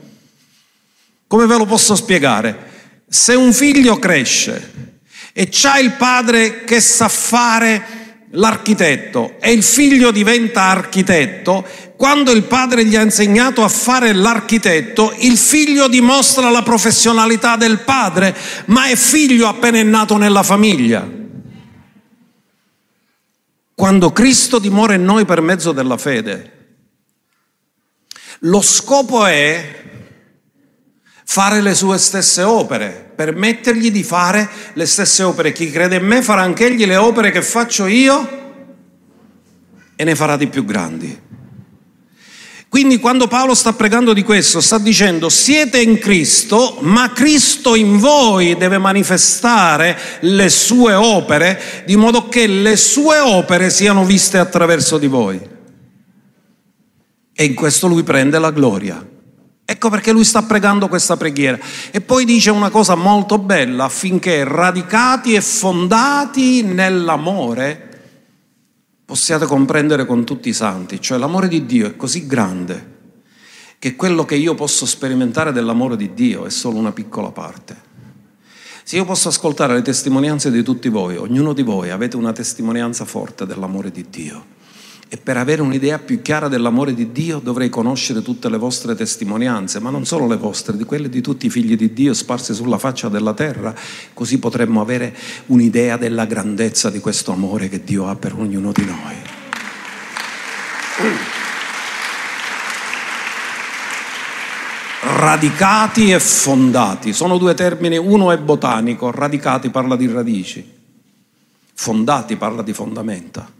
Come 1.30 1.46
ve 1.46 1.58
lo 1.58 1.68
posso 1.68 1.96
spiegare? 1.96 3.04
Se 3.08 3.36
un 3.36 3.54
figlio 3.54 4.00
cresce 4.00 4.98
e 5.32 5.48
c'ha 5.52 5.78
il 5.78 5.92
padre 5.92 6.64
che 6.64 6.80
sa 6.80 7.08
fare 7.08 8.26
l'architetto 8.32 9.36
e 9.40 9.52
il 9.52 9.62
figlio 9.62 10.10
diventa 10.10 10.64
architetto, 10.64 11.64
quando 11.96 12.32
il 12.32 12.46
padre 12.46 12.84
gli 12.84 12.96
ha 12.96 13.04
insegnato 13.04 13.64
a 13.64 13.68
fare 13.68 14.12
l'architetto, 14.12 15.14
il 15.20 15.38
figlio 15.38 15.88
dimostra 15.88 16.50
la 16.50 16.64
professionalità 16.64 17.58
del 17.58 17.82
padre, 17.82 18.36
ma 18.66 18.88
è 18.88 18.96
figlio 18.96 19.48
appena 19.48 19.78
è 19.78 19.84
nato 19.84 20.18
nella 20.18 20.42
famiglia. 20.42 21.08
Quando 23.76 24.12
Cristo 24.12 24.58
dimora 24.58 24.96
in 24.96 25.04
noi 25.04 25.26
per 25.26 25.42
mezzo 25.42 25.74
della 25.74 25.98
fede, 25.98 26.54
lo 28.40 28.62
scopo 28.64 29.28
è 29.28 29.78
fare 31.32 31.62
le 31.62 31.76
sue 31.76 32.00
stesse 32.00 32.42
opere, 32.42 33.12
permettergli 33.16 33.92
di 33.92 34.02
fare 34.02 34.50
le 34.74 34.88
stesse 34.88 35.22
opere. 35.22 35.52
Chi 35.52 35.70
crede 35.70 35.98
in 35.98 36.06
me 36.06 36.24
farà 36.24 36.42
anch'egli 36.42 36.88
le 36.88 36.96
opere 36.96 37.30
che 37.30 37.44
faccio 37.44 37.86
io 37.86 38.28
e 39.96 40.04
ne 40.04 40.16
farà 40.16 40.38
di 40.38 40.48
più 40.48 40.66
grandi. 40.66 41.28
Quindi 42.68 42.98
quando 42.98 43.28
Paolo 43.28 43.54
sta 43.54 43.74
pregando 43.74 44.14
di 44.14 44.24
questo, 44.24 44.60
sta 44.60 44.80
dicendo 44.80 45.30
siete 45.30 45.80
in 45.80 46.00
Cristo, 46.00 46.80
ma 46.82 47.12
Cristo 47.12 47.76
in 47.76 48.00
voi 48.00 48.58
deve 48.58 48.80
manifestare 48.80 49.96
le 50.22 50.50
sue 50.50 50.96
opere, 50.96 51.84
di 51.86 51.96
modo 51.96 52.28
che 52.28 52.48
le 52.48 52.76
sue 52.76 53.20
opere 53.20 53.70
siano 53.70 54.04
viste 54.04 54.40
attraverso 54.40 54.98
di 54.98 55.08
voi. 55.08 55.40
E 57.34 57.44
in 57.44 57.54
questo 57.54 57.86
lui 57.86 58.02
prende 58.02 58.40
la 58.40 58.50
gloria. 58.50 59.18
Ecco 59.72 59.92
perché 59.92 60.12
lui 60.12 60.24
sta 60.24 60.42
pregando 60.42 60.88
questa 60.88 61.16
preghiera. 61.16 61.60
E 61.92 62.02
poi 62.02 62.26
dice 62.26 62.50
una 62.50 62.72
cosa 62.72 62.96
molto 62.96 63.38
bella, 63.38 63.84
affinché 63.84 64.44
radicati 64.44 65.36
e 65.36 65.42
fondati 65.42 66.64
nell'amore 66.64 67.86
possiate 69.06 69.46
comprendere 69.46 70.08
con 70.08 70.26
tutti 70.26 70.50
i 70.50 70.54
santi, 70.54 71.00
cioè 71.00 71.20
l'amore 71.20 71.48
di 71.48 71.68
Dio 71.68 71.86
è 71.86 71.96
così 71.96 72.26
grande 72.26 72.98
che 73.78 73.96
quello 73.96 74.26
che 74.26 74.34
io 74.34 74.56
posso 74.56 74.88
sperimentare 74.88 75.52
dell'amore 75.52 75.96
di 75.96 76.16
Dio 76.16 76.48
è 76.48 76.50
solo 76.50 76.80
una 76.80 76.92
piccola 76.92 77.30
parte. 77.30 77.76
Se 78.82 78.96
io 78.96 79.06
posso 79.06 79.28
ascoltare 79.28 79.76
le 79.76 79.84
testimonianze 79.84 80.50
di 80.50 80.64
tutti 80.64 80.90
voi, 80.90 81.16
ognuno 81.16 81.54
di 81.54 81.62
voi 81.62 81.92
avete 81.92 82.18
una 82.18 82.32
testimonianza 82.32 83.06
forte 83.06 83.46
dell'amore 83.46 83.92
di 83.92 84.08
Dio 84.10 84.58
e 85.12 85.18
per 85.18 85.38
avere 85.38 85.64
un'idea 85.64 85.98
più 85.98 86.22
chiara 86.22 86.48
dell'amore 86.48 86.94
di 86.94 87.12
Dio 87.12 87.40
dovrei 87.40 87.70
conoscere 87.70 88.22
tutte 88.22 88.48
le 88.48 88.58
vostre 88.58 88.94
testimonianze, 88.94 89.80
ma 89.80 89.90
non 89.90 90.06
solo 90.06 90.28
le 90.28 90.38
vostre, 90.38 90.78
di 90.78 90.84
quelle 90.84 91.10
di 91.10 91.20
tutti 91.20 91.48
i 91.48 91.50
figli 91.50 91.76
di 91.76 91.94
Dio 91.94 92.14
sparsi 92.14 92.54
sulla 92.54 92.78
faccia 92.78 93.10
della 93.10 93.34
terra, 93.34 93.74
così 94.14 94.38
potremmo 94.38 94.82
avere 94.82 95.16
un'idea 95.48 95.98
della 95.98 96.26
grandezza 96.26 96.92
di 96.92 97.00
questo 97.00 97.32
amore 97.32 97.70
che 97.70 97.84
Dio 97.84 98.08
ha 98.08 98.16
per 98.16 98.36
ognuno 98.36 98.72
di 98.72 98.86
noi. 98.86 99.16
Radicati 105.02 106.12
e 106.12 106.20
fondati, 106.20 107.14
sono 107.14 107.40
due 107.40 107.56
termini, 107.56 107.98
uno 107.98 108.32
è 108.32 108.38
botanico, 108.38 109.10
radicati 109.10 109.72
parla 109.72 109.96
di 109.96 110.06
radici, 110.06 110.72
fondati 111.74 112.36
parla 112.36 112.62
di 112.62 112.74
fondamenta. 112.74 113.58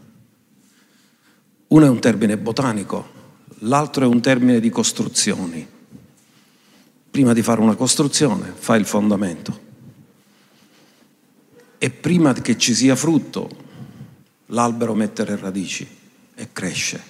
Uno 1.70 1.84
è 1.84 1.88
un 1.88 2.00
termine 2.00 2.36
botanico, 2.36 3.08
l'altro 3.60 4.04
è 4.04 4.06
un 4.06 4.20
termine 4.20 4.58
di 4.58 4.70
costruzioni. 4.70 5.66
Prima 7.10 7.32
di 7.32 7.42
fare 7.42 7.60
una 7.60 7.76
costruzione 7.76 8.52
fai 8.56 8.80
il 8.80 8.86
fondamento 8.86 9.68
e 11.78 11.90
prima 11.90 12.34
che 12.34 12.58
ci 12.58 12.74
sia 12.74 12.94
frutto 12.94 13.48
l'albero 14.46 14.94
mette 14.94 15.24
le 15.24 15.36
radici 15.36 15.88
e 16.34 16.48
cresce. 16.52 17.02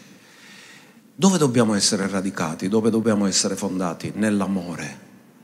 Dove 1.12 1.38
dobbiamo 1.38 1.74
essere 1.74 2.06
radicati? 2.06 2.68
Dove 2.68 2.88
dobbiamo 2.88 3.26
essere 3.26 3.56
fondati? 3.56 4.12
Nell'amore. 4.14 4.98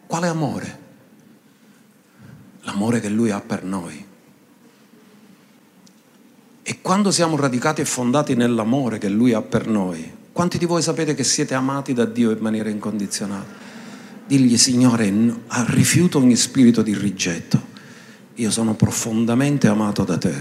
Quale 0.06 0.28
amore? 0.28 0.78
L'amore 2.60 3.00
che 3.00 3.08
Lui 3.08 3.30
ha 3.30 3.40
per 3.40 3.64
noi. 3.64 4.05
E 6.68 6.80
quando 6.82 7.12
siamo 7.12 7.36
radicati 7.36 7.80
e 7.80 7.84
fondati 7.84 8.34
nell'amore 8.34 8.98
che 8.98 9.08
Lui 9.08 9.32
ha 9.32 9.40
per 9.40 9.68
noi, 9.68 10.12
quanti 10.32 10.58
di 10.58 10.64
voi 10.64 10.82
sapete 10.82 11.14
che 11.14 11.22
siete 11.22 11.54
amati 11.54 11.92
da 11.92 12.04
Dio 12.04 12.32
in 12.32 12.40
maniera 12.40 12.68
incondizionata? 12.68 13.54
Digli, 14.26 14.56
Signore, 14.56 15.08
rifiuto 15.68 16.18
ogni 16.18 16.34
spirito 16.34 16.82
di 16.82 16.92
rigetto. 16.92 17.62
Io 18.34 18.50
sono 18.50 18.74
profondamente 18.74 19.68
amato 19.68 20.02
da 20.02 20.18
te. 20.18 20.34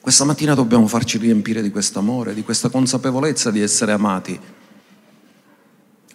Questa 0.00 0.22
mattina 0.22 0.54
dobbiamo 0.54 0.86
farci 0.86 1.18
riempire 1.18 1.60
di 1.60 1.72
questo 1.72 1.98
amore, 1.98 2.32
di 2.32 2.44
questa 2.44 2.68
consapevolezza 2.68 3.50
di 3.50 3.60
essere 3.60 3.90
amati 3.90 4.38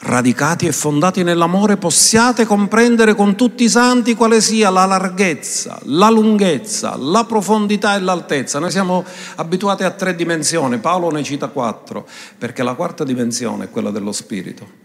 radicati 0.05 0.67
e 0.67 0.71
fondati 0.71 1.23
nell'amore, 1.23 1.77
possiate 1.77 2.45
comprendere 2.45 3.15
con 3.15 3.35
tutti 3.35 3.63
i 3.63 3.69
santi 3.69 4.13
quale 4.13 4.39
sia 4.39 4.69
la 4.69 4.85
larghezza, 4.85 5.79
la 5.85 6.09
lunghezza, 6.11 6.95
la 6.95 7.25
profondità 7.25 7.95
e 7.95 8.01
l'altezza. 8.01 8.59
Noi 8.59 8.69
siamo 8.69 9.03
abituati 9.35 9.83
a 9.83 9.91
tre 9.91 10.15
dimensioni, 10.15 10.77
Paolo 10.77 11.09
ne 11.09 11.23
cita 11.23 11.47
quattro, 11.47 12.07
perché 12.37 12.61
la 12.61 12.75
quarta 12.75 13.03
dimensione 13.03 13.65
è 13.65 13.69
quella 13.71 13.89
dello 13.89 14.11
spirito. 14.11 14.83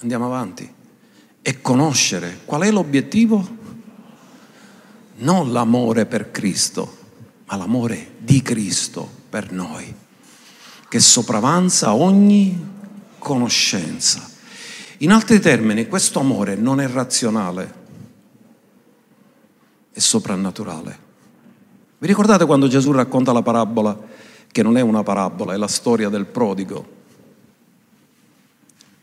Andiamo 0.00 0.26
avanti. 0.26 0.80
E 1.44 1.60
conoscere 1.60 2.40
qual 2.44 2.62
è 2.62 2.70
l'obiettivo? 2.70 3.60
Non 5.16 5.52
l'amore 5.52 6.06
per 6.06 6.30
Cristo, 6.30 6.98
ma 7.46 7.56
l'amore 7.56 8.12
di 8.18 8.42
Cristo 8.42 9.08
per 9.28 9.50
noi 9.50 10.02
che 10.92 11.00
sopravanza 11.00 11.94
ogni 11.94 12.68
conoscenza. 13.16 14.28
In 14.98 15.10
altri 15.10 15.40
termini, 15.40 15.88
questo 15.88 16.20
amore 16.20 16.54
non 16.54 16.82
è 16.82 16.86
razionale, 16.86 17.74
è 19.90 19.98
soprannaturale. 19.98 20.98
Vi 21.96 22.06
ricordate 22.06 22.44
quando 22.44 22.68
Gesù 22.68 22.92
racconta 22.92 23.32
la 23.32 23.40
parabola, 23.40 23.98
che 24.52 24.62
non 24.62 24.76
è 24.76 24.82
una 24.82 25.02
parabola, 25.02 25.54
è 25.54 25.56
la 25.56 25.66
storia 25.66 26.10
del 26.10 26.26
prodigo? 26.26 26.86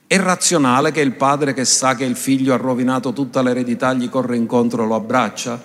È 0.05 0.15
razionale 0.15 0.91
che 0.91 1.01
il 1.01 1.15
padre 1.15 1.55
che 1.55 1.65
sa 1.65 1.95
che 1.95 2.03
il 2.03 2.15
figlio 2.15 2.53
ha 2.53 2.57
rovinato 2.57 3.13
tutta 3.13 3.41
l'eredità 3.41 3.93
gli 3.93 4.09
corre 4.09 4.37
incontro 4.37 4.83
e 4.83 4.85
lo 4.85 4.93
abbraccia? 4.93 5.59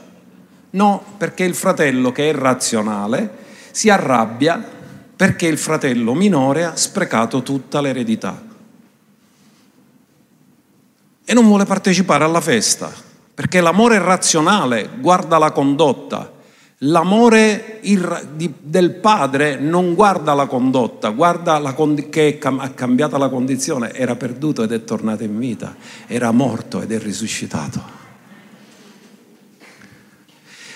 No, 0.70 1.05
perché 1.18 1.45
il 1.45 1.55
fratello 1.55 2.12
che 2.12 2.31
è 2.31 2.33
razionale 2.33 3.43
si 3.72 3.91
arrabbia 3.91 4.74
perché 5.17 5.47
il 5.47 5.59
fratello 5.59 6.15
minore 6.15 6.65
ha 6.65 6.77
sprecato 6.77 7.43
tutta 7.43 7.81
l'eredità. 7.81 8.43
E 11.25 11.35
non 11.35 11.47
vuole 11.47 11.65
partecipare 11.65 12.25
alla 12.25 12.41
festa, 12.41 12.93
perché 13.35 13.61
l'amore 13.61 13.99
razionale 13.99 14.91
guarda 15.01 15.39
la 15.39 15.53
condotta, 15.53 16.35
L'amore 16.79 17.81
del 18.61 18.95
padre 18.97 19.57
non 19.57 19.95
guarda 19.95 20.35
la 20.35 20.47
condotta, 20.47 21.11
guarda 21.11 21.59
la 21.59 21.73
condi- 21.73 22.11
che 22.11 22.39
ha 22.43 22.71
cambiato 22.71 23.17
la 23.17 23.29
condizione, 23.29 23.93
era 23.95 24.17
perduto 24.17 24.65
ed 24.65 24.73
è 24.73 24.85
tornato 24.85 25.23
in 25.23 25.39
vita, 25.39 25.77
era 26.07 26.31
morto 26.33 26.83
ed 26.83 26.93
è 26.93 26.99
risuscitato. 26.99 28.03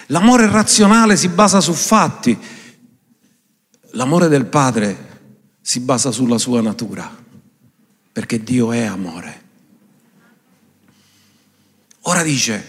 L'amore 0.06 0.48
razionale 0.48 1.16
si 1.16 1.28
basa 1.28 1.60
su 1.60 1.74
fatti, 1.74 2.38
l'amore 3.92 4.28
del 4.28 4.46
padre 4.46 5.06
si 5.60 5.80
basa 5.80 6.10
sulla 6.10 6.38
sua 6.38 6.60
natura, 6.60 7.14
perché 8.12 8.42
Dio 8.42 8.72
è 8.72 8.82
amore. 8.84 9.42
Ora 12.02 12.22
dice, 12.22 12.64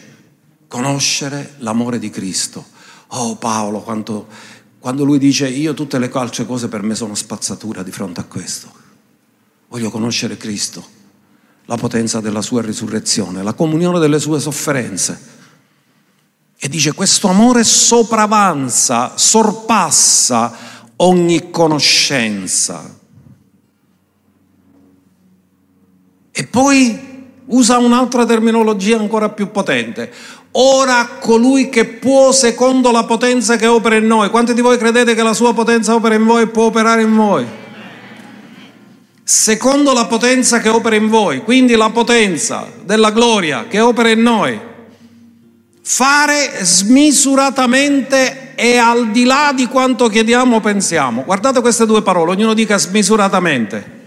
conoscere 0.68 1.56
l'amore 1.60 2.00
di 2.00 2.10
Cristo 2.10 2.78
Oh 3.12 3.36
Paolo, 3.38 3.80
quanto, 3.82 4.28
quando 4.78 5.04
lui 5.04 5.18
dice 5.18 5.48
io 5.48 5.74
tutte 5.74 5.98
le 5.98 6.12
altre 6.14 6.46
cose 6.46 6.68
per 6.68 6.84
me 6.84 6.94
sono 6.94 7.16
spazzatura 7.16 7.82
di 7.82 7.92
fronte 7.92 8.20
a 8.20 8.26
questo. 8.26 8.72
Voglio 9.70 9.90
conoscere 9.90 10.38
Cristo, 10.38 10.86
la 11.66 11.76
potenza 11.76 12.20
della 12.20 12.42
sua 12.42 12.62
risurrezione, 12.62 13.42
la 13.42 13.54
comunione 13.54 14.00
delle 14.00 14.20
sue 14.20 14.40
sofferenze. 14.40 15.38
E 16.62 16.68
dice 16.68 16.94
questo 16.94 17.30
amore 17.30 17.64
sopravanza, 17.64 19.18
sorpassa 19.18 20.78
ogni 21.02 21.50
conoscenza. 21.50 22.98
E 26.32 26.48
poi 26.48 27.08
usa 27.48 27.78
un'altra 27.78 28.26
terminologia 28.26 28.98
ancora 28.98 29.30
più 29.30 29.52
potente. 29.52 30.12
Ora 30.52 31.18
colui 31.20 31.70
che 31.70 31.86
può 31.86 32.32
secondo 32.32 32.92
la 32.92 33.04
potenza 33.04 33.56
che 33.56 33.68
opera 33.68 33.96
in 33.96 34.08
noi. 34.08 34.30
Quanti 34.30 34.54
di 34.54 34.62
voi 34.62 34.78
credete 34.78 35.14
che 35.14 35.24
la 35.24 35.34
sua 35.34 35.54
potenza 35.54 35.94
opera 35.94 36.16
in 36.16 36.26
voi 36.26 36.44
e 36.44 36.48
può 36.48 36.66
operare 36.66 37.02
in 37.02 37.16
voi? 37.16 37.46
Secondo 39.24 39.94
la 39.94 40.06
potenza 40.06 40.60
che 40.60 40.70
opera 40.70 40.96
in 40.96 41.08
voi, 41.08 41.44
quindi 41.44 41.76
la 41.76 41.92
potenza 41.92 42.68
della 42.84 43.12
gloria 43.12 43.68
che 43.68 43.80
opera 43.80 44.10
in 44.10 44.22
noi. 44.22 44.60
Fare 45.82 46.64
smisuratamente 46.64 48.49
e 48.60 48.76
al 48.76 49.12
di 49.12 49.24
là 49.24 49.54
di 49.56 49.68
quanto 49.68 50.10
chiediamo 50.10 50.58
o 50.58 50.60
pensiamo. 50.60 51.24
Guardate 51.24 51.62
queste 51.62 51.86
due 51.86 52.02
parole, 52.02 52.32
ognuno 52.32 52.54
dica 52.54 52.78
smisuratamente. 52.78 53.98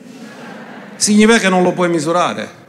Significa 0.97 1.39
che 1.39 1.49
non 1.49 1.63
lo 1.63 1.73
puoi 1.73 1.89
misurare. 1.89 2.61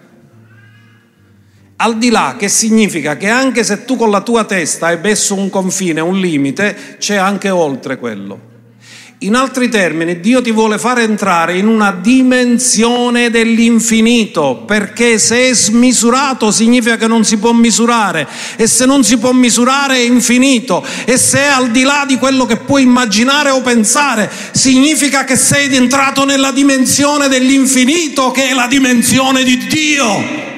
Al 1.75 1.97
di 1.97 2.09
là, 2.09 2.35
che 2.37 2.47
significa 2.47 3.17
che 3.17 3.27
anche 3.27 3.65
se 3.65 3.83
tu 3.83 3.97
con 3.97 4.09
la 4.09 4.21
tua 4.21 4.45
testa 4.45 4.87
hai 4.87 4.99
messo 5.01 5.35
un 5.35 5.49
confine, 5.49 5.99
un 5.99 6.17
limite, 6.17 6.95
c'è 6.99 7.15
anche 7.15 7.49
oltre 7.49 7.97
quello. 7.97 8.51
In 9.23 9.35
altri 9.35 9.69
termini, 9.69 10.19
Dio 10.19 10.41
ti 10.41 10.51
vuole 10.51 10.77
fare 10.77 11.03
entrare 11.03 11.57
in 11.57 11.67
una 11.67 11.93
dimensione 11.93 13.29
dell'infinito, 13.29 14.63
perché 14.67 15.17
se 15.17 15.47
è 15.47 15.53
smisurato 15.53 16.51
significa 16.51 16.97
che 16.97 17.07
non 17.07 17.23
si 17.23 17.37
può 17.37 17.53
misurare, 17.53 18.27
e 18.57 18.67
se 18.67 18.85
non 18.85 19.01
si 19.05 19.17
può 19.17 19.31
misurare 19.31 19.95
è 19.95 20.01
infinito, 20.01 20.85
e 21.05 21.17
se 21.17 21.39
è 21.39 21.45
al 21.45 21.71
di 21.71 21.83
là 21.83 22.03
di 22.05 22.17
quello 22.17 22.45
che 22.45 22.57
puoi 22.57 22.81
immaginare 22.83 23.49
o 23.49 23.61
pensare, 23.61 24.29
significa 24.51 25.23
che 25.23 25.37
sei 25.37 25.73
entrato 25.73 26.25
nella 26.25 26.51
dimensione 26.51 27.29
dell'infinito, 27.29 28.31
che 28.31 28.49
è 28.49 28.53
la 28.53 28.67
dimensione 28.67 29.43
di 29.43 29.57
Dio. 29.67 30.51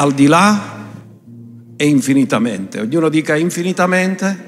al 0.00 0.12
di 0.14 0.28
là 0.28 0.77
e 1.80 1.86
infinitamente. 1.86 2.80
Ognuno 2.80 3.08
dica 3.08 3.36
infinitamente 3.36 4.46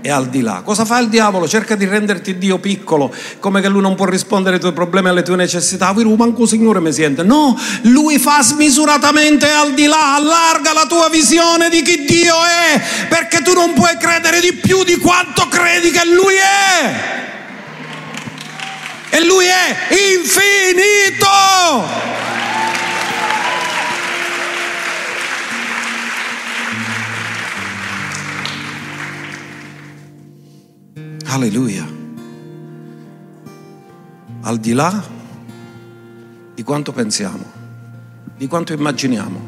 e 0.00 0.10
al 0.10 0.28
di 0.30 0.40
là. 0.40 0.62
Cosa 0.64 0.86
fa 0.86 0.98
il 0.98 1.08
diavolo? 1.08 1.46
Cerca 1.46 1.76
di 1.76 1.84
renderti 1.84 2.38
Dio 2.38 2.58
piccolo, 2.58 3.14
come 3.38 3.60
che 3.60 3.68
lui 3.68 3.82
non 3.82 3.94
può 3.96 4.06
rispondere 4.06 4.54
ai 4.54 4.60
tuoi 4.60 4.72
problemi, 4.72 5.08
alle 5.08 5.22
tue 5.22 5.36
necessità. 5.36 5.92
Lui 5.92 6.16
manco 6.16 6.46
Signore 6.46 6.80
mi 6.80 6.90
sente. 6.90 7.22
No, 7.22 7.54
lui 7.82 8.18
fa 8.18 8.42
smisuratamente 8.42 9.50
al 9.50 9.74
di 9.74 9.84
là, 9.84 10.14
allarga 10.14 10.72
la 10.72 10.86
tua 10.86 11.10
visione 11.10 11.68
di 11.68 11.82
chi 11.82 12.06
Dio 12.06 12.34
è, 12.44 12.80
perché 13.08 13.42
tu 13.42 13.52
non 13.52 13.74
puoi 13.74 13.98
credere 13.98 14.40
di 14.40 14.54
più 14.54 14.82
di 14.84 14.96
quanto 14.96 15.48
credi 15.48 15.90
che 15.90 16.06
lui 16.06 16.34
è. 16.34 17.18
E 19.10 19.24
lui 19.24 19.44
è 19.44 19.76
infinito. 20.14 21.28
Alleluia. 31.32 31.86
Al 34.40 34.58
di 34.58 34.72
là 34.72 35.00
di 36.56 36.62
quanto 36.64 36.90
pensiamo, 36.90 37.44
di 38.36 38.48
quanto 38.48 38.72
immaginiamo, 38.72 39.40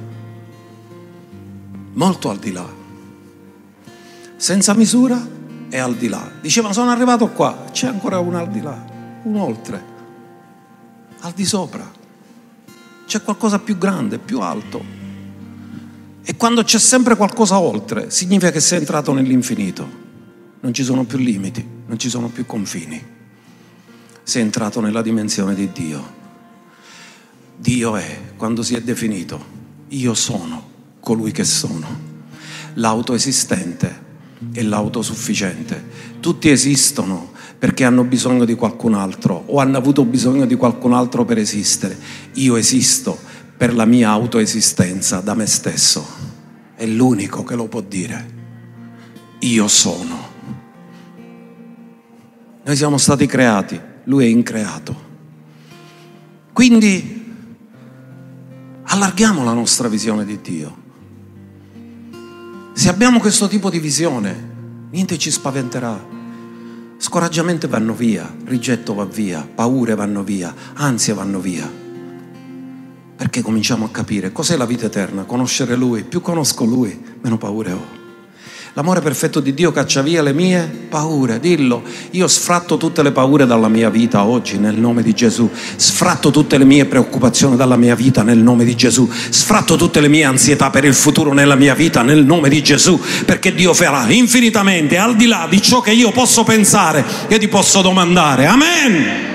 molto 1.94 2.30
al 2.30 2.38
di 2.38 2.52
là, 2.52 2.64
senza 4.36 4.74
misura 4.74 5.20
e 5.68 5.78
al 5.78 5.96
di 5.96 6.06
là. 6.06 6.30
Diceva 6.40 6.72
sono 6.72 6.90
arrivato 6.90 7.30
qua, 7.30 7.64
c'è 7.72 7.88
ancora 7.88 8.20
un 8.20 8.36
al 8.36 8.48
di 8.48 8.60
là, 8.60 9.20
un 9.24 9.34
oltre, 9.34 9.84
al 11.18 11.32
di 11.32 11.44
sopra. 11.44 11.90
C'è 13.06 13.22
qualcosa 13.22 13.58
più 13.58 13.76
grande, 13.76 14.18
più 14.18 14.38
alto. 14.38 14.84
E 16.22 16.36
quando 16.36 16.62
c'è 16.62 16.78
sempre 16.78 17.16
qualcosa 17.16 17.58
oltre, 17.58 18.08
significa 18.10 18.52
che 18.52 18.60
sei 18.60 18.78
entrato 18.78 19.12
nell'infinito 19.12 20.02
non 20.62 20.72
ci 20.72 20.84
sono 20.84 21.04
più 21.04 21.18
limiti, 21.18 21.71
non 21.86 21.98
ci 21.98 22.08
sono 22.08 22.28
più 22.28 22.46
confini. 22.46 23.02
Sei 24.22 24.42
entrato 24.42 24.80
nella 24.80 25.02
dimensione 25.02 25.54
di 25.54 25.70
Dio. 25.72 26.20
Dio 27.56 27.96
è, 27.96 28.20
quando 28.36 28.62
si 28.62 28.74
è 28.74 28.82
definito, 28.82 29.44
io 29.88 30.14
sono 30.14 30.70
colui 31.00 31.32
che 31.32 31.44
sono, 31.44 31.86
l'autoesistente 32.74 34.00
e 34.52 34.62
l'autosufficiente. 34.62 36.10
Tutti 36.20 36.48
esistono 36.48 37.30
perché 37.58 37.84
hanno 37.84 38.04
bisogno 38.04 38.44
di 38.44 38.54
qualcun 38.54 38.94
altro 38.94 39.44
o 39.46 39.58
hanno 39.58 39.76
avuto 39.76 40.04
bisogno 40.04 40.46
di 40.46 40.56
qualcun 40.56 40.94
altro 40.94 41.24
per 41.24 41.38
esistere. 41.38 41.96
Io 42.34 42.56
esisto 42.56 43.18
per 43.56 43.74
la 43.74 43.84
mia 43.84 44.10
autoesistenza 44.10 45.20
da 45.20 45.34
me 45.34 45.46
stesso. 45.46 46.04
È 46.74 46.84
l'unico 46.86 47.44
che 47.44 47.54
lo 47.54 47.68
può 47.68 47.80
dire. 47.80 48.40
Io 49.40 49.68
sono. 49.68 50.31
Noi 52.64 52.76
siamo 52.76 52.96
stati 52.96 53.26
creati, 53.26 53.80
Lui 54.04 54.24
è 54.24 54.28
increato. 54.28 55.10
Quindi 56.52 57.24
allarghiamo 58.84 59.42
la 59.42 59.52
nostra 59.52 59.88
visione 59.88 60.24
di 60.24 60.40
Dio. 60.40 60.76
Se 62.72 62.88
abbiamo 62.88 63.18
questo 63.18 63.48
tipo 63.48 63.68
di 63.68 63.80
visione, 63.80 64.50
niente 64.90 65.18
ci 65.18 65.32
spaventerà. 65.32 66.10
Scoraggiamenti 66.98 67.66
vanno 67.66 67.94
via, 67.94 68.32
rigetto 68.44 68.94
va 68.94 69.06
via, 69.06 69.44
paure 69.52 69.96
vanno 69.96 70.22
via, 70.22 70.54
ansie 70.74 71.14
vanno 71.14 71.40
via. 71.40 71.68
Perché 73.16 73.42
cominciamo 73.42 73.86
a 73.86 73.90
capire 73.90 74.30
cos'è 74.30 74.56
la 74.56 74.66
vita 74.66 74.86
eterna, 74.86 75.24
conoscere 75.24 75.74
Lui. 75.74 76.04
Più 76.04 76.20
conosco 76.20 76.64
Lui, 76.64 76.96
meno 77.22 77.38
paure 77.38 77.72
ho. 77.72 78.01
L'amore 78.74 79.02
perfetto 79.02 79.40
di 79.40 79.52
Dio 79.52 79.70
caccia 79.70 80.00
via 80.00 80.22
le 80.22 80.32
mie 80.32 80.86
paure, 80.88 81.38
dillo. 81.38 81.82
Io 82.12 82.26
sfratto 82.26 82.78
tutte 82.78 83.02
le 83.02 83.12
paure 83.12 83.44
dalla 83.44 83.68
mia 83.68 83.90
vita 83.90 84.24
oggi 84.24 84.56
nel 84.56 84.78
nome 84.78 85.02
di 85.02 85.12
Gesù. 85.12 85.50
Sfratto 85.76 86.30
tutte 86.30 86.56
le 86.56 86.64
mie 86.64 86.86
preoccupazioni 86.86 87.54
dalla 87.54 87.76
mia 87.76 87.94
vita 87.94 88.22
nel 88.22 88.38
nome 88.38 88.64
di 88.64 88.74
Gesù. 88.74 89.06
Sfratto 89.28 89.76
tutte 89.76 90.00
le 90.00 90.08
mie 90.08 90.24
ansietà 90.24 90.70
per 90.70 90.86
il 90.86 90.94
futuro 90.94 91.34
nella 91.34 91.54
mia 91.54 91.74
vita 91.74 92.00
nel 92.00 92.24
nome 92.24 92.48
di 92.48 92.62
Gesù. 92.62 92.98
Perché 93.26 93.52
Dio 93.52 93.74
farà 93.74 94.10
infinitamente 94.10 94.96
al 94.96 95.16
di 95.16 95.26
là 95.26 95.46
di 95.50 95.60
ciò 95.60 95.82
che 95.82 95.92
io 95.92 96.10
posso 96.10 96.42
pensare 96.42 97.04
e 97.28 97.38
ti 97.38 97.48
posso 97.48 97.82
domandare. 97.82 98.46
Amen. 98.46 99.31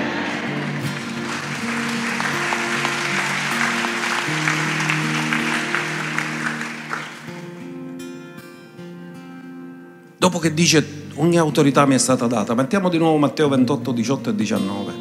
Dopo 10.28 10.40
che 10.40 10.52
dice 10.52 11.06
ogni 11.14 11.38
autorità 11.38 11.86
mi 11.86 11.94
è 11.94 11.98
stata 11.98 12.26
data, 12.26 12.54
mettiamo 12.54 12.90
di 12.90 12.98
nuovo 12.98 13.16
Matteo 13.16 13.48
28, 13.48 13.92
18 13.92 14.30
e 14.30 14.34
19. 14.34 14.92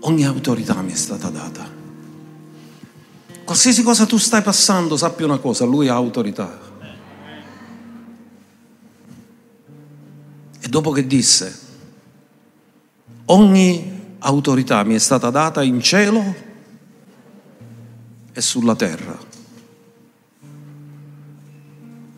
Ogni 0.00 0.24
autorità 0.24 0.80
mi 0.80 0.92
è 0.92 0.96
stata 0.96 1.28
data. 1.28 1.70
Qualsiasi 3.44 3.82
cosa 3.82 4.06
tu 4.06 4.16
stai 4.16 4.40
passando, 4.40 4.96
sappi 4.96 5.24
una 5.24 5.36
cosa, 5.36 5.66
lui 5.66 5.88
ha 5.88 5.94
autorità. 5.94 6.58
E 10.58 10.68
dopo 10.68 10.90
che 10.90 11.06
disse, 11.06 11.58
ogni 13.26 14.16
autorità 14.20 14.82
mi 14.84 14.94
è 14.94 14.98
stata 14.98 15.28
data 15.28 15.62
in 15.62 15.82
cielo 15.82 16.34
e 18.32 18.40
sulla 18.40 18.74
terra. 18.74 19.18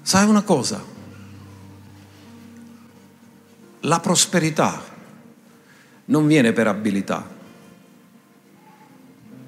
Sai 0.03 0.29
una 0.29 0.43
cosa? 0.43 0.93
La 3.85 4.01
prosperità 4.01 4.83
non 6.07 6.27
viene 6.27 6.53
per 6.53 6.67
abilità, 6.69 7.29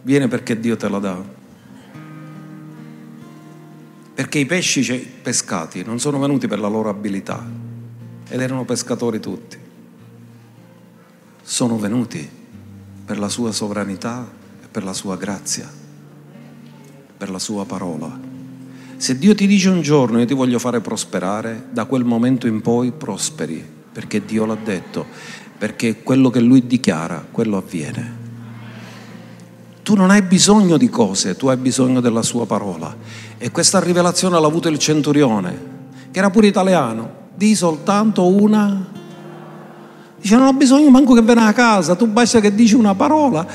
viene 0.02 0.28
perché 0.28 0.60
Dio 0.60 0.76
te 0.76 0.88
la 0.90 0.98
dà. 0.98 1.24
Perché 4.14 4.38
i 4.38 4.44
pesci 4.44 4.98
pescati 5.22 5.84
non 5.84 5.98
sono 6.00 6.18
venuti 6.18 6.48
per 6.48 6.58
la 6.58 6.68
loro 6.68 6.90
abilità 6.90 7.42
ed 8.28 8.40
erano 8.40 8.66
pescatori 8.66 9.20
tutti. 9.20 9.56
Sono 11.42 11.78
venuti 11.78 12.28
per 13.06 13.18
la 13.18 13.30
sua 13.30 13.52
sovranità 13.52 14.28
e 14.62 14.66
per 14.70 14.84
la 14.84 14.92
sua 14.92 15.16
grazia, 15.16 15.66
per 17.16 17.30
la 17.30 17.38
sua 17.38 17.64
parola. 17.64 18.20
Se 18.98 19.16
Dio 19.16 19.34
ti 19.34 19.46
dice 19.46 19.70
un 19.70 19.80
giorno 19.80 20.18
io 20.18 20.26
ti 20.26 20.34
voglio 20.34 20.58
fare 20.58 20.80
prosperare, 20.82 21.68
da 21.70 21.86
quel 21.86 22.04
momento 22.04 22.46
in 22.46 22.60
poi 22.60 22.92
prosperi, 22.92 23.75
perché 23.96 24.22
Dio 24.22 24.44
l'ha 24.44 24.58
detto, 24.62 25.06
perché 25.56 26.02
quello 26.02 26.28
che 26.28 26.40
Lui 26.40 26.66
dichiara, 26.66 27.24
quello 27.30 27.56
avviene. 27.56 28.24
Tu 29.82 29.94
non 29.94 30.10
hai 30.10 30.20
bisogno 30.20 30.76
di 30.76 30.90
cose, 30.90 31.34
tu 31.34 31.46
hai 31.46 31.56
bisogno 31.56 32.02
della 32.02 32.20
sua 32.20 32.44
parola. 32.44 32.94
E 33.38 33.50
questa 33.50 33.80
rivelazione 33.80 34.38
l'ha 34.38 34.46
avuto 34.46 34.68
il 34.68 34.78
centurione, 34.78 35.60
che 36.10 36.18
era 36.18 36.28
pure 36.28 36.46
italiano, 36.46 37.10
di 37.34 37.54
soltanto 37.54 38.26
una. 38.26 38.86
Dice 40.20 40.36
non 40.36 40.48
ho 40.48 40.52
bisogno 40.52 40.90
manco 40.90 41.14
che 41.14 41.22
viene 41.22 41.44
a 41.44 41.54
casa, 41.54 41.94
tu 41.94 42.06
basta 42.06 42.38
che 42.40 42.54
dici 42.54 42.74
una 42.74 42.94
parola. 42.94 43.46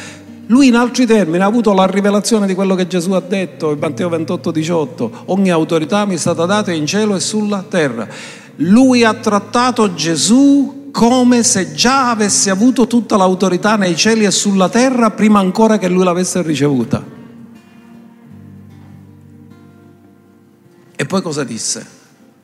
Lui 0.47 0.69
in 0.69 0.75
altri 0.75 1.05
termini 1.05 1.43
ha 1.43 1.45
avuto 1.45 1.71
la 1.71 1.85
rivelazione 1.85 2.47
di 2.47 2.55
quello 2.55 2.73
che 2.73 2.87
Gesù 2.87 3.11
ha 3.11 3.21
detto 3.21 3.73
in 3.73 3.77
Matteo 3.77 4.09
28, 4.09 4.49
18. 4.49 5.11
Ogni 5.25 5.51
autorità 5.51 6.03
mi 6.05 6.15
è 6.15 6.17
stata 6.17 6.47
data 6.47 6.71
in 6.71 6.87
cielo 6.87 7.13
e 7.13 7.19
sulla 7.19 7.63
terra. 7.69 8.39
Lui 8.57 9.03
ha 9.03 9.13
trattato 9.13 9.93
Gesù 9.93 10.89
come 10.91 11.43
se 11.43 11.73
già 11.73 12.09
avesse 12.09 12.49
avuto 12.49 12.85
tutta 12.85 13.15
l'autorità 13.15 13.75
nei 13.75 13.95
cieli 13.95 14.25
e 14.25 14.31
sulla 14.31 14.69
terra 14.69 15.11
prima 15.11 15.39
ancora 15.39 15.77
che 15.77 15.87
lui 15.87 16.03
l'avesse 16.03 16.41
ricevuta. 16.41 17.03
E 20.95 21.05
poi 21.05 21.21
cosa 21.21 21.43
disse? 21.43 21.87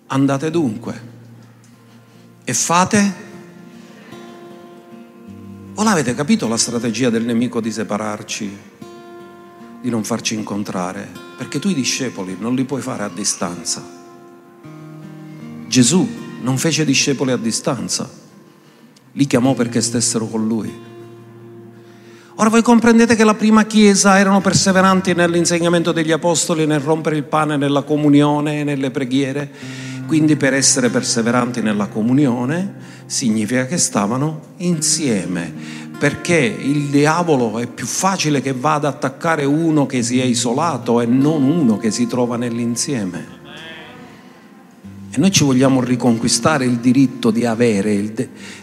Andate 0.08 0.50
dunque 0.50 1.16
e 2.44 2.54
fate... 2.54 3.26
O 5.76 5.84
l'avete 5.84 6.16
capito 6.16 6.48
la 6.48 6.58
strategia 6.58 7.12
del 7.12 7.24
nemico 7.24 7.62
di 7.62 7.72
separarci, 7.72 8.58
di 9.80 9.90
non 9.92 10.04
farci 10.04 10.34
incontrare? 10.34 11.08
Perché 11.38 11.60
tu 11.60 11.68
i 11.68 11.76
discepoli 11.76 12.36
non 12.40 12.56
li 12.56 12.64
puoi 12.64 12.82
fare 12.82 13.04
a 13.04 13.10
distanza. 13.10 13.97
Gesù 15.68 16.08
non 16.42 16.58
fece 16.58 16.86
discepoli 16.86 17.32
a 17.32 17.38
distanza 17.38 18.26
li 19.18 19.26
chiamò 19.26 19.54
perché 19.54 19.82
stessero 19.82 20.28
con 20.28 20.48
lui. 20.48 20.86
Ora 22.36 22.50
voi 22.50 22.62
comprendete 22.62 23.16
che 23.16 23.24
la 23.24 23.34
prima 23.34 23.66
chiesa 23.66 24.20
erano 24.20 24.42
perseveranti 24.42 25.16
nell'insegnamento 25.16 25.92
degli 25.92 26.12
apostoli, 26.12 26.68
nel 26.68 26.80
rompere 26.80 27.16
il 27.16 27.24
pane, 27.24 27.58
nella 27.58 27.82
comunione, 27.82 28.64
nelle 28.64 28.92
preghiere. 28.92 29.52
Quindi 30.06 30.36
per 30.36 30.54
essere 30.54 30.90
perseveranti 30.90 31.62
nella 31.62 31.88
comunione 31.88 32.76
significa 33.08 33.66
che 33.66 33.78
stavano 33.78 34.42
insieme, 34.58 35.52
perché 35.98 36.36
il 36.36 36.90
diavolo 36.90 37.58
è 37.58 37.66
più 37.66 37.88
facile 37.88 38.40
che 38.40 38.54
vada 38.54 38.90
ad 38.90 38.94
attaccare 38.94 39.44
uno 39.44 39.88
che 39.88 40.04
si 40.04 40.20
è 40.20 40.24
isolato 40.24 41.02
e 41.02 41.08
non 41.08 41.42
uno 41.42 41.78
che 41.78 41.90
si 41.90 42.06
trova 42.06 42.38
nell'insieme. 42.38 43.37
E 45.18 45.20
noi 45.20 45.32
ci 45.32 45.44
vogliamo 45.44 45.82
riconquistare 45.82 46.66
il 46.66 46.78
diritto 46.78 47.32
di 47.32 47.44
avere, 47.44 48.14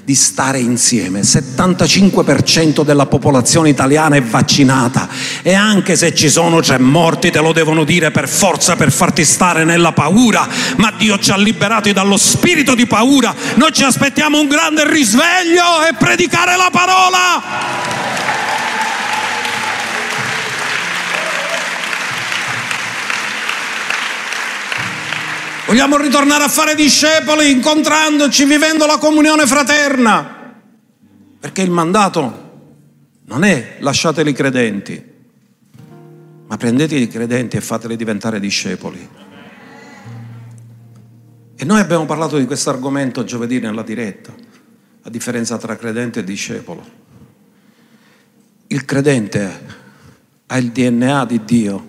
di 0.05 0.15
stare 0.15 0.61
insieme. 0.61 1.19
Il 1.19 1.25
75% 1.25 2.85
della 2.85 3.07
popolazione 3.07 3.71
italiana 3.71 4.15
è 4.15 4.23
vaccinata 4.23 5.09
e 5.43 5.53
anche 5.53 5.97
se 5.97 6.15
ci 6.15 6.29
sono 6.29 6.61
tre 6.61 6.79
morti 6.79 7.33
te 7.33 7.41
lo 7.41 7.53
devono 7.53 7.83
dire 7.83 8.13
per 8.13 8.29
forza 8.29 8.77
per 8.77 8.93
farti 8.93 9.25
stare 9.25 9.65
nella 9.65 9.91
paura, 9.91 10.47
ma 10.77 10.93
Dio 10.97 11.19
ci 11.19 11.33
ha 11.33 11.37
liberati 11.37 11.93
dallo 11.93 12.17
spirito 12.17 12.77
di 12.77 12.87
paura. 12.87 13.35
Noi 13.57 13.73
ci 13.73 13.83
aspettiamo 13.83 14.39
un 14.39 14.47
grande 14.47 14.89
risveglio 14.89 15.85
e 15.91 15.97
predicare 15.99 16.57
la 16.57 16.69
parola. 16.71 17.84
Vogliamo 25.75 25.97
ritornare 25.97 26.45
a 26.45 26.49
fare 26.49 26.77
discepoli 26.77 27.51
incontrandoci, 27.51 28.45
vivendo 28.45 28.87
la 28.87 28.97
comunione 28.99 29.45
fraterna. 29.45 30.55
Perché 31.41 31.63
il 31.63 31.73
mandato 31.73 32.69
non 33.25 33.43
è 33.43 33.79
lasciateli 33.81 34.33
credenti, 34.33 35.05
ma 36.47 36.57
prendete 36.57 36.95
i 36.95 37.09
credenti 37.09 37.57
e 37.57 37.61
fateli 37.61 37.97
diventare 37.97 38.39
discepoli. 38.39 39.09
E 41.57 41.65
noi 41.65 41.81
abbiamo 41.81 42.07
parlato 42.07 42.39
di 42.39 42.45
questo 42.45 42.71
argomento 42.71 43.25
giovedì 43.25 43.59
nella 43.59 43.83
diretta, 43.83 44.33
la 45.03 45.11
differenza 45.11 45.59
tra 45.59 45.75
credente 45.75 46.21
e 46.21 46.25
discepolo. 46.25 46.85
Il 48.69 48.85
credente 48.85 49.61
ha 50.47 50.57
il 50.57 50.71
DNA 50.71 51.25
di 51.25 51.45
Dio, 51.45 51.89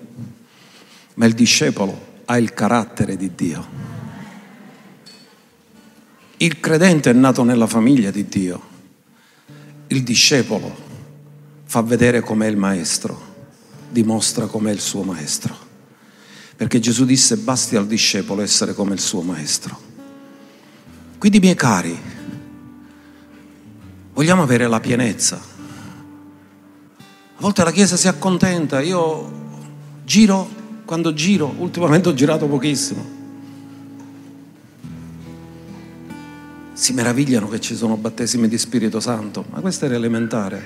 ma 1.14 1.28
il 1.28 1.34
discepolo 1.34 2.14
ha 2.26 2.38
il 2.40 2.52
carattere 2.56 3.16
di 3.16 3.32
Dio. 3.36 3.74
Il 6.38 6.60
credente 6.60 7.10
è 7.10 7.14
nato 7.14 7.44
nella 7.44 7.68
famiglia 7.68 8.12
di 8.12 8.28
Dio. 8.28 8.62
Il 9.88 10.04
discepolo 10.04 10.76
fa 11.64 11.82
vedere 11.82 12.20
com'è 12.20 12.48
il 12.48 12.58
maestro, 12.58 13.34
dimostra 13.90 14.46
com'è 14.46 14.72
il 14.72 14.82
suo 14.82 15.04
maestro. 15.04 15.56
Perché 16.58 16.80
Gesù 16.80 17.06
disse 17.06 17.38
basti 17.38 17.78
al 17.78 17.88
discepolo 17.88 18.42
essere 18.42 18.74
come 18.74 18.94
il 18.94 19.00
suo 19.00 19.22
maestro. 19.22 19.80
Quindi 21.18 21.40
miei 21.40 21.56
cari, 21.56 21.98
vogliamo 24.14 24.44
avere 24.44 24.68
la 24.68 24.80
pienezza. 24.80 25.38
A 27.38 27.42
volte 27.42 27.64
la 27.64 27.72
Chiesa 27.72 27.96
si 27.96 28.10
accontenta, 28.10 28.82
io 28.82 29.32
giro 30.04 30.50
quando 30.86 31.14
giro, 31.14 31.54
ultimamente 31.58 32.10
ho 32.10 32.14
girato 32.14 32.46
pochissimo. 32.48 33.24
Si 36.76 36.91
meravigliano 36.91 37.47
che 37.47 37.61
ci 37.61 37.73
sono 37.73 37.95
battesimi 37.95 38.49
di 38.49 38.57
Spirito 38.57 38.99
Santo, 38.99 39.45
ma 39.49 39.61
questo 39.61 39.86
era 39.86 39.95
elementare. 39.95 40.61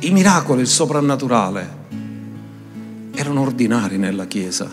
I 0.00 0.10
miracoli, 0.10 0.62
il 0.62 0.66
soprannaturale, 0.66 1.68
erano 3.14 3.42
ordinari 3.42 3.98
nella 3.98 4.26
Chiesa. 4.26 4.68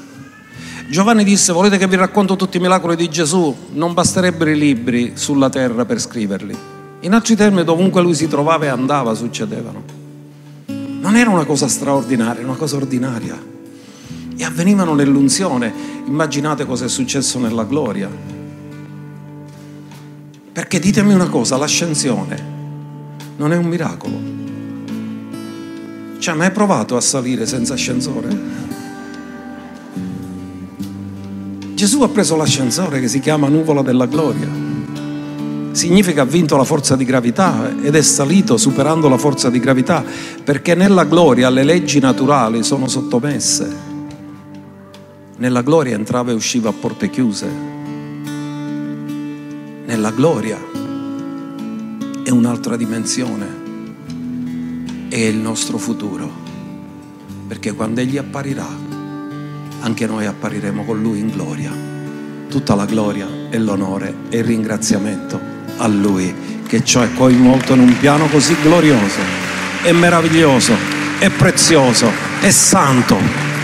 Giovanni 0.89 1.23
disse, 1.23 1.53
volete 1.53 1.77
che 1.77 1.85
vi 1.87 1.97
racconto 1.97 2.35
tutti 2.35 2.57
i 2.57 2.59
miracoli 2.59 2.95
di 2.95 3.11
Gesù? 3.11 3.55
Non 3.73 3.93
basterebbero 3.93 4.49
i 4.49 4.57
libri 4.57 5.11
sulla 5.13 5.51
terra 5.51 5.85
per 5.85 6.01
scriverli. 6.01 6.57
In 7.01 7.13
altri 7.13 7.35
termini, 7.35 7.63
dovunque 7.63 8.01
lui 8.01 8.15
si 8.15 8.27
trovava 8.27 8.65
e 8.65 8.69
andava, 8.69 9.13
succedevano. 9.13 9.83
Non 10.65 11.15
era 11.15 11.29
una 11.29 11.45
cosa 11.45 11.67
straordinaria, 11.67 12.41
era 12.41 12.49
una 12.49 12.57
cosa 12.57 12.77
ordinaria. 12.77 13.39
E 14.35 14.43
avvenivano 14.43 14.95
nell'unzione. 14.95 15.71
Immaginate 16.07 16.65
cosa 16.65 16.85
è 16.85 16.89
successo 16.89 17.37
nella 17.37 17.65
gloria. 17.65 18.32
Perché 20.53 20.79
ditemi 20.79 21.13
una 21.13 21.27
cosa, 21.27 21.57
l'ascensione 21.57 22.51
non 23.37 23.51
è 23.51 23.57
un 23.57 23.65
miracolo. 23.65 24.19
Cioè, 26.19 26.35
mai 26.35 26.51
provato 26.51 26.95
a 26.95 27.01
salire 27.01 27.45
senza 27.45 27.73
ascensore? 27.73 28.61
Gesù 31.73 32.01
ha 32.03 32.07
preso 32.07 32.37
l'ascensore 32.37 33.01
che 33.01 33.09
si 33.09 33.19
chiama 33.19 33.49
nuvola 33.49 33.81
della 33.81 34.05
gloria 34.05 34.63
significa 35.73 36.21
ha 36.21 36.25
vinto 36.25 36.55
la 36.55 36.63
forza 36.63 36.95
di 36.95 37.03
gravità 37.03 37.71
ed 37.81 37.95
è 37.95 38.01
salito 38.01 38.57
superando 38.57 39.09
la 39.09 39.17
forza 39.17 39.49
di 39.49 39.59
gravità, 39.59 40.03
perché 40.43 40.75
nella 40.75 41.03
gloria 41.03 41.49
le 41.49 41.63
leggi 41.63 41.99
naturali 41.99 42.63
sono 42.63 42.87
sottomesse. 42.87 43.91
Nella 45.37 45.61
gloria 45.61 45.95
entrava 45.95 46.31
e 46.31 46.35
usciva 46.35 46.69
a 46.69 46.73
porte 46.73 47.09
chiuse. 47.09 47.72
Nella 49.93 50.09
gloria 50.09 50.57
è 52.23 52.29
un'altra 52.31 52.75
dimensione, 52.75 53.47
è 55.07 55.17
il 55.17 55.35
nostro 55.35 55.77
futuro, 55.77 56.27
perché 57.47 57.73
quando 57.73 58.01
Egli 58.01 58.17
apparirà, 58.17 58.67
anche 59.81 60.07
noi 60.07 60.25
appariremo 60.25 60.83
con 60.83 60.99
Lui 60.99 61.19
in 61.19 61.29
gloria. 61.29 61.71
Tutta 62.49 62.73
la 62.73 62.85
gloria 62.85 63.27
e 63.51 63.59
l'onore 63.59 64.15
e 64.29 64.39
il 64.39 64.43
ringraziamento 64.43 65.39
a 65.77 65.85
Lui 65.85 66.33
che 66.65 66.83
ci 66.83 66.97
ha 66.97 67.07
coinvolto 67.09 67.73
in 67.73 67.81
un 67.81 67.95
piano 67.99 68.25
così 68.29 68.55
glorioso 68.63 69.19
e 69.83 69.93
meraviglioso 69.93 70.73
è 71.19 71.29
prezioso, 71.29 72.11
è 72.39 72.49
santo 72.49 73.15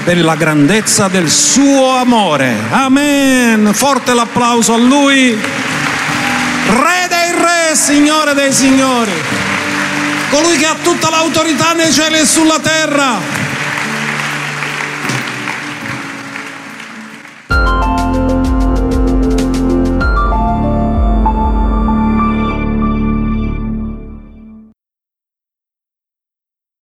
per 0.04 0.24
la 0.24 0.36
grandezza 0.36 1.08
del 1.08 1.28
suo 1.28 1.90
amore. 1.96 2.56
Amen. 2.70 3.72
Forte 3.74 4.14
l'applauso 4.14 4.74
a 4.74 4.78
lui. 4.78 5.36
Re 6.68 7.08
dei 7.08 7.32
re, 7.32 7.76
Signore 7.76 8.34
dei 8.34 8.54
signori. 8.54 9.14
Colui 10.30 10.58
che 10.58 10.66
ha 10.66 10.76
tutta 10.82 11.10
l'autorità 11.10 11.74
nei 11.74 11.92
cieli 11.92 12.20
e 12.20 12.26
sulla 12.26 12.60
terra 12.60 13.39